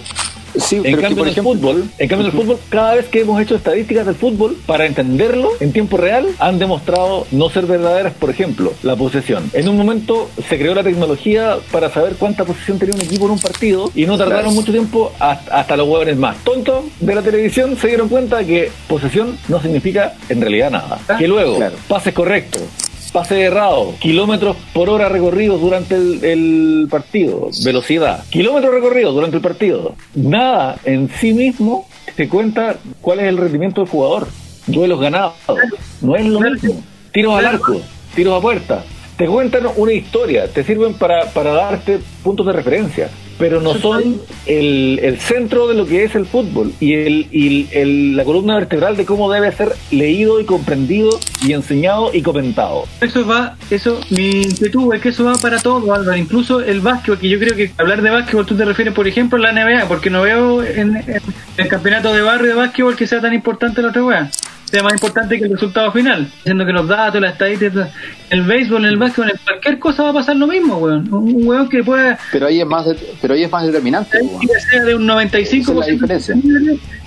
Sí, 0.58 0.78
En 0.78 0.84
pero 0.84 0.98
que, 0.98 1.02
cambio, 1.04 1.18
por 1.18 1.28
en 1.28 1.34
el 1.34 1.40
ejemplo, 1.40 1.54
fútbol, 1.54 1.90
en 1.98 2.08
cambio 2.08 2.28
en 2.28 2.34
el 2.36 2.40
fútbol, 2.42 2.60
cada 2.70 2.96
vez 2.96 3.06
que 3.08 3.22
hemos 3.22 3.42
hecho 3.42 3.56
estadísticas 3.56 4.06
del 4.06 4.16
fútbol, 4.16 4.58
para 4.66 4.86
entenderlo 4.86 5.52
en 5.60 5.72
tiempo 5.72 5.98
real, 5.98 6.28
han 6.40 6.60
demostrado 6.60 7.28
no 7.32 7.50
ser 7.50 7.66
verdaderas. 7.66 8.14
Por 8.14 8.30
ejemplo, 8.30 8.74
la 8.84 8.96
posesión. 8.96 9.50
En 9.54 9.68
un 9.70 9.78
momento 9.78 10.30
se 10.50 10.58
creó 10.58 10.74
la 10.76 10.84
tecnología 10.84 11.58
para 11.72 11.90
saber 11.92 12.16
cuánta 12.16 12.46
posesión 12.46 12.80
tenía 12.80 12.96
un 12.96 13.02
equipo 13.02 13.26
en 13.26 13.32
un 13.32 13.40
partido 13.40 13.92
y 13.96 14.06
no 14.06 14.18
tardaron 14.18 14.46
Claro. 14.46 14.56
mucho 14.56 14.72
tiempo 14.72 15.12
hasta, 15.20 15.60
hasta 15.60 15.78
los 15.78 15.88
huevones 15.88 16.18
más 16.18 16.38
tontos 16.44 16.86
de 17.00 17.16
la 17.16 17.22
televisión 17.22 17.78
se 17.78 17.88
dieron 17.88 18.08
cuenta 18.10 18.44
que 18.44 18.72
posesión 18.88 19.38
no 19.48 19.62
significa 19.62 20.14
en 20.30 20.42
realidad 20.42 20.72
nada. 20.72 21.00
Que 21.18 21.28
luego, 21.28 21.58
Claro. 21.58 21.76
pases 21.88 22.14
correctos. 22.14 22.62
Pase 23.12 23.42
errado, 23.42 23.96
kilómetros 24.00 24.56
por 24.72 24.90
hora 24.90 25.10
recorridos 25.10 25.60
durante 25.60 25.96
el, 25.96 26.24
el 26.24 26.88
partido, 26.92 27.50
velocidad, 27.64 28.24
kilómetros 28.30 28.72
recorridos 28.72 29.16
durante 29.16 29.38
el 29.38 29.42
partido. 29.42 29.96
Nada 30.14 30.78
en 30.86 31.10
sí 31.20 31.34
mismo 31.34 31.88
te 32.16 32.30
cuenta 32.30 32.78
cuál 33.02 33.20
es 33.20 33.26
el 33.26 33.38
rendimiento 33.38 33.82
del 33.82 33.90
jugador. 33.90 34.28
Duelos 34.68 35.00
ganados, 35.00 35.34
no 36.02 36.16
es 36.16 36.26
lo 36.28 36.40
mismo. 36.40 36.84
Tiros 37.12 37.40
al 37.40 37.46
arco, 37.48 37.82
tiros 38.16 38.38
a 38.38 38.42
puerta. 38.42 38.84
Te 39.20 39.28
cuentan 39.28 39.64
una 39.76 39.92
historia, 39.92 40.48
te 40.48 40.64
sirven 40.64 40.94
para, 40.94 41.26
para 41.34 41.52
darte 41.52 42.00
puntos 42.24 42.46
de 42.46 42.54
referencia, 42.54 43.10
pero 43.38 43.60
no 43.60 43.74
son 43.74 44.22
el, 44.46 44.98
el 45.04 45.20
centro 45.20 45.68
de 45.68 45.74
lo 45.74 45.86
que 45.86 46.06
es 46.06 46.16
el 46.16 46.26
fútbol 46.26 46.72
y, 46.80 46.94
el, 46.94 47.28
y 47.30 47.68
el- 47.74 48.16
la 48.16 48.24
columna 48.24 48.56
vertebral 48.56 48.96
de 48.96 49.04
cómo 49.06 49.30
debe 49.30 49.52
ser 49.52 49.74
leído 49.92 50.40
y 50.40 50.46
comprendido 50.46 51.10
y 51.46 51.52
enseñado 51.52 52.12
y 52.14 52.22
comentado. 52.22 52.86
Eso 53.02 53.28
va, 53.28 53.58
eso, 53.70 54.00
mi 54.10 54.30
inquietud 54.44 54.94
es 54.96 55.02
que 55.02 55.10
eso 55.10 55.26
va 55.26 55.34
para 55.34 55.60
todo, 55.60 55.94
Álvaro. 55.94 56.16
Incluso 56.16 56.62
el 56.62 56.80
básquetbol, 56.80 57.20
que 57.20 57.28
yo 57.28 57.40
creo 57.40 57.58
que 57.58 57.72
hablar 57.78 58.02
de 58.02 58.12
básquetbol 58.12 58.46
tú 58.46 58.56
te 58.56 58.64
refieres, 58.64 58.94
por 58.94 59.06
ejemplo, 59.06 59.38
a 59.38 59.42
la 59.42 59.52
NBA, 59.52 59.90
porque 59.90 60.10
no 60.10 60.22
veo 60.22 60.64
en, 60.64 60.96
en 60.96 61.22
el 61.58 61.68
campeonato 61.68 62.14
de 62.14 62.22
barrio 62.22 62.48
de 62.52 62.56
básquetbol 62.56 62.96
que 62.96 63.06
sea 63.06 63.20
tan 63.20 63.34
importante 63.34 63.82
la 63.82 63.90
otra 63.90 64.02
weá. 64.06 64.32
Sea 64.70 64.84
más 64.84 64.94
importante 64.94 65.40
que 65.40 65.46
el 65.46 65.52
resultado 65.54 65.92
final. 65.92 66.28
Diciendo 66.38 66.66
que 66.66 66.72
los 66.72 66.88
datos, 66.88 67.20
las 67.20 67.34
estadísticas, 67.34 67.90
el 68.30 68.44
béisbol, 68.44 68.84
en 68.86 68.90
el 68.92 68.98
básquetbol, 68.98 69.32
en 69.32 69.38
cualquier 69.44 69.80
cosa 69.80 70.04
va 70.04 70.10
a 70.10 70.14
pasar 70.14 70.36
lo 70.36 70.46
mismo, 70.46 70.78
weón. 70.78 71.12
Un 71.12 71.48
weón 71.48 71.68
que 71.70 71.84
pueda 71.84 72.20
pero 72.32 72.46
ahí 72.48 72.62
es 72.62 72.68
más, 72.68 72.86
de- 72.86 72.96
pero 73.22 73.34
ahí 73.34 73.44
es 73.44 73.52
más 73.52 73.66
determinante. 73.66 74.20
weón. 74.22 74.40
que 74.42 74.60
sea 74.60 74.84
de 74.84 74.96
un 74.96 75.08
95% 75.08 76.04
Esa 76.06 76.14
es 76.16 76.30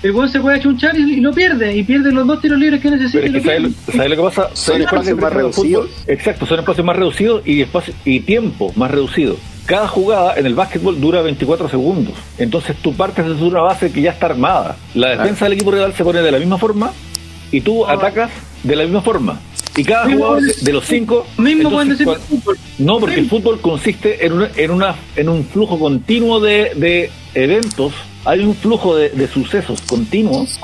el 0.03 0.11
weón 0.11 0.27
se 0.29 0.41
puede 0.41 0.57
achunchar 0.57 0.97
y, 0.99 1.13
y 1.13 1.21
lo 1.21 1.31
pierde, 1.31 1.73
y 1.75 1.83
pierde 1.83 2.11
los 2.11 2.27
dos 2.27 2.41
tiros 2.41 2.59
libres 2.59 2.81
que 2.81 2.91
necesita. 2.91 3.21
Pero 3.23 3.37
es 3.37 3.43
y 3.43 3.47
que 3.47 3.59
lo 3.59 3.69
¿sabes 3.69 3.87
lo, 3.87 3.93
¿sabes 3.93 4.09
lo 4.09 4.15
que 4.17 4.21
pasa? 4.23 4.41
Son 4.53 4.55
¿Sabes 4.55 4.79
lo 4.81 4.87
que 4.89 4.95
espacios 4.95 5.19
más 5.21 5.33
reducidos. 5.33 5.89
Exacto, 6.07 6.45
son 6.45 6.59
espacios 6.59 6.85
más 6.85 6.95
reducidos 6.97 7.47
y, 7.47 7.61
espacio, 7.61 7.93
y 8.03 8.19
tiempo 8.19 8.73
más 8.75 8.91
reducido. 8.91 9.37
Cada 9.65 9.87
jugada 9.87 10.35
en 10.35 10.45
el 10.45 10.55
básquetbol 10.55 10.99
dura 10.99 11.21
24 11.21 11.69
segundos. 11.69 12.15
Entonces 12.37 12.75
tú 12.81 12.93
partes 12.93 13.25
desde 13.25 13.41
una 13.45 13.61
base 13.61 13.93
que 13.93 14.01
ya 14.01 14.11
está 14.11 14.25
armada. 14.25 14.75
La 14.93 15.11
defensa 15.11 15.45
del 15.45 15.53
equipo 15.53 15.71
rival 15.71 15.93
se 15.93 16.03
pone 16.03 16.21
de 16.21 16.31
la 16.33 16.37
misma 16.39 16.57
forma 16.57 16.91
y 17.53 17.61
tú 17.61 17.85
atacas 17.85 18.29
de 18.63 18.75
la 18.75 18.83
misma 18.83 19.01
forma. 19.01 19.39
Y 19.75 19.83
cada 19.83 20.05
jugador 20.11 20.41
de, 20.41 20.73
los 20.73 20.85
cinco... 20.85 21.25
Mismo 21.37 21.81
entonces, 21.81 21.99
decir 22.05 22.13
fútbol. 22.29 22.57
no, 22.77 22.99
porque 22.99 23.19
el 23.19 23.27
fútbol 23.29 23.59
consiste 23.61 24.25
en, 24.25 24.33
una, 24.33 24.49
en, 24.55 24.71
una, 24.71 24.95
en 25.15 25.29
un 25.29 25.45
flujo 25.45 25.79
continuo 25.79 26.39
de, 26.39 26.73
de 26.75 27.09
eventos, 27.33 27.93
hay 28.25 28.41
un 28.41 28.53
flujo 28.55 28.95
de, 28.95 29.09
de 29.09 29.27
sucesos 29.27 29.81
continuos 29.81 30.59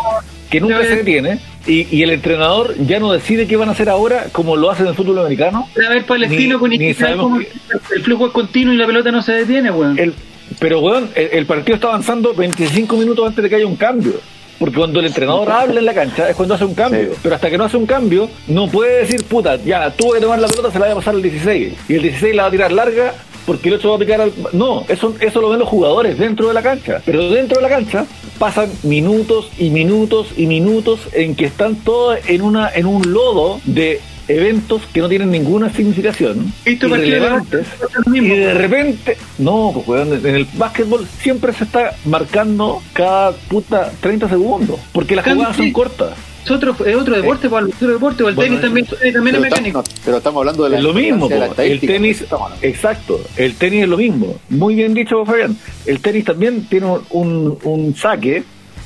que 0.51 0.59
nunca 0.61 0.81
se 0.83 0.97
detiene 0.97 1.39
y, 1.65 1.87
y 1.95 2.03
el 2.03 2.11
entrenador 2.11 2.75
ya 2.85 2.99
no 2.99 3.11
decide 3.11 3.47
qué 3.47 3.55
van 3.57 3.69
a 3.69 3.71
hacer 3.73 3.89
ahora 3.89 4.25
como 4.31 4.55
lo 4.55 4.69
hace 4.69 4.83
en 4.83 4.89
el 4.89 4.95
fútbol 4.95 5.19
americano. 5.19 5.67
A 5.85 5.89
ver, 5.89 6.05
Palestino 6.05 6.55
Ni- 6.55 6.59
con 6.59 6.69
ni 6.69 6.93
sabemos 6.93 7.39
que- 7.39 7.95
el 7.95 8.03
flujo 8.03 8.27
es 8.27 8.31
continuo 8.31 8.73
y 8.73 8.77
la 8.77 8.85
pelota 8.85 9.11
no 9.11 9.21
se 9.23 9.33
detiene, 9.33 9.71
weón. 9.71 9.97
El, 9.97 10.13
pero, 10.59 10.79
weón, 10.81 11.09
el, 11.15 11.29
el 11.33 11.45
partido 11.45 11.75
está 11.75 11.87
avanzando 11.87 12.33
25 12.33 12.95
minutos 12.97 13.27
antes 13.27 13.43
de 13.43 13.49
que 13.49 13.55
haya 13.55 13.67
un 13.67 13.75
cambio. 13.75 14.13
Porque 14.59 14.75
cuando 14.75 14.99
el 14.99 15.07
entrenador 15.07 15.49
habla 15.51 15.79
en 15.79 15.85
la 15.85 15.93
cancha 15.93 16.29
es 16.29 16.35
cuando 16.35 16.55
hace 16.55 16.65
un 16.65 16.75
cambio. 16.75 17.13
Sí. 17.13 17.19
Pero 17.23 17.35
hasta 17.35 17.49
que 17.49 17.57
no 17.57 17.63
hace 17.63 17.77
un 17.77 17.85
cambio, 17.85 18.29
no 18.47 18.67
puede 18.67 18.99
decir, 18.99 19.23
puta, 19.25 19.55
ya, 19.55 19.89
tuvo 19.91 20.13
que 20.13 20.19
tomar 20.19 20.39
la 20.39 20.47
pelota, 20.47 20.71
se 20.71 20.79
la 20.79 20.87
va 20.87 20.91
a 20.91 20.95
pasar 20.95 21.15
al 21.15 21.21
16. 21.21 21.73
Y 21.87 21.93
el 21.95 22.01
16 22.01 22.35
la 22.35 22.43
va 22.43 22.47
a 22.49 22.51
tirar 22.51 22.71
larga 22.71 23.13
porque 23.45 23.69
el 23.69 23.75
8 23.75 23.89
va 23.89 23.95
a 23.95 23.99
picar 23.99 24.21
al... 24.21 24.31
No, 24.53 24.85
eso, 24.87 25.15
eso 25.19 25.41
lo 25.41 25.49
ven 25.49 25.59
los 25.59 25.67
jugadores 25.67 26.19
dentro 26.19 26.47
de 26.47 26.53
la 26.53 26.61
cancha. 26.61 27.01
Pero 27.03 27.31
dentro 27.31 27.57
de 27.57 27.63
la 27.63 27.69
cancha 27.69 28.05
pasan 28.37 28.69
minutos 28.83 29.49
y 29.57 29.71
minutos 29.71 30.27
y 30.37 30.45
minutos 30.45 30.99
en 31.13 31.35
que 31.35 31.45
están 31.45 31.75
todos 31.75 32.19
en, 32.27 32.41
una, 32.41 32.69
en 32.69 32.85
un 32.85 33.11
lodo 33.11 33.59
de 33.65 34.01
eventos 34.29 34.83
que 34.93 35.01
no 35.01 35.09
tienen 35.09 35.31
ninguna 35.31 35.69
significación, 35.73 36.53
irrelevantes, 36.65 37.67
y 38.13 38.19
de 38.29 38.53
repente, 38.53 39.17
no, 39.39 39.71
pues 39.73 39.87
weón, 39.87 40.13
en 40.25 40.35
el 40.35 40.47
básquetbol 40.53 41.07
siempre 41.21 41.51
se 41.53 41.63
está 41.65 41.95
marcando 42.05 42.81
cada 42.93 43.31
puta 43.31 43.91
30 43.99 44.29
segundos, 44.29 44.79
porque 44.93 45.15
las 45.15 45.25
jugadas 45.25 45.57
son 45.57 45.71
cortas. 45.71 46.11
Es 46.45 46.51
otro, 46.51 46.75
es 46.85 46.95
otro 46.95 47.15
deporte, 47.15 47.49
Pablo, 47.49 47.69
otro 47.75 47.93
deporte, 47.93 48.23
o 48.23 48.29
el 48.29 48.35
Bueno, 48.35 48.59
tenis 48.59 48.61
también, 48.61 48.87
eh, 49.03 49.11
también 49.11 49.35
es 49.35 49.41
mecánico. 49.41 49.79
no, 49.79 49.83
pero 50.05 50.17
estamos 50.17 50.39
hablando 50.39 50.63
de 50.63 50.69
la 50.69 50.77
Es 50.77 50.83
lo 50.83 50.93
mismo, 50.93 51.25
importancia 51.25 51.39
de 51.39 51.49
la 51.49 51.55
po. 51.55 51.61
el 51.61 51.79
tenis, 51.81 52.25
exacto, 52.61 53.19
el 53.35 53.55
tenis 53.55 53.83
es 53.83 53.89
lo 53.89 53.97
mismo. 53.97 54.39
Muy 54.49 54.75
bien 54.75 54.93
dicho, 54.93 55.25
Fabián. 55.25 55.57
El 55.85 55.99
tenis 55.99 56.25
también 56.25 56.65
tiene 56.67 56.87
un, 56.87 57.01
un, 57.11 57.57
un 57.63 57.95
saque 57.95 58.43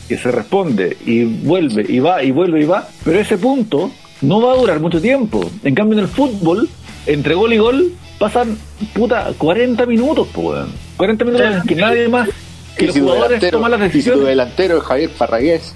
que 0.09 0.17
se 0.17 0.31
responde 0.31 0.97
y 1.05 1.23
vuelve 1.23 1.85
y 1.87 1.99
va 1.99 2.23
y 2.23 2.31
vuelve 2.31 2.61
y 2.61 2.65
va, 2.65 2.87
pero 3.05 3.19
ese 3.19 3.37
punto 3.37 3.91
no 4.23 4.41
va 4.41 4.53
a 4.53 4.55
durar 4.55 4.79
mucho 4.79 4.99
tiempo. 5.01 5.49
En 5.63 5.75
cambio, 5.75 5.97
en 5.97 6.05
el 6.05 6.09
fútbol, 6.09 6.69
entre 7.05 7.35
gol 7.35 7.53
y 7.53 7.57
gol, 7.57 7.93
pasan 8.17 8.57
puta 8.93 9.31
40 9.37 9.85
minutos, 9.85 10.27
weón. 10.35 10.71
40 10.97 11.25
minutos 11.25 11.47
en 11.47 11.61
que 11.63 11.75
nadie 11.75 12.07
más 12.07 12.29
que 12.77 12.85
Y 12.85 12.87
los 12.87 12.95
si 12.95 13.01
jugadores 13.01 13.51
toman 13.51 13.71
las 13.71 13.79
y 13.79 13.83
si 13.83 13.89
tu 13.89 13.97
decisiones. 13.97 14.27
delantero 14.27 14.77
es 14.77 14.83
Javier 14.83 15.09
Parragués, 15.11 15.73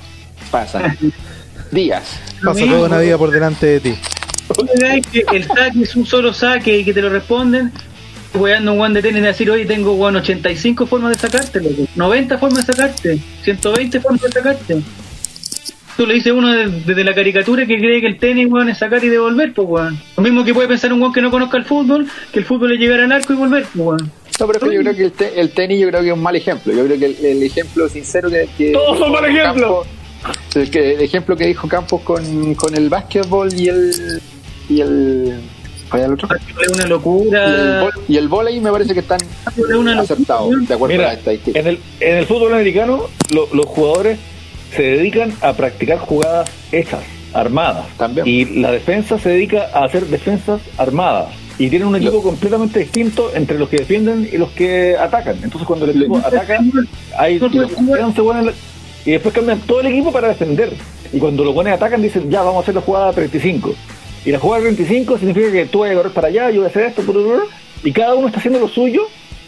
pasan 0.50 0.98
días. 1.72 2.20
Pasa 2.43 2.66
toda 2.66 2.86
una 2.88 3.00
vida 3.00 3.18
por 3.18 3.32
delante 3.32 3.66
de 3.66 3.80
ti. 3.80 3.95
El 5.34 5.43
saque 5.43 5.82
es 5.82 5.95
un 5.95 6.06
solo 6.06 6.34
saque 6.34 6.80
y 6.80 6.86
que 6.86 6.93
te 6.93 7.02
lo 7.02 7.10
responden. 7.10 7.72
Jugando 8.34 8.74
un 8.74 8.82
one 8.82 8.93
de 8.93 9.02
tenis 9.02 9.22
de 9.22 9.28
decir, 9.30 9.50
oye, 9.50 9.66
tengo 9.66 9.93
weón, 9.93 10.18
85 10.18 10.86
formas 10.86 11.14
de 11.14 11.20
sacarte, 11.20 11.60
loco. 11.62 11.88
90 11.95 12.38
formas 12.38 12.68
de 12.68 12.74
sacarte, 12.74 13.20
120 13.43 14.00
formas 14.00 14.22
de 14.22 14.32
sacarte. 14.32 14.82
Tú 15.98 16.06
le 16.06 16.14
dices 16.14 16.32
uno 16.32 16.54
de- 16.54 16.68
desde 16.86 17.04
la 17.04 17.14
caricatura 17.16 17.66
que 17.66 17.78
cree 17.78 18.00
que 18.00 18.08
el 18.08 18.20
tenis, 18.20 18.48
weón, 18.50 18.70
es 18.70 18.78
sacar 18.78 19.04
y 19.04 19.10
devolver, 19.10 19.52
pues, 19.54 19.68
weón. 19.68 20.00
Lo 20.16 20.24
mismo 20.24 20.43
que 20.45 20.54
puede 20.54 20.68
pensar 20.68 20.93
un 20.93 21.02
weón 21.02 21.12
que 21.14 21.22
no 21.22 21.32
conozca 21.32 21.58
el 21.58 21.66
fútbol, 21.66 22.08
que 22.32 22.39
el 22.39 22.45
fútbol 22.45 22.72
es 22.74 22.80
llegar 22.80 23.00
al 23.00 23.12
arco 23.12 23.34
y 23.34 23.36
volver, 23.36 23.64
pues, 23.64 23.76
weón. 23.76 24.12
No, 24.39 24.45
pero 24.45 24.60
es 24.60 24.64
que 24.70 24.76
yo 24.76 24.82
creo 24.82 24.95
que 24.95 25.04
el, 25.06 25.12
te- 25.12 25.41
el 25.41 25.50
tenis 25.50 25.80
yo 25.80 25.88
creo 25.89 26.02
que 26.02 26.08
es 26.10 26.14
un 26.14 26.22
mal 26.22 26.36
ejemplo. 26.36 26.72
Yo 26.72 26.86
creo 26.86 27.00
que 27.00 27.06
el, 27.08 27.26
el 27.26 27.41
ejemplo 27.43 27.89
sincero 27.89 28.30
que, 28.30 28.48
que 28.56 28.72
Todos 28.74 29.00
son 29.00 29.12
mal 29.12 29.26
ejemplo. 29.26 29.84
Campos- 30.22 30.76
el, 30.76 31.02
ejemplo 31.02 31.36
que 31.36 31.48
dijo 31.48 31.68
Campos 31.68 32.02
con, 32.02 32.54
con 32.56 32.76
el 32.76 32.89
básquetbol 32.89 33.52
y 33.54 33.68
el 33.70 34.22
y 34.70 34.82
el 34.82 35.39
¿cuál 35.89 36.02
era 36.02 36.08
el 36.08 36.14
otro? 36.14 36.28
Es 36.36 36.68
una 36.70 36.82
Y 36.82 36.84
el, 36.84 36.89
locura. 36.89 37.89
y 38.08 38.18
el 38.18 38.28
volei 38.28 38.60
me 38.60 38.72
parece 38.72 38.93
que 38.93 39.00
están 39.00 39.20
aceptados 40.00 40.68
de 40.68 40.74
acuerdo 40.74 40.95
a 40.95 40.98
Mira, 40.98 41.08
la 41.08 41.14
estadística. 41.14 41.60
en 41.60 41.68
el, 41.68 41.80
en 42.00 42.18
el 42.18 42.26
fútbol 42.26 42.54
americano, 42.54 43.04
lo- 43.34 43.48
los 43.54 43.66
jugadores 43.68 44.20
se 44.76 44.84
dedican 44.84 45.34
a 45.41 45.53
practicar 45.53 45.97
jugadas 45.99 46.49
hechas, 46.72 47.01
armadas. 47.34 47.86
También. 47.97 48.28
Y 48.28 48.45
la 48.61 48.72
defensa 48.72 49.18
se 49.20 49.30
dedica 49.30 49.70
a 49.74 49.86
hacer 49.86 50.05
defensas 50.07 50.61
armadas. 50.78 51.28
Y 51.59 51.70
tienen 51.70 51.88
un 51.88 51.95
equipo 51.95 52.22
completamente 52.22 52.80
distinto 52.80 53.32
entre 53.34 53.57
los 53.57 53.68
que 53.70 53.78
defienden 53.78 54.30
y 54.32 54.38
los 54.38 54.49
que 54.51 54.95
atacan. 54.95 55.36
Entonces, 55.41 55.65
cuando 55.65 55.86
el 55.86 55.91
equipo 55.91 56.20
Lo- 56.20 56.28
ataca, 56.28 56.59
hay 57.18 57.39
No 57.39 57.49
puede 57.49 57.68
jugar. 57.70 58.01
11 58.01 58.22
buenos 58.22 58.41
en 58.41 58.45
la- 58.47 58.53
y 59.05 59.11
después 59.11 59.34
cambian 59.34 59.59
todo 59.61 59.80
el 59.82 59.88
equipo 59.88 60.11
para 60.11 60.28
defender. 60.28 60.72
Y 61.11 61.18
cuando 61.18 61.43
los 61.43 61.55
buenos 61.55 61.74
atacan, 61.74 62.01
dicen, 62.01 62.30
ya, 62.30 62.41
vamos 62.43 62.57
a 62.57 62.59
hacer 62.61 62.76
la 62.76 62.82
jugada 62.82 63.11
35. 63.13 63.74
Y 64.26 64.32
la 64.32 64.39
jugada 64.39 64.63
35 64.63 65.18
significa 65.18 65.51
que 65.51 65.65
tú 65.65 65.80
vas 65.80 65.91
a 65.91 65.93
correr 65.95 66.11
para 66.11 66.28
allá, 66.28 66.49
yo 66.51 66.57
voy 66.57 66.65
a 66.65 66.70
hacer 66.70 66.84
esto, 66.84 67.01
y 67.84 67.91
cada 67.91 68.13
uno 68.15 68.28
está 68.28 68.39
haciendo 68.39 68.59
lo 68.59 68.68
suyo, 68.68 69.03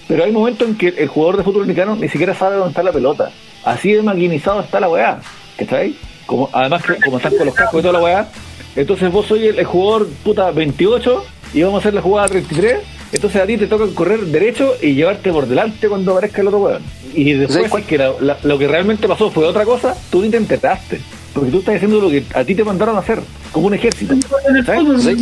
pero 0.07 0.23
hay 0.23 0.31
momentos 0.31 0.67
en 0.67 0.75
que 0.77 0.87
el 0.87 1.07
jugador 1.09 1.37
de 1.37 1.43
fútbol 1.43 1.63
americano 1.63 1.95
ni 1.95 2.07
siquiera 2.07 2.33
sabe 2.33 2.55
dónde 2.55 2.69
está 2.69 2.81
la 2.81 2.91
pelota. 2.93 3.31
Así 3.63 3.93
de 3.93 4.01
maquinizado 4.01 4.61
está 4.61 4.79
la 4.79 4.89
weá, 4.89 5.19
¿cachai? 5.57 5.95
Como, 6.25 6.49
además, 6.53 6.83
que 6.83 6.95
como 7.03 7.17
están 7.17 7.35
con 7.35 7.45
los 7.47 7.55
cascos 7.55 7.79
y 7.79 7.81
toda 7.81 7.93
la 7.93 8.03
weá, 8.03 8.27
entonces 8.75 9.11
vos 9.11 9.25
soy 9.25 9.47
el, 9.47 9.59
el 9.59 9.65
jugador 9.65 10.07
puta 10.23 10.51
28 10.51 11.23
y 11.53 11.61
vamos 11.63 11.77
a 11.77 11.79
hacer 11.79 11.93
la 11.93 12.01
jugada 12.01 12.27
33, 12.29 12.77
entonces 13.11 13.41
a 13.41 13.45
ti 13.45 13.57
te 13.57 13.67
toca 13.67 13.85
correr 13.95 14.19
derecho 14.27 14.73
y 14.81 14.93
llevarte 14.93 15.31
por 15.31 15.47
delante 15.47 15.89
cuando 15.89 16.11
aparezca 16.11 16.41
el 16.41 16.47
otro 16.47 16.59
weón. 16.59 16.83
Y 17.13 17.33
después, 17.33 17.53
¿Sabes 17.55 17.71
cuál- 17.71 17.81
si 17.83 17.85
es 17.85 17.89
que 17.89 17.97
la- 17.97 18.13
la- 18.21 18.37
lo 18.43 18.57
que 18.59 18.67
realmente 18.67 19.07
pasó 19.07 19.31
fue 19.31 19.45
otra 19.45 19.65
cosa, 19.65 19.95
tú 20.11 20.21
ni 20.21 20.29
te 20.29 20.37
enteraste. 20.37 21.01
Porque 21.33 21.51
tú 21.51 21.59
estás 21.59 21.75
haciendo 21.75 21.99
lo 22.01 22.09
que 22.09 22.23
a 22.33 22.43
ti 22.43 22.55
te 22.55 22.63
mandaron 22.63 22.95
a 22.95 22.99
hacer, 22.99 23.19
como 23.51 23.67
un 23.67 23.73
ejército. 23.75 24.13
¿sabes? 24.65 25.17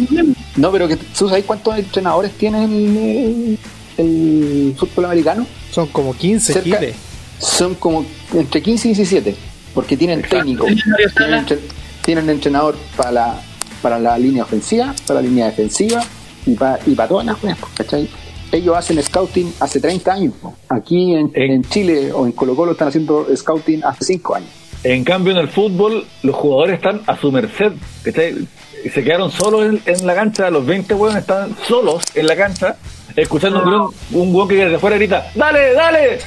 No, 0.55 0.71
pero 0.71 0.87
que 0.87 0.95
tú 0.97 1.27
sabes 1.29 1.43
cuántos 1.45 1.77
entrenadores 1.77 2.31
tiene 2.33 2.63
el, 2.65 3.57
el 3.97 4.75
fútbol 4.77 5.05
americano? 5.05 5.45
Son 5.71 5.87
como 5.87 6.13
15 6.15 6.53
Cerca- 6.53 6.77
giles. 6.79 6.95
Son 7.39 7.75
como 7.75 8.05
entre 8.33 8.61
15 8.61 8.87
y 8.89 8.91
17, 8.93 9.35
porque 9.73 9.95
tienen 9.97 10.19
Exacto. 10.19 10.37
técnicos. 10.37 10.65
Tienen 10.67 10.83
tienen 10.85 11.09
Sala. 11.13 11.37
entre- 11.39 11.59
tienen 12.03 12.29
entrenador 12.29 12.75
para 12.95 13.11
la, 13.11 13.41
para 13.81 13.99
la 13.99 14.17
línea 14.17 14.43
ofensiva, 14.43 14.95
para 15.05 15.21
la 15.21 15.27
línea 15.27 15.45
defensiva 15.47 16.03
y 16.45 16.55
para 16.55 16.79
y 16.85 16.95
para 16.95 17.09
todas 17.09 17.25
las 17.25 17.43
weas, 17.43 17.57
po, 17.57 17.67
¿cachai? 17.75 18.09
Ellos 18.51 18.77
hacen 18.77 19.01
scouting 19.03 19.53
hace 19.59 19.81
30 19.81 20.13
años. 20.13 20.33
Aquí 20.69 21.13
en, 21.13 21.31
en 21.33 21.63
Chile 21.65 22.13
o 22.13 22.25
en 22.25 22.31
Colo 22.31 22.55
Colo 22.55 22.71
están 22.71 22.87
haciendo 22.87 23.27
scouting 23.35 23.83
hace 23.83 24.05
5 24.05 24.35
años. 24.35 24.49
En 24.83 25.03
cambio, 25.03 25.33
en 25.33 25.39
el 25.39 25.49
fútbol, 25.49 26.05
los 26.23 26.33
jugadores 26.35 26.75
están 26.75 27.01
a 27.07 27.17
su 27.19 27.29
merced. 27.31 27.73
¿cachai? 28.03 28.47
Y 28.85 28.89
Se 28.89 29.03
quedaron 29.03 29.31
solos 29.31 29.65
en, 29.65 29.81
en 29.85 30.07
la 30.07 30.15
cancha, 30.15 30.49
los 30.49 30.65
20 30.65 30.93
huevos 30.93 31.17
están 31.17 31.53
solos 31.67 32.03
en 32.15 32.25
la 32.25 32.37
cancha, 32.37 32.77
escuchando 33.21 33.61
un, 33.61 33.65
hueón- 33.69 33.93
un 34.11 34.35
hueón 34.35 34.47
que 34.47 34.55
desde 34.55 34.75
afuera 34.75 34.95
grita, 34.97 35.29
¡Dale, 35.35 35.73
dale! 35.73 36.19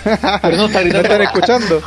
Pero 0.43 0.57
no 0.57 0.67
está 0.67 0.79
¿No 0.81 0.85
gritando. 0.85 1.01
están 1.09 1.23
escuchando? 1.23 1.83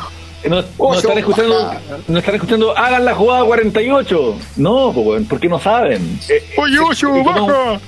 No, 0.48 0.62
no 0.78 0.94
están 0.94 1.18
escuchando, 1.18 1.74
no 2.08 2.18
están 2.18 2.34
escuchando, 2.34 2.76
hagan 2.76 3.04
la 3.04 3.14
jugada 3.14 3.44
48. 3.44 4.36
No, 4.56 4.92
porque 5.28 5.48
no 5.48 5.58
saben. 5.58 6.18
Eh, 6.28 6.42
Oye, 6.58 6.78
Ocho, 6.80 7.16
y 7.18 7.24
como- 7.24 7.46
baja. 7.46 7.80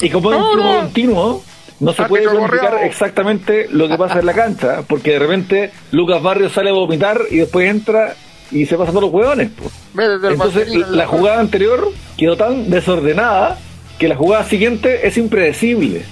Y 0.00 0.10
como 0.10 0.30
es 0.32 0.38
un 0.38 0.52
flujo 0.52 0.76
continuo, 0.82 1.42
no 1.80 1.92
se 1.92 2.02
Ah, 2.02 2.08
puede 2.08 2.28
planificar 2.28 2.78
exactamente 2.84 3.66
lo 3.72 3.88
que 3.88 3.96
pasa 3.98 4.20
en 4.20 4.26
la 4.26 4.34
cancha, 4.34 4.82
porque 4.86 5.12
de 5.12 5.18
repente 5.18 5.70
Lucas 5.90 6.22
Barrios 6.22 6.52
sale 6.52 6.70
a 6.70 6.74
vomitar 6.74 7.20
y 7.30 7.38
después 7.38 7.68
entra 7.68 8.14
y 8.52 8.66
se 8.66 8.76
pasa 8.76 8.92
por 8.92 9.02
los 9.02 9.12
hueones. 9.12 9.50
Entonces, 9.98 10.68
la 10.90 11.06
jugada 11.06 11.40
anterior 11.40 11.90
quedó 12.16 12.36
tan 12.36 12.70
desordenada 12.70 13.58
que 13.98 14.06
la 14.08 14.14
jugada 14.16 14.44
siguiente 14.44 15.06
es 15.08 15.16
impredecible. 15.16 16.04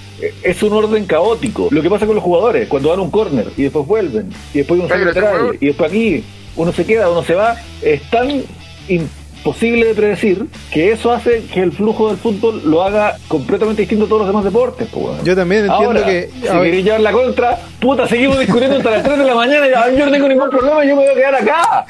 Es 0.43 0.63
un 0.63 0.73
orden 0.73 1.07
caótico. 1.07 1.69
Lo 1.71 1.83
que 1.83 1.91
pasa 1.91 2.07
con 2.07 2.15
los 2.15 2.25
jugadores, 2.25 2.69
cuando 2.69 2.91
dan 2.91 3.01
un 3.01 3.11
córner 3.11 3.49
y 3.57 3.65
después 3.65 3.87
vuelven, 3.87 4.31
y 4.53 4.59
después 4.59 4.81
lateral, 4.81 5.35
huevón. 5.35 5.59
y 5.61 5.67
después 5.67 5.91
aquí, 5.91 6.25
uno 6.57 6.73
se 6.73 6.87
queda, 6.87 7.11
uno 7.11 7.25
se 7.25 7.35
va, 7.35 7.57
es 7.83 8.03
tan 8.11 8.43
imposible 9.49 9.85
de 9.85 9.95
predecir 9.95 10.47
que 10.73 10.93
eso 10.93 11.13
hace 11.13 11.43
que 11.53 11.61
el 11.61 11.71
flujo 11.71 12.09
del 12.09 12.17
fútbol 12.17 12.63
lo 12.65 12.83
haga 12.83 13.17
completamente 13.29 13.83
distinto 13.83 14.07
a 14.07 14.09
todos 14.09 14.21
los 14.23 14.29
demás 14.29 14.43
deportes. 14.43 14.89
pues, 14.91 15.05
weón. 15.05 15.23
Yo 15.25 15.37
también 15.37 15.67
entiendo 15.67 15.87
Ahora, 16.01 16.07
que- 16.07 16.31
Si 16.41 16.49
ver- 16.49 16.63
queréis 16.63 16.85
llevar 16.85 17.01
la 17.01 17.13
contra, 17.13 17.59
puta, 17.79 18.09
seguimos 18.09 18.39
discutiendo 18.39 18.79
hasta 18.79 18.91
las 18.91 19.03
3 19.03 19.19
de 19.19 19.25
la 19.25 19.35
mañana 19.35 19.67
y 19.67 19.99
yo 19.99 20.07
no 20.07 20.13
tengo 20.13 20.29
ningún 20.29 20.49
problema, 20.49 20.83
yo 20.87 20.97
me 20.97 21.03
voy 21.03 21.11
a 21.11 21.15
quedar 21.15 21.35
acá. 21.35 21.85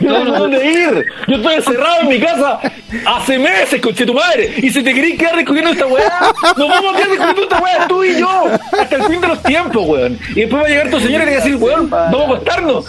Yo 0.00 0.10
no 0.10 0.22
tengo 0.22 0.38
dónde 0.38 0.64
ir. 0.70 1.06
Yo 1.28 1.36
estoy 1.36 1.54
encerrado 1.54 2.00
en 2.02 2.08
mi 2.08 2.20
casa 2.20 2.60
hace 3.06 3.38
meses, 3.38 3.80
conche 3.80 4.04
tu 4.04 4.12
madre. 4.12 4.52
Y 4.58 4.68
si 4.68 4.82
te 4.82 4.92
queréis 4.92 5.18
quedar 5.18 5.36
discutiendo 5.36 5.70
esta 5.72 5.86
weá, 5.86 6.12
nos 6.58 6.68
vamos 6.68 6.92
a 6.92 6.96
quedar 6.96 7.10
discutiendo 7.10 7.42
esta 7.42 7.58
weá, 7.62 7.88
tú 7.88 8.04
y 8.04 8.18
yo, 8.20 8.44
hasta 8.78 8.96
el 8.96 9.02
fin 9.04 9.20
de 9.22 9.28
los 9.28 9.42
tiempos, 9.42 9.86
weón. 9.86 10.18
Y 10.36 10.40
después 10.42 10.62
va 10.62 10.66
a 10.66 10.68
llegar 10.68 10.90
tu 10.90 11.00
señora 11.00 11.24
y 11.24 11.26
le 11.26 11.32
va 11.36 11.40
a 11.40 11.44
decir, 11.44 11.56
weón, 11.58 11.88
vamos 11.88 12.20
a 12.20 12.24
acostarnos. 12.24 12.84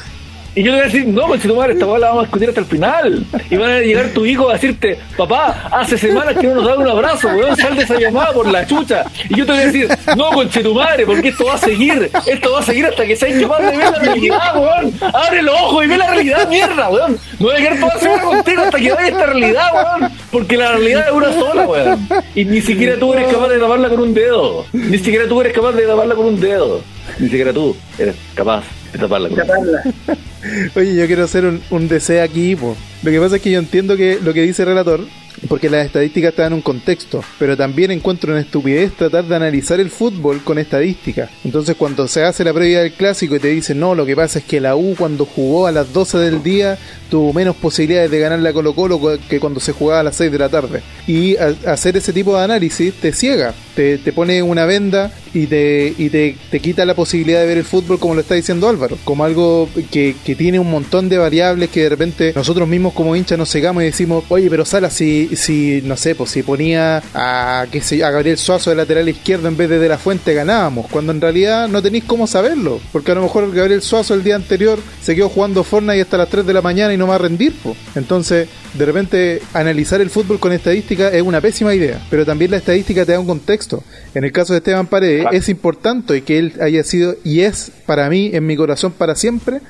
Y 0.60 0.64
yo 0.64 0.74
le 0.74 0.80
voy 0.80 0.82
a 0.82 0.91
decir, 0.91 1.07
no, 1.07 1.22
conche 1.22 1.47
tu 1.47 1.55
madre, 1.55 1.72
esta 1.72 1.86
weá 1.86 1.99
la 1.99 2.07
vamos 2.07 2.24
a 2.24 2.26
discutir 2.26 2.49
hasta 2.49 2.60
el 2.60 2.66
final. 2.66 3.26
Y 3.49 3.55
van 3.55 3.72
a 3.72 3.80
llegar 3.80 4.10
tu 4.10 4.26
hijo 4.26 4.49
a 4.49 4.53
decirte, 4.55 4.99
papá, 5.16 5.70
hace 5.72 5.97
semanas 5.97 6.36
que 6.36 6.47
no 6.47 6.55
nos 6.55 6.66
da 6.66 6.76
un 6.76 6.86
abrazo, 6.86 7.30
weón, 7.30 7.55
sal 7.55 7.78
de 7.78 7.84
esa 7.84 7.97
llamada 7.97 8.34
por 8.34 8.45
la 8.45 8.68
chucha. 8.68 9.05
Y 9.30 9.38
yo 9.38 9.45
te 9.45 9.53
voy 9.53 9.62
a 9.62 9.66
decir, 9.68 9.88
no, 10.18 10.32
conche 10.32 10.62
tu 10.62 10.74
madre, 10.74 11.05
porque 11.05 11.30
esto 11.30 11.45
va 11.45 11.53
a 11.53 11.57
seguir, 11.57 12.12
esto 12.26 12.51
va 12.51 12.60
a 12.60 12.64
seguir 12.64 12.88
hasta 12.88 13.05
que 13.05 13.16
seas 13.16 13.41
capaz 13.41 13.60
de 13.62 13.78
ver 13.78 13.89
la 13.89 13.99
realidad, 13.99 14.55
weón. 14.57 14.93
Abre 15.14 15.41
los 15.43 15.55
ojos 15.55 15.86
y 15.86 15.88
ve 15.88 15.97
la 15.97 16.07
realidad, 16.07 16.49
mierda, 16.49 16.89
weón. 16.89 17.18
No 17.39 17.45
voy 17.47 17.55
a 17.55 17.57
quedar 17.60 17.80
toda 17.80 17.99
semana 17.99 18.24
contigo 18.24 18.62
hasta 18.64 18.78
que 18.78 18.84
veas 18.84 19.07
esta 19.07 19.26
realidad, 19.28 19.68
weón. 19.74 20.12
Porque 20.30 20.57
la 20.57 20.72
realidad 20.74 21.05
es 21.07 21.14
una 21.14 21.32
sola, 21.32 21.68
weón. 21.68 22.10
Y 22.36 22.43
ni 22.43 22.60
siquiera 22.60 22.99
tú 22.99 23.14
eres 23.14 23.32
capaz 23.32 23.47
de 23.47 23.60
taparla 23.60 23.88
con 23.88 23.99
un 24.01 24.14
dedo. 24.14 24.66
Ni 24.74 24.97
siquiera 24.97 25.26
tú 25.26 25.39
eres 25.39 25.53
capaz 25.53 25.72
de 25.72 25.84
taparla 25.84 26.16
con 26.16 26.26
un 26.26 26.38
dedo. 26.41 26.82
Ni 27.20 27.28
siquiera 27.30 27.52
tú 27.54 27.76
eres 27.98 28.16
capaz 28.34 28.64
de 28.94 29.00
taparla 29.00 29.30
dedo. 29.30 29.46
Oye, 30.76 30.96
yo 30.96 31.06
quiero 31.08 31.24
hacer 31.26 31.46
un, 31.46 31.62
un 31.70 31.88
deseo 31.88 32.24
aquí, 32.24 32.56
po. 32.56 32.76
Lo 33.04 33.12
que 33.12 33.20
pasa 33.20 33.36
es 33.38 33.42
que 33.42 33.52
yo 33.52 33.60
entiendo 33.60 33.96
que 33.98 34.20
lo 34.24 34.34
que 34.34 34.42
dice 34.42 34.62
el 34.64 34.70
relator, 34.70 35.02
porque 35.48 35.70
las 35.70 35.86
estadísticas 35.86 36.32
están 36.32 36.48
en 36.48 36.54
un 36.54 36.62
contexto, 36.62 37.24
pero 37.38 37.56
también 37.56 37.92
encuentro 37.92 38.32
una 38.32 38.42
estupidez 38.42 38.94
tratar 38.94 39.26
de 39.26 39.36
analizar 39.36 39.80
el 39.80 39.90
fútbol 39.90 40.42
con 40.44 40.58
estadísticas. 40.60 41.30
Entonces, 41.46 41.76
cuando 41.78 42.08
se 42.08 42.24
hace 42.24 42.44
la 42.44 42.54
previa 42.54 42.82
del 42.82 42.94
clásico 42.94 43.36
y 43.36 43.40
te 43.40 43.48
dicen, 43.50 43.80
no, 43.80 43.96
lo 43.96 44.06
que 44.06 44.16
pasa 44.16 44.40
es 44.40 44.46
que 44.46 44.60
la 44.60 44.76
U 44.76 44.96
cuando 44.98 45.26
jugó 45.26 45.68
a 45.68 45.72
las 45.72 45.94
12 45.94 46.18
del 46.18 46.44
día 46.44 46.78
tuvo 47.10 47.32
menos 47.34 47.56
posibilidades 47.56 48.12
de 48.12 48.20
ganar 48.20 48.40
la 48.40 48.52
Colo 48.54 48.74
Colo 48.76 49.00
que 49.30 49.40
cuando 49.40 49.60
se 49.60 49.72
jugaba 49.72 50.02
a 50.02 50.04
las 50.04 50.16
6 50.18 50.32
de 50.32 50.38
la 50.40 50.50
tarde. 50.50 50.82
Y 51.08 51.38
a- 51.38 51.56
hacer 51.68 51.96
ese 51.98 52.12
tipo 52.14 52.36
de 52.38 52.44
análisis 52.44 52.94
te 52.96 53.14
ciega, 53.14 53.54
te, 53.76 53.98
te 53.98 54.12
pone 54.14 54.42
una 54.44 54.66
venda 54.66 55.12
y 55.34 55.48
te, 55.48 55.94
y 55.98 56.10
te, 56.10 56.36
te 56.50 56.60
quita 56.60 56.86
la 56.86 56.96
posibilidad 56.96 57.42
de 57.42 57.48
ver 57.48 57.58
el 57.58 57.64
fútbol 57.64 58.00
como 58.00 58.16
lo 58.16 58.22
está 58.22 58.36
diciendo 58.36 58.68
Álvaro, 58.68 58.98
como 59.04 59.24
algo 59.24 59.70
que, 59.92 60.16
que 60.24 60.36
tiene 60.36 60.60
un 60.60 60.70
montón 60.70 61.10
de 61.10 61.18
variables 61.18 61.70
que 61.70 61.84
de 61.84 61.90
repente 61.90 62.34
nosotros 62.36 62.68
mismos 62.68 62.94
como 62.94 63.16
hinchas 63.16 63.38
nos 63.38 63.52
cegamos 63.52 63.84
y 63.84 63.88
decimos, 63.88 64.24
oye, 64.30 64.50
pero 64.50 64.66
Sala, 64.66 64.90
si, 64.90 65.36
si 65.36 65.82
no 65.84 65.96
sé, 65.96 66.16
pues 66.16 66.32
si 66.32 66.44
ponía 66.44 67.04
a, 67.14 67.66
qué 67.72 67.82
sé 67.82 68.04
a 68.04 68.12
Gabriel 68.12 68.38
Suazo 68.38 68.70
de 68.70 68.76
lateral 68.76 69.10
izquierdo 69.10 69.48
en 69.48 69.58
vez 69.58 69.70
de 69.70 69.80
De 69.80 69.90
La 69.90 69.98
Fuente 69.98 70.34
ganábamos, 70.34 70.88
cuando 70.90 71.12
en 71.12 71.22
realidad 71.22 71.68
no 71.68 71.82
tenéis 71.82 72.04
cómo 72.06 72.28
saberlo, 72.28 72.80
porque 72.92 73.12
a 73.12 73.16
lo 73.16 73.24
mejor 73.24 73.54
Gabriel 73.54 73.82
Suazo 73.82 74.14
el 74.14 74.24
día 74.24 74.36
anterior 74.36 74.80
se 75.02 75.16
quedó 75.16 75.30
jugando 75.30 75.64
Fortnite 75.64 76.02
hasta 76.02 76.18
las 76.18 76.30
3 76.30 76.46
de 76.46 76.54
la 76.54 76.62
mañana 76.62 76.94
y 76.94 76.98
no 76.98 77.08
va 77.08 77.16
a 77.16 77.20
rendir, 77.20 77.54
po. 77.54 77.76
entonces 77.96 78.48
de 78.74 78.86
repente 78.86 79.42
analizar 79.54 80.00
el 80.02 80.10
fútbol 80.10 80.40
con 80.40 80.52
estadística 80.54 81.10
es 81.10 81.22
una 81.22 81.42
pésima 81.42 81.74
idea, 81.74 82.00
pero 82.10 82.26
también 82.26 82.52
la 82.52 82.58
estadística 82.58 83.06
te 83.06 83.14
da 83.14 83.20
un 83.20 83.26
contexto. 83.26 83.84
En 84.14 84.24
el 84.24 84.32
caso 84.32 84.54
de 84.54 84.58
Esteban 84.60 84.88
Paredes 84.88 85.22
Claro. 85.22 85.36
es 85.38 85.50
importante 85.50 86.22
que 86.24 86.38
él 86.40 86.54
haya 86.62 86.84
sido 86.84 87.16
y 87.24 87.42
es 87.42 87.72
para 87.86 88.10
mí 88.10 88.30
en 88.34 88.46
mi 88.46 88.56
corazón 88.56 88.92
para 88.92 89.16
siempre 89.16 89.62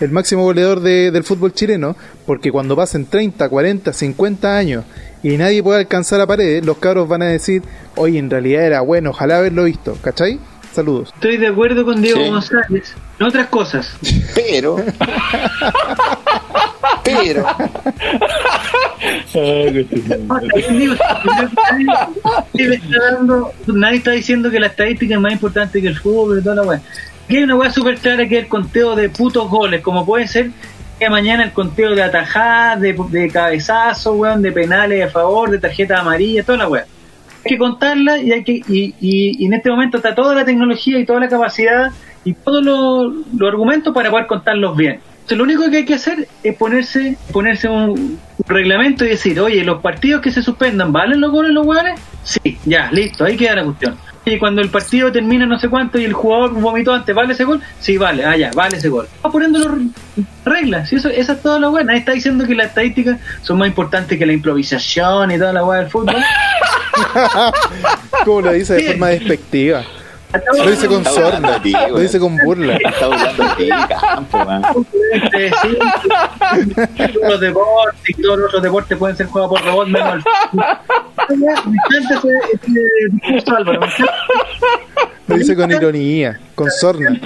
el 0.00 0.10
máximo 0.10 0.42
goleador 0.44 0.80
de- 0.80 1.10
del 1.10 1.24
fútbol 1.24 1.52
chileno, 1.54 1.96
porque 2.26 2.50
cuando 2.52 2.76
pasen 2.76 3.06
30, 3.06 3.48
40, 3.48 3.92
50 3.92 4.56
años 4.56 4.84
y 5.22 5.36
nadie 5.36 5.62
pueda 5.62 5.78
alcanzar 5.78 6.20
a 6.20 6.26
Paredes, 6.26 6.64
los 6.64 6.78
cabros 6.78 7.08
van 7.08 7.22
a 7.22 7.26
decir, 7.26 7.62
oye, 7.96 8.18
en 8.18 8.28
realidad 8.30 8.64
era 8.66 8.80
bueno, 8.80 9.10
ojalá 9.10 9.38
haberlo 9.38 9.64
visto, 9.64 9.96
¿cachai? 10.02 10.38
Saludos. 10.74 11.10
Estoy 11.14 11.38
de 11.38 11.46
acuerdo 11.46 11.84
con 11.86 12.02
Diego 12.02 12.20
Sí. 12.22 12.28
González 12.28 12.94
en 13.18 13.26
otras 13.26 13.46
cosas. 13.48 13.88
Pero, 14.34 14.76
pero, 17.14 17.44
nadie 23.66 23.98
está 23.98 24.10
diciendo 24.12 24.50
que 24.50 24.60
la 24.60 24.66
estadística 24.68 25.14
es 25.14 25.20
más 25.20 25.32
importante 25.32 25.80
que 25.80 25.88
el 25.88 25.96
fútbol 25.98 26.38
y 26.38 26.42
toda 26.42 26.56
la 26.56 26.62
weá. 26.62 26.80
Aquí 27.24 27.36
hay 27.38 27.42
una 27.44 27.56
weá 27.56 27.70
súper 27.70 27.96
clara 27.98 28.26
que 28.28 28.38
es 28.38 28.42
el 28.44 28.48
conteo 28.48 28.94
de 28.94 29.08
putos 29.08 29.48
goles, 29.50 29.80
como 29.82 30.06
puede 30.06 30.26
ser 30.28 30.50
que 30.98 31.10
mañana 31.10 31.44
el 31.44 31.52
conteo 31.52 31.94
de 31.94 32.02
atajadas, 32.02 32.80
de, 32.80 33.30
cabezazos, 33.32 34.16
weón, 34.16 34.40
de 34.42 34.52
penales 34.52 35.04
a 35.04 35.08
favor, 35.10 35.50
de 35.50 35.58
tarjetas 35.58 36.00
amarillas, 36.00 36.46
toda 36.46 36.58
la 36.58 36.68
weá. 36.68 36.84
Hay 37.44 37.50
que 37.50 37.58
contarla 37.58 38.18
y 38.18 38.32
hay 38.32 38.42
que 38.42 38.52
y, 38.52 38.94
y- 39.00 39.36
y 39.38 39.46
en 39.46 39.54
este 39.54 39.70
momento 39.70 39.98
está 39.98 40.14
toda 40.14 40.34
la 40.34 40.44
tecnología 40.44 40.98
y 40.98 41.04
toda 41.06 41.20
la 41.20 41.28
capacidad 41.28 41.90
y 42.24 42.32
todos 42.34 42.64
los 42.64 43.12
argumentos 43.48 43.94
para 43.94 44.10
poder 44.10 44.26
contarlos 44.26 44.76
bien. 44.76 45.00
Entonces, 45.26 45.38
lo 45.38 45.44
único 45.44 45.68
que 45.72 45.78
hay 45.78 45.84
que 45.84 45.94
hacer 45.94 46.28
es 46.44 46.54
ponerse 46.54 47.16
ponerse 47.32 47.68
un, 47.68 48.16
reglamento 48.46 49.04
y 49.04 49.08
decir, 49.08 49.40
oye, 49.40 49.64
los 49.64 49.82
partidos 49.82 50.22
que 50.22 50.30
se 50.30 50.40
suspendan, 50.40 50.92
¿valen 50.92 51.20
los 51.20 51.32
goles 51.32 51.50
los 51.50 51.66
hueones? 51.66 51.98
Sí, 52.22 52.56
ya, 52.64 52.92
listo, 52.92 53.24
ahí 53.24 53.36
queda 53.36 53.56
la 53.56 53.64
cuestión. 53.64 53.96
Y 54.24 54.38
cuando 54.38 54.62
el 54.62 54.68
partido 54.68 55.10
termina 55.10 55.44
no 55.44 55.58
sé 55.58 55.68
cuánto 55.68 55.98
y 55.98 56.04
el 56.04 56.12
jugador 56.12 56.52
vomitó 56.52 56.92
antes, 56.92 57.12
¿vale 57.12 57.32
ese 57.32 57.42
gol? 57.42 57.60
Sí, 57.80 57.96
vale, 57.96 58.24
ah, 58.24 58.36
ya, 58.36 58.52
vale 58.54 58.76
ese 58.76 58.88
gol. 58.88 59.08
Va 59.24 59.32
poniendo 59.32 59.58
las 59.58 59.72
reglas, 60.44 60.92
y 60.92 60.96
eso, 60.96 61.08
esa 61.08 61.32
es 61.32 61.42
toda 61.42 61.58
la 61.58 61.68
buena. 61.70 61.86
Nadie 61.88 61.98
está 62.00 62.12
diciendo 62.12 62.46
que 62.46 62.54
las 62.54 62.68
estadísticas 62.68 63.18
son 63.42 63.58
más 63.58 63.66
importantes 63.66 64.16
que 64.16 64.26
la 64.26 64.32
improvisación 64.32 65.32
y 65.32 65.38
toda 65.38 65.52
la 65.52 65.64
weá 65.64 65.80
del 65.80 65.90
fútbol. 65.90 66.14
Como 68.24 68.42
lo 68.42 68.52
dice 68.52 68.74
de 68.74 68.80
Sí. 68.80 68.86
forma 68.86 69.08
despectiva. 69.08 69.82
Lo 70.56 70.70
dice 70.70 70.86
con 70.86 71.04
sorna, 71.04 71.60
lo 71.88 71.98
dice 71.98 72.18
con 72.18 72.36
burla. 72.36 72.76
está 72.76 73.06
burlando 73.06 73.44
de 73.44 73.54
ti, 73.56 73.68
campo, 74.00 74.44
man. 74.44 74.62
Sí, 75.32 75.78
los 77.22 77.40
deportes 77.40 78.10
y 78.10 78.14
todos 78.22 78.38
los 78.38 78.48
otros 78.48 78.62
deportes 78.62 78.98
pueden 78.98 79.16
ser 79.16 79.26
jugados 79.26 79.50
por 79.50 79.64
robots 79.64 79.90
menos. 79.90 80.24
Me 81.28 81.34
encanta 81.34 82.28
ese 82.62 82.82
discurso, 83.12 83.56
Álvaro. 83.56 83.80
Lo 85.28 85.36
dice 85.36 85.56
con 85.56 85.70
ironía, 85.70 86.38
con 86.54 86.70
sorna. 86.70 87.10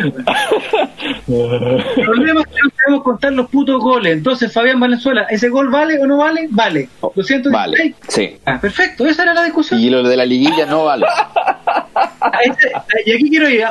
El 1.29 2.05
problema 2.05 2.41
es 2.41 2.47
que 2.47 2.59
no 2.65 2.71
sabemos 2.77 3.05
contar 3.05 3.33
los 3.33 3.49
putos 3.51 3.81
goles. 3.81 4.13
Entonces, 4.15 4.53
Fabián 4.53 4.81
Valenzuela, 4.81 5.23
¿ese 5.31 5.49
gol 5.49 5.69
vale 5.69 5.99
o 6.01 6.07
no 6.07 6.17
vale? 6.19 6.49
Vale. 6.51 6.89
Lo 7.15 7.23
siento. 7.23 7.51
Vale, 7.51 7.95
sí. 8.09 8.37
Ah, 8.47 8.59
perfecto, 8.61 9.07
esa 9.07 9.23
era 9.25 9.35
la 9.35 9.45
discusión. 9.45 9.79
Y 9.81 9.91
lo 9.91 10.03
de 10.03 10.17
la 10.17 10.25
liguilla 10.25 10.67
no 10.67 10.85
vale. 10.85 11.07
Ah, 11.07 12.31
este- 12.45 12.71
ah, 12.75 12.85
y 13.05 13.13
aquí 13.13 13.29
quiero 13.31 13.49
ir, 13.49 13.65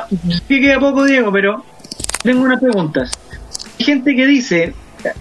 que 0.48 0.60
queda 0.62 0.80
poco, 0.80 1.06
Diego, 1.06 1.32
pero 1.32 1.64
tengo 2.24 2.44
unas 2.44 2.60
preguntas. 2.60 3.12
Hay 3.80 3.86
gente 3.86 4.16
que 4.16 4.26
dice, 4.26 4.74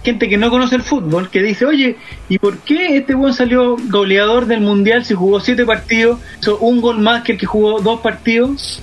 gente 0.03 0.29
que 0.29 0.37
no 0.37 0.51
conoce 0.51 0.77
el 0.77 0.83
fútbol, 0.83 1.31
que 1.31 1.43
dice, 1.43 1.65
oye, 1.65 1.97
¿y 2.29 2.39
por 2.39 2.59
qué 2.59 2.97
este 2.97 3.15
buen 3.15 3.33
salió 3.33 3.77
goleador 3.89 4.47
del 4.47 4.61
mundial 4.61 5.05
si 5.05 5.15
jugó 5.15 5.41
siete 5.41 5.65
partidos, 5.65 6.19
hizo 6.41 6.59
un 6.59 6.81
gol 6.81 6.99
más 6.99 7.23
que 7.23 7.33
el 7.33 7.39
que 7.39 7.47
jugó 7.47 7.81
dos 7.81 8.01
partidos? 8.01 8.83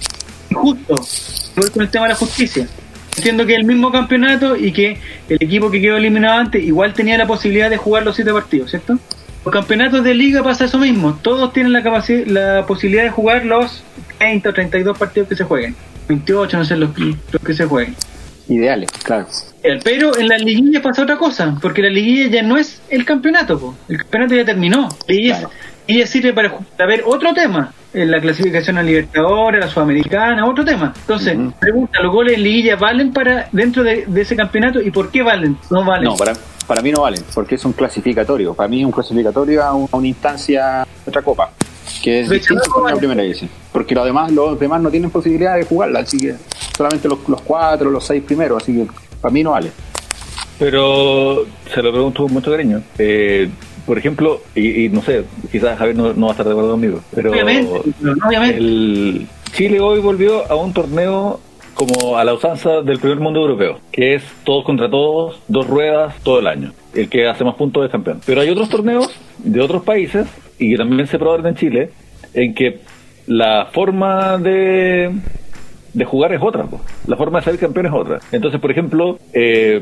Injusto. 0.55 0.95
Voy 1.55 1.69
con 1.69 1.81
el 1.83 1.89
tema 1.89 2.05
de 2.05 2.09
la 2.13 2.15
justicia. 2.15 2.67
Entiendo 3.17 3.45
que 3.45 3.53
es 3.53 3.59
el 3.59 3.65
mismo 3.65 3.91
campeonato 3.91 4.55
y 4.57 4.71
que 4.73 4.97
el 5.29 5.37
equipo 5.39 5.71
que 5.71 5.79
quedó 5.81 5.97
eliminado 5.97 6.37
antes 6.39 6.63
igual 6.63 6.93
tenía 6.93 7.17
la 7.17 7.25
posibilidad 7.27 7.69
de 7.69 7.77
jugar 7.77 8.03
los 8.03 8.15
siete 8.15 8.33
partidos, 8.33 8.71
¿cierto? 8.71 8.97
Los 9.45 9.53
campeonatos 9.53 10.03
de 10.03 10.13
liga 10.13 10.43
pasa 10.43 10.65
eso 10.65 10.79
mismo. 10.79 11.17
Todos 11.21 11.53
tienen 11.53 11.71
la 11.71 11.81
capacidad, 11.83 12.25
la 12.25 12.65
posibilidad 12.65 13.03
de 13.03 13.11
jugar 13.11 13.45
los 13.45 13.83
30 14.17 14.49
o 14.49 14.53
32 14.53 14.97
partidos 14.97 15.29
que 15.29 15.35
se 15.35 15.43
jueguen. 15.43 15.75
28, 16.09 16.57
no 16.57 16.65
sé, 16.65 16.75
los, 16.75 16.89
los 16.97 17.41
que 17.43 17.53
se 17.53 17.65
jueguen. 17.65 17.95
Ideales, 18.47 18.91
claro. 19.03 19.27
Pero 19.83 20.17
en 20.17 20.27
la 20.27 20.37
liguilla 20.37 20.81
pasa 20.81 21.03
otra 21.03 21.17
cosa, 21.17 21.57
porque 21.61 21.81
la 21.81 21.89
liguilla 21.89 22.27
ya 22.29 22.43
no 22.43 22.57
es 22.57 22.81
el 22.89 23.05
campeonato, 23.05 23.59
po. 23.59 23.75
el 23.89 23.97
campeonato 23.99 24.35
ya 24.35 24.45
terminó. 24.45 24.89
La 25.07 25.13
liguilla, 25.15 25.39
Claro. 25.39 25.51
liguilla 25.87 26.07
sirve 26.07 26.33
para, 26.33 26.85
ver 26.85 27.03
otro 27.05 27.33
tema, 27.33 27.73
la 27.95 28.19
clasificación 28.19 28.77
a 28.77 28.83
Libertadores, 28.83 29.61
a 29.61 29.65
la 29.67 29.71
Sudamericana, 29.71 30.45
otro 30.45 30.65
tema. 30.65 30.93
Entonces, 30.99 31.37
pregunta, 31.59 32.01
¿los 32.01 32.11
goles 32.11 32.33
en 32.33 32.43
liguilla 32.43 32.75
valen 32.75 33.13
para 33.13 33.47
dentro 33.51 33.83
de, 33.83 34.05
de 34.05 34.21
ese 34.21 34.35
campeonato 34.35 34.81
y 34.81 34.91
por 34.91 35.09
qué 35.11 35.23
valen? 35.23 35.57
No 35.69 35.85
valen. 35.85 36.05
No, 36.05 36.15
para, 36.17 36.33
para 36.67 36.81
mí 36.81 36.91
no 36.91 37.01
valen, 37.03 37.23
porque 37.33 37.55
es 37.55 37.63
un 37.65 37.73
clasificatorio. 37.73 38.53
Para 38.53 38.67
mí 38.67 38.79
es 38.81 38.85
un 38.85 38.91
clasificatorio 38.91 39.63
a, 39.63 39.73
un- 39.73 39.87
a 39.91 39.97
una 39.97 40.07
instancia 40.07 40.85
de 41.05 41.09
otra 41.09 41.21
copa, 41.21 41.51
que 42.03 42.21
es 42.21 42.29
distinto 42.29 42.63
hecho, 42.63 42.71
con 42.71 42.83
la 42.83 42.89
vale. 42.89 42.97
primera 42.99 43.21
división. 43.21 43.49
Porque 43.71 43.95
los 43.95 44.05
demás, 44.05 44.31
los 44.31 44.59
demás 44.59 44.81
no 44.81 44.89
tienen 44.89 45.09
posibilidad 45.09 45.55
de 45.55 45.63
jugarla, 45.63 45.99
así 45.99 46.17
que 46.19 46.35
solamente 46.75 47.07
los, 47.07 47.19
los 47.29 47.41
cuatro, 47.41 47.89
los 47.89 48.05
seis 48.05 48.23
primeros, 48.23 48.61
así 48.61 48.73
que 48.73 48.87
para 49.21 49.31
mí 49.33 49.43
no 49.43 49.51
vale. 49.51 49.71
Pero 50.57 51.45
se 51.73 51.81
lo 51.81 51.91
pregunto 51.91 52.23
con 52.23 52.33
mucho 52.33 52.49
cariño. 52.51 52.81
Eh, 52.97 53.49
por 53.85 53.97
ejemplo, 53.97 54.41
y, 54.55 54.85
y 54.85 54.89
no 54.89 55.01
sé, 55.01 55.25
quizás 55.51 55.77
Javier 55.77 55.95
no, 55.95 56.13
no 56.13 56.27
va 56.27 56.31
a 56.31 56.31
estar 56.31 56.45
de 56.45 56.51
acuerdo 56.51 56.71
conmigo, 56.71 57.01
pero 57.13 57.31
Obviamente, 57.31 57.81
el 58.57 59.27
Chile 59.53 59.79
hoy 59.79 59.99
volvió 59.99 60.49
a 60.51 60.55
un 60.55 60.73
torneo 60.73 61.39
como 61.75 62.17
a 62.17 62.23
la 62.23 62.33
usanza 62.33 62.81
del 62.81 62.99
primer 62.99 63.19
mundo 63.19 63.41
europeo, 63.41 63.79
que 63.91 64.15
es 64.15 64.23
todos 64.43 64.63
contra 64.63 64.89
todos, 64.89 65.39
dos 65.47 65.67
ruedas 65.67 66.15
todo 66.23 66.39
el 66.39 66.47
año. 66.47 66.71
El 66.93 67.09
que 67.09 67.27
hace 67.27 67.43
más 67.43 67.55
puntos 67.55 67.85
es 67.85 67.91
campeón. 67.91 68.21
Pero 68.25 68.41
hay 68.41 68.49
otros 68.49 68.69
torneos 68.69 69.13
de 69.39 69.61
otros 69.61 69.83
países, 69.83 70.25
y 70.57 70.71
que 70.71 70.77
también 70.77 71.05
se 71.07 71.19
probaron 71.19 71.45
en 71.47 71.55
Chile, 71.55 71.89
en 72.33 72.55
que 72.55 72.79
la 73.27 73.67
forma 73.71 74.37
de, 74.37 75.11
de 75.93 76.05
jugar 76.05 76.33
es 76.33 76.41
otra, 76.41 76.63
po. 76.63 76.79
la 77.07 77.17
forma 77.17 77.39
de 77.39 77.45
salir 77.45 77.59
campeón 77.59 77.87
es 77.87 77.93
otra. 77.93 78.19
Entonces, 78.31 78.59
por 78.59 78.71
ejemplo, 78.71 79.19
eh, 79.33 79.81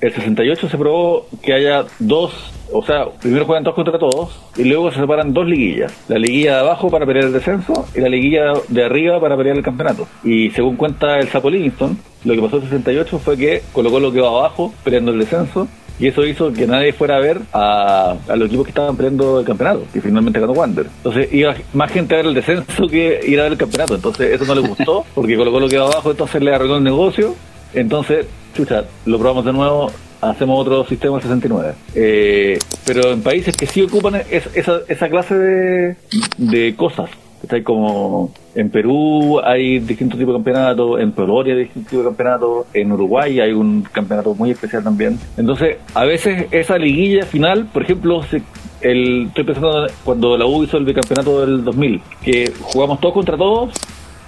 el 0.00 0.12
68 0.12 0.68
se 0.68 0.78
probó 0.78 1.26
que 1.42 1.54
haya 1.54 1.86
dos, 1.98 2.32
o 2.72 2.82
sea, 2.84 3.06
primero 3.20 3.44
juegan 3.44 3.64
todos 3.64 3.76
contra 3.76 3.98
todos 3.98 4.40
y 4.56 4.64
luego 4.64 4.90
se 4.90 5.00
separan 5.00 5.32
dos 5.32 5.46
liguillas. 5.46 5.92
La 6.08 6.18
liguilla 6.18 6.54
de 6.54 6.60
abajo 6.60 6.90
para 6.90 7.06
pelear 7.06 7.26
el 7.26 7.32
descenso 7.32 7.86
y 7.94 8.00
la 8.00 8.08
liguilla 8.08 8.52
de 8.68 8.84
arriba 8.84 9.20
para 9.20 9.36
pelear 9.36 9.56
el 9.56 9.62
campeonato. 9.62 10.06
Y 10.24 10.50
según 10.50 10.76
cuenta 10.76 11.18
el 11.18 11.28
Sapo 11.28 11.50
Livingston, 11.50 11.98
lo 12.24 12.34
que 12.34 12.40
pasó 12.40 12.56
en 12.56 12.62
el 12.62 12.68
68 12.68 13.18
fue 13.18 13.36
que 13.36 13.62
colocó 13.72 14.00
lo 14.00 14.12
que 14.12 14.20
va 14.20 14.28
abajo 14.28 14.72
peleando 14.84 15.12
el 15.12 15.18
descenso 15.18 15.68
y 15.98 16.08
eso 16.08 16.24
hizo 16.26 16.52
que 16.52 16.66
nadie 16.66 16.92
fuera 16.92 17.16
a 17.16 17.20
ver 17.20 17.40
a, 17.52 18.16
a 18.28 18.36
los 18.36 18.48
equipos 18.48 18.64
que 18.64 18.70
estaban 18.70 18.96
peleando 18.96 19.40
el 19.40 19.46
campeonato, 19.46 19.84
y 19.94 20.00
finalmente 20.00 20.40
ganó 20.40 20.52
Wander. 20.52 20.86
Entonces 20.96 21.32
iba 21.32 21.54
más 21.74 21.92
gente 21.92 22.14
a 22.14 22.16
ver 22.16 22.26
el 22.26 22.34
descenso 22.34 22.88
que 22.88 23.20
ir 23.24 23.38
a 23.38 23.44
ver 23.44 23.52
el 23.52 23.58
campeonato. 23.58 23.94
Entonces 23.94 24.32
eso 24.32 24.44
no 24.44 24.60
le 24.60 24.66
gustó, 24.66 25.04
porque 25.14 25.36
colocó 25.36 25.60
lo 25.60 25.68
que 25.68 25.78
va 25.78 25.86
abajo, 25.86 26.10
entonces 26.10 26.42
le 26.42 26.54
arregló 26.54 26.78
el 26.78 26.84
negocio. 26.84 27.34
Entonces, 27.74 28.26
chucha, 28.54 28.84
lo 29.06 29.18
probamos 29.18 29.44
de 29.44 29.52
nuevo, 29.52 29.92
hacemos 30.22 30.58
otro 30.60 30.84
sistema 30.86 31.14
del 31.16 31.22
69. 31.22 31.74
Eh, 31.94 32.58
pero 32.86 33.12
en 33.12 33.22
países 33.22 33.54
que 33.56 33.66
sí 33.66 33.82
ocupan 33.82 34.14
es- 34.30 34.48
esa, 34.54 34.80
esa 34.88 35.08
clase 35.08 35.34
de, 35.36 35.96
de 36.38 36.74
cosas. 36.76 37.10
Ahí 37.50 37.62
como 37.62 38.32
en 38.54 38.70
Perú 38.70 39.40
hay 39.42 39.80
distintos 39.80 40.16
tipos 40.18 40.32
de 40.32 40.38
campeonatos, 40.38 41.00
en 41.00 41.10
Polonia 41.10 41.54
hay 41.54 41.64
distintos 41.64 41.90
tipos 41.90 42.04
de 42.04 42.10
campeonatos, 42.10 42.66
en 42.72 42.92
Uruguay 42.92 43.40
hay 43.40 43.52
un 43.52 43.82
campeonato 43.82 44.32
muy 44.34 44.52
especial 44.52 44.84
también. 44.84 45.18
Entonces, 45.36 45.76
a 45.92 46.04
veces 46.04 46.46
esa 46.52 46.78
liguilla 46.78 47.26
final, 47.26 47.66
por 47.66 47.82
ejemplo, 47.82 48.22
se- 48.30 48.42
el, 48.80 49.26
estoy 49.26 49.42
pensando 49.44 49.86
cuando 50.04 50.36
la 50.38 50.46
U 50.46 50.62
hizo 50.62 50.76
el 50.76 50.84
bicampeonato 50.84 51.40
del 51.44 51.64
2000, 51.64 52.00
que 52.22 52.52
jugamos 52.60 53.00
todos 53.00 53.14
contra 53.14 53.36
todos, 53.36 53.72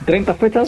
30 0.07 0.35
fechas, 0.35 0.67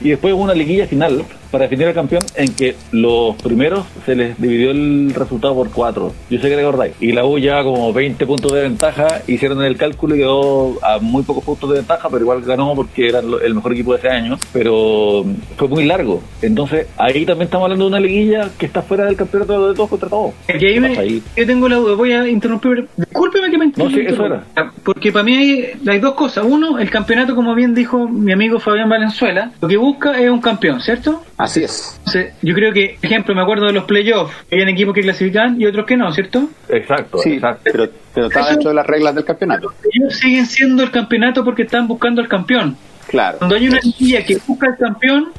y 0.00 0.10
después 0.10 0.34
una 0.34 0.52
liguilla 0.52 0.86
final 0.86 1.24
para 1.50 1.64
definir 1.64 1.86
al 1.88 1.94
campeón 1.94 2.22
en 2.34 2.54
que 2.54 2.76
los 2.92 3.36
primeros 3.36 3.84
se 4.04 4.14
les 4.14 4.40
dividió 4.40 4.70
el 4.70 5.12
resultado 5.14 5.54
por 5.54 5.70
cuatro. 5.70 6.12
Yo 6.30 6.40
sé 6.40 6.48
que 6.48 6.56
recordáis. 6.56 6.94
Y 7.00 7.12
la 7.12 7.24
U 7.24 7.38
ya 7.38 7.62
como 7.62 7.92
20 7.92 8.26
puntos 8.26 8.52
de 8.52 8.62
ventaja, 8.62 9.06
hicieron 9.26 9.62
el 9.62 9.76
cálculo 9.76 10.14
y 10.14 10.18
quedó 10.18 10.78
a 10.84 10.98
muy 10.98 11.22
pocos 11.22 11.44
puntos 11.44 11.70
de 11.70 11.76
ventaja, 11.76 12.08
pero 12.08 12.22
igual 12.22 12.42
ganó 12.42 12.74
porque 12.74 13.08
era 13.08 13.20
el 13.20 13.54
mejor 13.54 13.72
equipo 13.72 13.92
de 13.92 13.98
ese 13.98 14.08
año. 14.08 14.38
Pero 14.52 15.24
fue 15.56 15.68
muy 15.68 15.84
largo. 15.84 16.22
Entonces 16.42 16.86
ahí 16.96 17.24
también 17.24 17.46
estamos 17.46 17.64
hablando 17.64 17.84
de 17.84 17.88
una 17.90 18.00
liguilla 18.00 18.48
que 18.58 18.66
está 18.66 18.82
fuera 18.82 19.04
del 19.06 19.16
campeonato 19.16 19.68
de 19.68 19.74
todos 19.74 19.88
contra 19.90 20.08
todos. 20.08 20.32
Aquí 20.48 20.66
ahí 20.66 20.80
me- 20.80 20.88
Pasa 20.90 21.00
ahí. 21.02 21.22
yo 21.36 21.46
tengo 21.46 21.68
la 21.68 21.76
duda, 21.76 21.94
voy 21.94 22.12
a 22.12 22.26
interrumpir. 22.28 22.88
Discúlpeme 22.96 23.50
que 23.50 23.58
me 23.58 23.66
No, 23.66 23.90
sí, 23.90 24.00
eso 24.00 24.10
interrumpa. 24.26 24.44
Porque 24.84 25.12
para 25.12 25.24
mí 25.24 25.36
hay, 25.36 25.70
hay 25.88 25.98
dos 25.98 26.14
cosas. 26.14 26.44
Uno, 26.48 26.78
el 26.78 26.90
campeonato, 26.90 27.34
como 27.34 27.54
bien 27.54 27.74
dijo 27.74 28.08
mi 28.08 28.32
amigo 28.32 28.58
Fabián 28.60 28.88
Valenzuela, 28.88 29.50
lo 29.60 29.68
que 29.68 29.76
busca 29.76 30.20
es 30.20 30.30
un 30.30 30.40
campeón, 30.40 30.80
¿cierto? 30.80 31.22
Así 31.38 31.62
es. 31.64 32.00
Yo 32.42 32.54
creo 32.54 32.72
que, 32.72 32.96
por 33.00 33.04
ejemplo, 33.06 33.34
me 33.34 33.42
acuerdo 33.42 33.66
de 33.66 33.72
los 33.74 33.84
playoffs, 33.84 34.34
habían 34.50 34.68
equipos 34.70 34.94
que 34.94 35.02
clasificaban 35.02 35.60
y 35.60 35.66
otros 35.66 35.84
que 35.84 35.96
no, 35.96 36.10
¿cierto? 36.12 36.48
Exacto, 36.68 37.18
Sí, 37.18 37.34
exacto. 37.34 37.60
pero, 37.64 37.88
pero 38.14 38.26
está 38.28 38.40
Eso- 38.40 38.50
dentro 38.50 38.68
de 38.70 38.74
las 38.74 38.86
reglas 38.86 39.14
del 39.14 39.24
campeonato. 39.24 39.72
Ellos 39.92 40.16
siguen 40.16 40.46
siendo 40.46 40.82
el 40.82 40.90
campeonato 40.90 41.44
porque 41.44 41.62
están 41.62 41.86
buscando 41.86 42.22
al 42.22 42.28
campeón. 42.28 42.76
Claro. 43.08 43.38
Cuando 43.38 43.54
hay 43.56 43.68
una 43.68 43.80
liguilla 43.80 44.24
que 44.24 44.38
busca 44.46 44.68
al 44.68 44.76
campeón, 44.78 45.32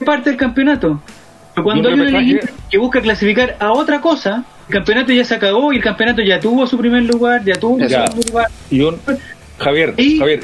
es 0.00 0.06
parte 0.06 0.30
del 0.30 0.38
campeonato. 0.38 1.02
Pero 1.54 1.64
cuando 1.64 1.88
hay 1.88 1.94
un 1.94 2.00
una 2.02 2.20
liguilla 2.20 2.40
que 2.70 2.78
busca 2.78 3.00
clasificar 3.00 3.56
a 3.58 3.72
otra 3.72 4.00
cosa, 4.00 4.44
el 4.68 4.72
campeonato 4.74 5.12
ya 5.12 5.24
se 5.24 5.34
acabó 5.34 5.72
y 5.72 5.76
el 5.76 5.82
campeonato 5.82 6.22
ya 6.22 6.38
tuvo 6.38 6.66
su 6.68 6.78
primer 6.78 7.02
lugar, 7.02 7.44
ya 7.44 7.54
tuvo 7.54 7.80
su 7.82 7.88
segundo 7.88 8.20
lugar. 8.28 8.46
Y 8.70 8.80
un 8.80 8.96
Javier, 9.58 9.94
Y- 9.96 10.18
Javier, 10.18 10.40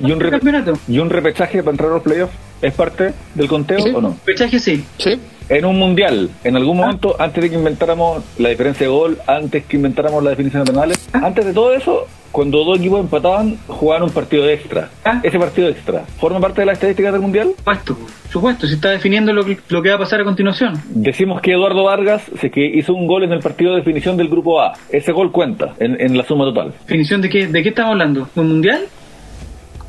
y 0.00 0.12
un, 0.12 0.18
campeonato. 0.18 0.78
y 0.88 0.98
un 0.98 1.10
repechaje 1.10 1.62
para 1.62 1.70
entrar 1.70 1.90
a 1.90 1.94
los 1.94 2.02
playoffs 2.02 2.34
es 2.62 2.72
parte 2.72 3.12
del 3.34 3.48
conteo 3.48 3.80
Sí. 3.80 3.90
o 3.94 4.00
no? 4.00 4.16
Pechaje 4.24 4.58
sí. 4.58 4.84
Sí. 4.98 5.18
En 5.48 5.64
un 5.66 5.78
mundial, 5.78 6.30
en 6.44 6.56
algún 6.56 6.78
momento, 6.78 7.16
antes 7.18 7.42
de 7.42 7.50
que 7.50 7.56
inventáramos 7.56 8.22
la 8.38 8.48
diferencia 8.48 8.86
de 8.86 8.92
gol, 8.92 9.18
antes 9.26 9.64
que 9.66 9.76
inventáramos 9.76 10.22
la 10.22 10.30
definición 10.30 10.64
de 10.64 10.72
penales, 10.72 11.08
antes 11.12 11.44
de 11.44 11.52
todo 11.52 11.74
eso, 11.74 12.06
cuando 12.30 12.64
dos 12.64 12.78
equipos 12.78 13.00
empataban, 13.00 13.58
jugaban 13.66 14.04
un 14.04 14.10
partido 14.10 14.48
extra. 14.48 14.88
Ah. 15.04 15.20
Ese 15.22 15.38
partido 15.38 15.68
extra, 15.68 16.04
¿forma 16.18 16.40
parte 16.40 16.62
de 16.62 16.66
las 16.66 16.74
estadísticas 16.74 17.12
del 17.12 17.20
mundial? 17.20 17.48
Supuesto, 17.58 17.98
supuesto, 18.30 18.66
se 18.66 18.74
está 18.76 18.90
definiendo 18.90 19.32
lo 19.34 19.44
que, 19.44 19.58
lo 19.68 19.82
que 19.82 19.90
va 19.90 19.96
a 19.96 19.98
pasar 19.98 20.22
a 20.22 20.24
continuación. 20.24 20.80
Decimos 20.88 21.42
que 21.42 21.52
Eduardo 21.52 21.84
Vargas 21.84 22.22
se 22.40 22.50
que 22.50 22.64
hizo 22.64 22.94
un 22.94 23.06
gol 23.06 23.24
en 23.24 23.32
el 23.32 23.40
partido 23.40 23.72
de 23.72 23.78
definición 23.78 24.16
del 24.16 24.28
grupo 24.28 24.60
A. 24.62 24.72
Ese 24.90 25.12
gol 25.12 25.30
cuenta 25.32 25.74
en, 25.80 26.00
en 26.00 26.16
la 26.16 26.24
suma 26.24 26.44
total. 26.44 26.72
¿Definición 26.86 27.20
de 27.20 27.28
qué, 27.28 27.48
de 27.48 27.62
qué 27.62 27.68
estamos 27.70 27.92
hablando? 27.92 28.28
¿De 28.34 28.40
un 28.40 28.48
mundial? 28.48 28.82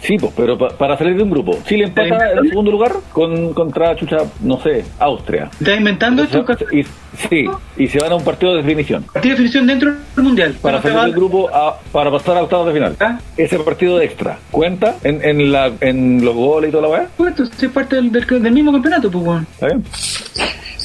Sí, 0.04 0.18
pues, 0.18 0.34
pero 0.36 0.58
pa- 0.58 0.70
para 0.70 0.98
salir 0.98 1.16
de 1.16 1.24
un 1.24 1.30
grupo. 1.30 1.58
Chile 1.66 1.86
empata 1.86 2.32
en 2.34 2.38
el 2.40 2.50
segundo 2.50 2.72
lugar 2.72 2.92
con, 3.14 3.54
contra, 3.54 3.96
chucha, 3.96 4.18
no 4.42 4.60
sé, 4.62 4.84
Austria. 5.00 5.50
¿Estás 5.60 5.78
inventando 5.78 6.24
esto? 6.24 6.46
Y, 6.74 6.84
sí, 7.30 7.46
y 7.78 7.88
se 7.88 8.00
van 8.00 8.12
a 8.12 8.16
un 8.16 8.24
partido 8.24 8.52
de 8.52 8.62
definición. 8.64 9.04
Partido 9.04 9.36
de 9.36 9.42
definición 9.44 9.66
dentro 9.68 9.94
del 10.16 10.24
mundial. 10.26 10.56
Para 10.62 10.82
salir 10.82 11.00
del 11.00 11.14
grupo 11.14 11.50
a- 11.54 11.80
para 11.92 12.12
pasar 12.12 12.38
a 12.38 12.44
octavos 12.44 12.68
de 12.68 12.74
final. 12.74 12.96
Ah. 13.00 13.18
Ese 13.38 13.58
partido 13.60 13.98
de 13.98 14.06
extra, 14.06 14.38
¿cuenta 14.52 14.96
en, 15.04 15.24
en, 15.24 15.52
la, 15.52 15.72
en 15.80 16.24
los 16.26 16.36
goles 16.36 16.68
y 16.70 16.72
toda 16.72 16.84
la 16.84 16.90
weá? 16.90 17.08
Supuesto, 17.16 17.44
es 17.44 17.72
parte 17.72 17.96
del, 17.96 18.12
del, 18.12 18.26
del 18.44 18.52
mismo 18.54 18.72
campeonato, 18.74 19.10
pues, 19.10 19.24
weón. 19.26 19.48
¿Está 19.54 19.68
bien? 19.68 19.84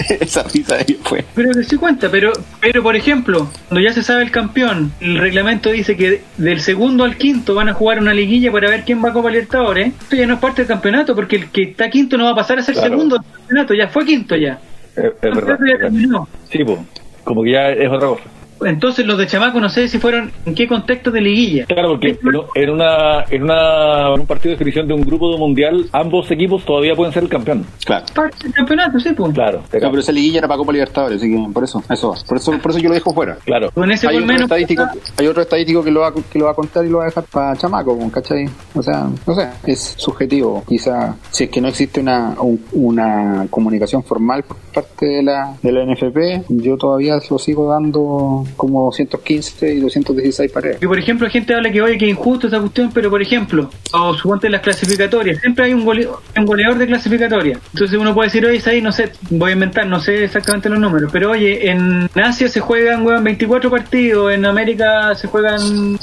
Esa 0.21 0.43
risa 0.45 0.77
de 0.77 0.83
ellos 0.89 0.99
fue. 1.05 1.25
Creo 1.35 1.53
que 1.53 1.65
sí 1.65 1.77
cuenta, 1.77 2.11
pero, 2.11 2.33
pero 2.61 2.83
por 2.83 2.97
ejemplo, 2.97 3.49
cuando 3.69 3.87
ya 3.87 3.93
se 3.93 4.03
sabe 4.03 4.23
el 4.23 4.31
campeón, 4.31 4.93
el 5.01 5.19
reglamento 5.19 5.71
dice 5.71 5.97
que 5.97 6.23
del 6.37 6.61
segundo 6.61 7.05
al 7.05 7.17
quinto 7.17 7.55
van 7.55 7.69
a 7.69 7.75
jugar 7.75 7.99
una 8.01 8.15
liguilla 8.15 8.51
para 8.53 8.71
ver 8.71 8.85
quién 8.85 9.05
va 9.05 9.11
a 9.11 9.13
Copa 9.13 9.31
Libertadores. 9.31 9.93
Esto 10.01 10.17
ya 10.17 10.27
no 10.27 10.35
es 10.35 10.41
parte 10.41 10.63
del 10.63 10.69
campeonato, 10.69 11.15
porque 11.15 11.37
el 11.37 11.51
que 11.51 11.63
está 11.63 11.91
quinto 11.91 12.17
no 12.17 12.25
va 12.25 12.31
a 12.31 12.35
pasar 12.37 12.59
a 12.59 12.63
ser 12.63 12.75
Claro. 12.75 12.91
segundo 12.91 13.17
del 13.19 13.33
campeonato, 13.33 13.75
ya 13.75 13.89
fue 13.89 14.05
quinto 14.07 14.37
ya. 14.37 14.59
Es, 14.97 15.05
es 15.05 15.21
verdad. 15.21 15.59
ya 15.67 15.79
terminó. 15.79 16.29
Sí, 16.51 16.65
pues, 16.65 16.79
como 17.25 17.43
que 17.43 17.53
ya 17.53 17.69
es 17.71 17.89
otra 17.89 18.09
cosa. 18.09 18.23
Entonces 18.65 19.07
los 19.07 19.19
de 19.19 19.27
Chamaco 19.27 19.61
no 19.61 19.69
sé 19.69 19.89
si 19.89 19.99
fueron 19.99 20.33
en 20.47 20.55
qué 20.55 20.67
contexto 20.67 21.11
de 21.11 21.21
liguilla. 21.21 21.65
Claro, 21.67 21.91
porque 21.91 22.09
en, 22.11 22.19
en 22.65 22.71
una, 22.71 23.25
en, 23.31 23.43
una, 23.43 24.09
en 24.15 24.21
un 24.21 24.27
partido 24.27 24.51
de 24.51 24.57
definición 24.57 24.89
de 24.89 24.95
un 24.95 25.03
grupo 25.03 25.31
de 25.33 25.39
mundial, 25.39 25.87
ambos 25.93 26.31
equipos 26.31 26.65
todavía 26.65 26.95
pueden 26.95 27.13
ser 27.13 27.23
el 27.25 27.29
campeón. 27.29 27.65
Claro. 27.85 28.07
Parte 28.15 28.45
del 28.45 28.53
campeonato, 28.53 28.99
sí, 29.01 29.11
pues. 29.17 29.33
Claro, 29.35 29.59
No, 29.61 29.65
pero 29.91 29.99
esa 29.99 30.13
liguilla 30.13 30.39
era 30.39 30.49
para 30.49 30.59
Copa 30.59 30.73
Libertadores, 30.73 31.19
así 31.19 31.31
que 31.31 31.53
por 31.53 31.65
eso, 31.65 31.83
eso 31.91 32.09
va. 32.11 32.17
Por 32.27 32.37
eso, 32.39 32.53
por 32.59 32.71
eso 32.71 32.81
yo 32.81 32.89
lo 32.89 32.95
dejo 32.95 33.13
fuera. 33.15 33.37
claro. 33.45 33.71
Con 33.73 33.91
ese 33.91 34.09
Hay 34.09 34.17
otro, 34.17 34.27
menos. 34.27 34.43
estadístico, 34.43 34.85
hay 35.17 35.27
otro 35.27 35.43
estadístico 35.43 35.83
que 35.85 35.91
lo, 35.91 36.01
va, 36.01 36.13
que 36.15 36.39
lo 36.39 36.47
va 36.47 36.51
a 36.53 36.55
contar 36.55 36.85
y 36.85 36.89
lo 36.89 36.99
va 36.99 37.05
a 37.05 37.07
dejar 37.07 37.25
para 37.25 37.57
chamaco, 37.57 37.97
¿cachai? 38.11 38.49
O 38.75 38.83
sea, 38.83 39.09
no 39.27 39.35
sé, 39.35 39.49
es 39.67 39.95
subjetivo. 39.99 40.65
Quizá 40.69 41.15
si 41.31 41.45
es 41.45 41.51
que 41.51 41.61
no 41.61 41.69
existe 41.69 42.01
una, 42.01 42.35
un- 42.41 42.65
una 42.73 43.47
comunicación 43.51 44.03
formal 44.03 44.43
por 44.43 44.57
parte 44.75 45.07
de 45.07 45.23
la, 45.23 45.55
de 45.63 45.73
la 45.73 45.85
NFP, 45.85 46.45
yo 46.49 46.77
todavía 46.77 47.19
lo 47.31 47.39
sigo 47.39 47.69
dando 47.71 48.45
como 48.57 48.85
215 48.87 49.75
y 49.75 49.81
216 49.81 50.53
paredes. 50.53 50.79
Que 50.79 50.87
por 50.89 50.99
ejemplo, 50.99 51.29
gente 51.31 51.55
habla 51.55 51.71
que 51.71 51.83
oye, 51.83 51.99
que 51.99 52.07
injusto 52.09 52.47
esa 52.47 52.61
cuestión, 52.61 52.91
pero 52.93 53.11
por 53.11 53.21
ejemplo, 53.23 53.71
o 53.93 54.15
suponte 54.15 54.49
las 54.49 54.61
clasificatorias, 54.63 55.41
siempre 55.41 55.67
hay 55.67 55.75
un, 55.75 55.85
gole- 55.85 56.09
un 56.37 56.45
goleador 56.45 56.79
de 56.79 56.87
clasificatoria. 56.87 57.59
Entonces 57.73 57.99
uno 57.99 58.15
puede 58.15 58.29
decir, 58.29 58.45
oye, 58.47 58.61
ahí 58.67 58.81
no 58.83 58.93
sé, 58.93 59.13
voy 59.31 59.51
a 59.51 59.55
inventar, 59.55 59.87
no 59.87 60.01
sé 60.01 60.25
exactamente 60.25 60.69
los 60.69 60.79
números, 60.79 61.11
pero 61.13 61.31
oye, 61.31 61.71
en 61.71 62.09
Asia 62.15 62.49
se 62.49 62.61
juegan 62.61 63.05
weón, 63.05 63.25
24 63.25 63.71
partidos, 63.71 64.33
en 64.33 64.45
América 64.45 65.15
se 65.15 65.29
juegan 65.29 65.99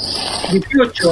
18. 0.50 1.10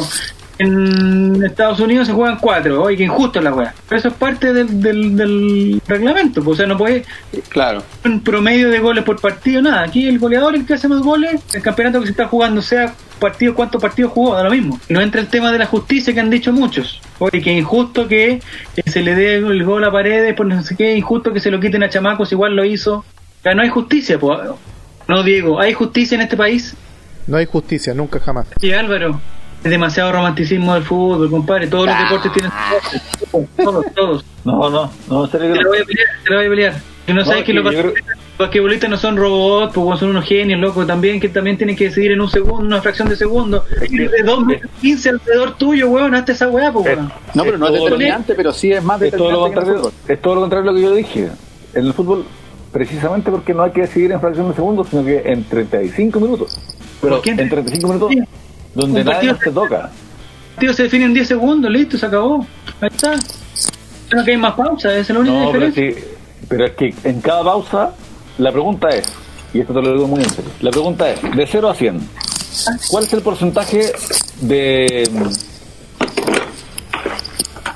En 0.59 1.43
Estados 1.45 1.81
Unidos 1.81 2.07
se 2.07 2.13
juegan 2.13 2.39
4, 2.41 2.81
oye, 2.83 2.97
que 2.97 3.03
injusto 3.05 3.41
la 3.41 3.53
weá. 3.53 3.75
Pero 3.89 3.99
eso 3.99 4.09
es 4.09 4.15
parte 4.15 4.53
del, 4.53 4.81
del, 4.81 5.17
del 5.17 5.83
reglamento, 5.87 6.43
pues, 6.45 6.55
o 6.55 6.57
sea, 6.59 6.67
no 6.67 6.77
puede, 6.79 7.05
Claro. 7.49 7.83
un 8.05 8.21
promedio 8.21 8.71
de 8.71 8.79
goles 8.79 9.03
por 9.05 9.21
partido, 9.21 9.61
nada. 9.63 9.83
Aquí 9.83 10.07
el 10.09 10.19
goleador 10.19 10.55
es 10.55 10.61
el 10.61 10.67
que 10.67 10.75
hace 10.75 10.87
más 10.89 11.01
goles, 11.01 11.41
el 11.55 11.63
campeonato 11.63 12.01
que 12.01 12.07
se 12.07 12.13
está 12.13 12.27
jugando, 12.29 12.63
sea 12.63 12.95
partido, 13.19 13.55
cuántos 13.55 13.81
partidos 13.83 14.13
jugó, 14.13 14.35
da 14.35 14.45
lo 14.45 14.51
mismo. 14.51 14.79
Y 14.89 14.93
no 14.93 15.01
entra 15.01 15.21
el 15.21 15.27
tema 15.29 15.51
de 15.51 15.59
la 15.59 15.67
justicia 15.67 16.15
que 16.15 16.21
han 16.21 16.31
dicho 16.31 16.53
muchos. 16.53 17.01
Oye, 17.19 17.43
que 17.43 17.53
injusto 17.53 18.07
que 18.07 18.41
se 18.87 19.03
le 19.03 19.15
dé 19.15 19.37
el 19.37 19.65
gol 19.65 19.83
a 19.85 19.91
paredes, 19.91 20.35
por 20.35 20.47
no 20.47 20.63
sé 20.63 20.77
qué, 20.77 20.97
injusto 20.97 21.33
que 21.33 21.41
se 21.41 21.51
lo 21.51 21.59
quiten 21.59 21.83
a 21.83 21.89
chamacos, 21.91 22.31
igual 22.33 22.55
lo 22.55 22.65
hizo. 22.65 23.05
Ya 23.45 23.55
no 23.55 23.63
hay 23.63 23.69
justicia, 23.71 24.19
pues. 24.21 24.39
No, 25.09 25.23
Diego, 25.23 25.61
¿hay 25.61 25.73
justicia 25.75 26.15
en 26.15 26.23
este 26.23 26.37
país? 26.37 26.75
No 27.27 27.37
hay 27.39 27.47
justicia, 27.47 27.93
nunca 27.95 28.21
jamás. 28.21 28.47
Sí, 28.61 28.73
Álvaro. 28.73 29.21
Es 29.65 29.71
demasiado 29.71 30.13
romanticismo 30.13 30.75
del 30.75 30.83
fútbol, 30.83 31.31
compadre. 31.31 31.67
Todos 31.69 31.87
los 31.87 31.99
deportes 31.99 32.33
tienen 32.33 32.53
su 33.19 33.27
voz. 33.39 33.47
Todos, 33.57 33.85
todos. 33.95 34.25
No, 34.45 34.69
no, 34.69 34.91
no, 35.09 35.29
Te 35.29 35.39
lo 35.39 35.69
voy 35.71 35.79
a 35.79 35.85
pelear, 35.85 36.09
te 36.25 36.31
lo 36.31 36.37
voy 36.37 36.47
a 36.47 36.49
pelear. 36.51 36.75
Que 37.07 37.13
no, 37.15 37.21
No, 37.21 37.27
sabes 37.27 37.45
que 37.45 37.53
que 37.53 37.61
los, 37.61 37.65
basquetbolistas- 38.39 38.89
no 38.91 38.97
son 38.99 39.17
robots, 39.17 39.73
pues 39.75 40.01
son 40.01 40.11
unos 40.11 40.25
genios, 40.27 40.61
loco, 40.61 40.85
también 40.87 41.19
que 41.21 41.29
también 41.31 41.57
tienen 41.57 41.77
que 41.77 41.85
decidir 41.85 42.13
en 42.13 42.21
un 42.21 42.29
segundo, 42.31 42.61
una 42.65 42.81
fracción 42.83 43.09
de 43.09 43.17
segundo. 43.17 43.65
Es 43.81 43.91
Y 43.93 43.99
de 43.99 44.23
2 44.23 44.45
metros 44.45 44.71
15 44.83 45.09
alrededor 45.11 45.57
tuyo, 45.57 45.89
weón, 45.89 46.15
hazte 46.15 46.33
esa 46.33 46.49
weá, 46.49 46.71
pues, 46.73 46.85
weón. 46.87 47.13
No, 47.35 47.45
pero 47.45 47.57
no 47.59 47.67
es 47.69 47.73
todo- 47.75 47.85
determinante, 47.85 48.35
pero 48.35 48.53
sí 48.53 48.71
es 48.73 48.83
más 48.83 49.01
Es 49.01 49.13
todo, 49.13 49.31
lo 49.31 49.45
determinante. 49.45 49.81
contrario, 49.83 49.93
es 50.09 50.21
todo 50.23 50.35
lo 50.35 50.41
contrario 50.43 50.71
a 50.71 50.73
lo 50.73 50.79
que 50.79 50.83
yo 50.85 50.95
dije. 50.95 51.29
En 51.75 51.87
el 51.87 51.93
fútbol, 51.95 52.25
precisamente 52.73 53.31
porque 53.31 53.55
no 53.55 53.63
hay 53.63 53.71
que 53.73 53.83
decidir 53.83 54.13
en 54.13 54.21
fracción 54.21 54.49
de 54.49 54.55
segundos, 54.55 54.89
sino 54.91 55.05
que 55.05 55.23
en 55.25 55.45
35 55.45 56.21
minutos. 56.21 56.59
Pero 57.01 57.21
en 57.25 57.49
35 57.49 57.87
minutos, 57.89 58.11
Sí. 58.13 58.19
Donde 58.75 59.01
Un 59.01 59.07
nadie 59.07 59.35
te 59.35 59.51
toca. 59.51 59.91
El 59.91 60.55
partido 60.55 60.73
se 60.75 60.83
define 60.85 61.05
en 61.07 61.15
10 61.15 61.29
segundos, 61.29 61.71
listo, 61.71 61.99
se 61.99 62.07
acabó. 62.07 62.47
Ahí 62.81 62.89
está. 62.93 63.15
No 64.15 64.25
que 64.25 64.31
hay 64.33 64.37
más 64.37 64.55
pausa, 64.55 64.91
esa 64.93 65.01
es 65.01 65.11
la 65.11 65.19
única 65.21 65.35
No, 65.35 65.51
pero, 65.53 65.67
diferencia. 65.67 66.03
sí, 66.05 66.09
pero 66.49 66.67
es 66.67 66.73
que 66.73 66.95
en 67.05 67.21
cada 67.21 67.43
pausa, 67.43 67.91
la 68.39 68.53
pregunta 68.53 68.89
es, 68.91 69.07
y 69.53 69.61
esto 69.61 69.73
te 69.73 69.83
lo 69.83 69.93
digo 69.95 70.07
muy 70.07 70.23
en 70.23 70.31
serio, 70.31 70.51
la 70.61 70.71
pregunta 70.71 71.11
es, 71.11 71.21
de 71.23 71.47
0 71.47 71.71
a 71.71 71.75
100, 71.75 72.01
¿cuál 72.91 73.05
es 73.05 73.13
el 73.13 73.23
porcentaje 73.23 73.93
de 74.41 75.09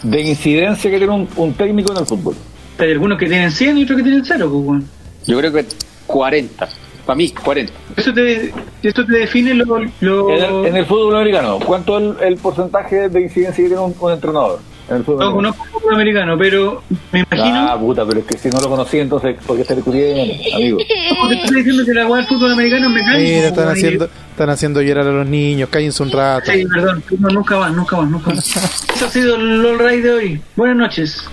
de 0.02 0.20
incidencia 0.22 0.90
que 0.90 0.98
tiene 0.98 1.12
un, 1.12 1.28
un 1.36 1.54
técnico 1.54 1.92
en 1.92 1.98
el 1.98 2.06
fútbol? 2.06 2.36
Hay 2.78 2.92
algunos 2.92 3.18
que 3.18 3.26
tienen 3.26 3.50
100 3.50 3.78
y 3.78 3.82
otros 3.82 3.96
que 3.96 4.02
tienen 4.04 4.24
0, 4.24 4.48
pues, 4.50 4.64
weón. 4.64 4.88
Yo 5.26 5.38
creo 5.38 5.52
que 5.52 5.66
40. 6.06 6.68
Para 7.08 7.16
mí, 7.16 7.30
40. 7.30 7.72
Eso 7.96 8.12
te, 8.12 8.52
eso 8.82 9.06
te 9.06 9.12
define 9.12 9.54
lo... 9.54 9.78
lo 10.00 10.28
En 10.28 10.44
el, 10.44 10.66
en 10.66 10.76
el 10.76 10.84
fútbol 10.84 11.16
americano, 11.16 11.58
¿cuánto 11.64 11.96
es 11.98 12.04
el, 12.20 12.34
el 12.34 12.36
porcentaje 12.36 13.08
de 13.08 13.22
incidencia 13.22 13.64
que 13.64 13.68
tiene 13.68 13.82
un, 13.82 13.94
un 13.98 14.12
entrenador? 14.12 14.60
En 14.90 14.96
el 14.96 15.04
fútbol 15.04 15.20
no 15.20 15.26
americano? 15.28 15.54
conozco 15.54 15.64
el 15.64 15.70
fútbol 15.70 15.94
americano, 15.94 16.36
pero 16.36 16.82
me 17.10 17.20
imagino... 17.20 17.66
Ah, 17.66 17.80
puta, 17.80 18.04
pero 18.04 18.20
es 18.20 18.26
que 18.26 18.36
si 18.36 18.50
no 18.50 18.60
lo 18.60 18.68
conocí, 18.68 18.98
entonces, 18.98 19.38
¿por 19.46 19.56
qué 19.56 19.62
estás 19.62 19.78
discutiendo, 19.78 20.34
amigo? 20.54 20.78
Porque 21.18 21.34
estoy 21.36 21.56
diciendo 21.56 21.82
que 21.86 21.94
la 21.94 22.06
weá 22.06 22.16
del 22.18 22.26
fútbol 22.26 22.52
americano 22.52 22.88
es 22.88 22.92
mecánico. 22.92 23.20
Mira, 23.20 23.48
están 23.48 23.68
haciendo, 23.68 24.04
están 24.04 24.50
haciendo 24.50 24.82
llorar 24.82 25.06
a 25.06 25.12
los 25.12 25.26
niños, 25.26 25.70
cállense 25.70 26.02
un 26.02 26.10
rato. 26.10 26.52
Sí, 26.52 26.66
perdón, 26.66 27.02
no, 27.20 27.28
nunca 27.30 27.58
más, 27.58 27.72
nunca 27.72 27.96
más, 27.96 28.10
nunca 28.10 28.34
más. 28.34 28.84
Eso 28.94 29.06
ha 29.06 29.08
sido 29.08 29.36
el 29.36 29.64
All 29.64 29.78
Right 29.78 30.02
de 30.02 30.10
hoy. 30.10 30.40
Buenas 30.56 30.76
noches. 30.76 31.24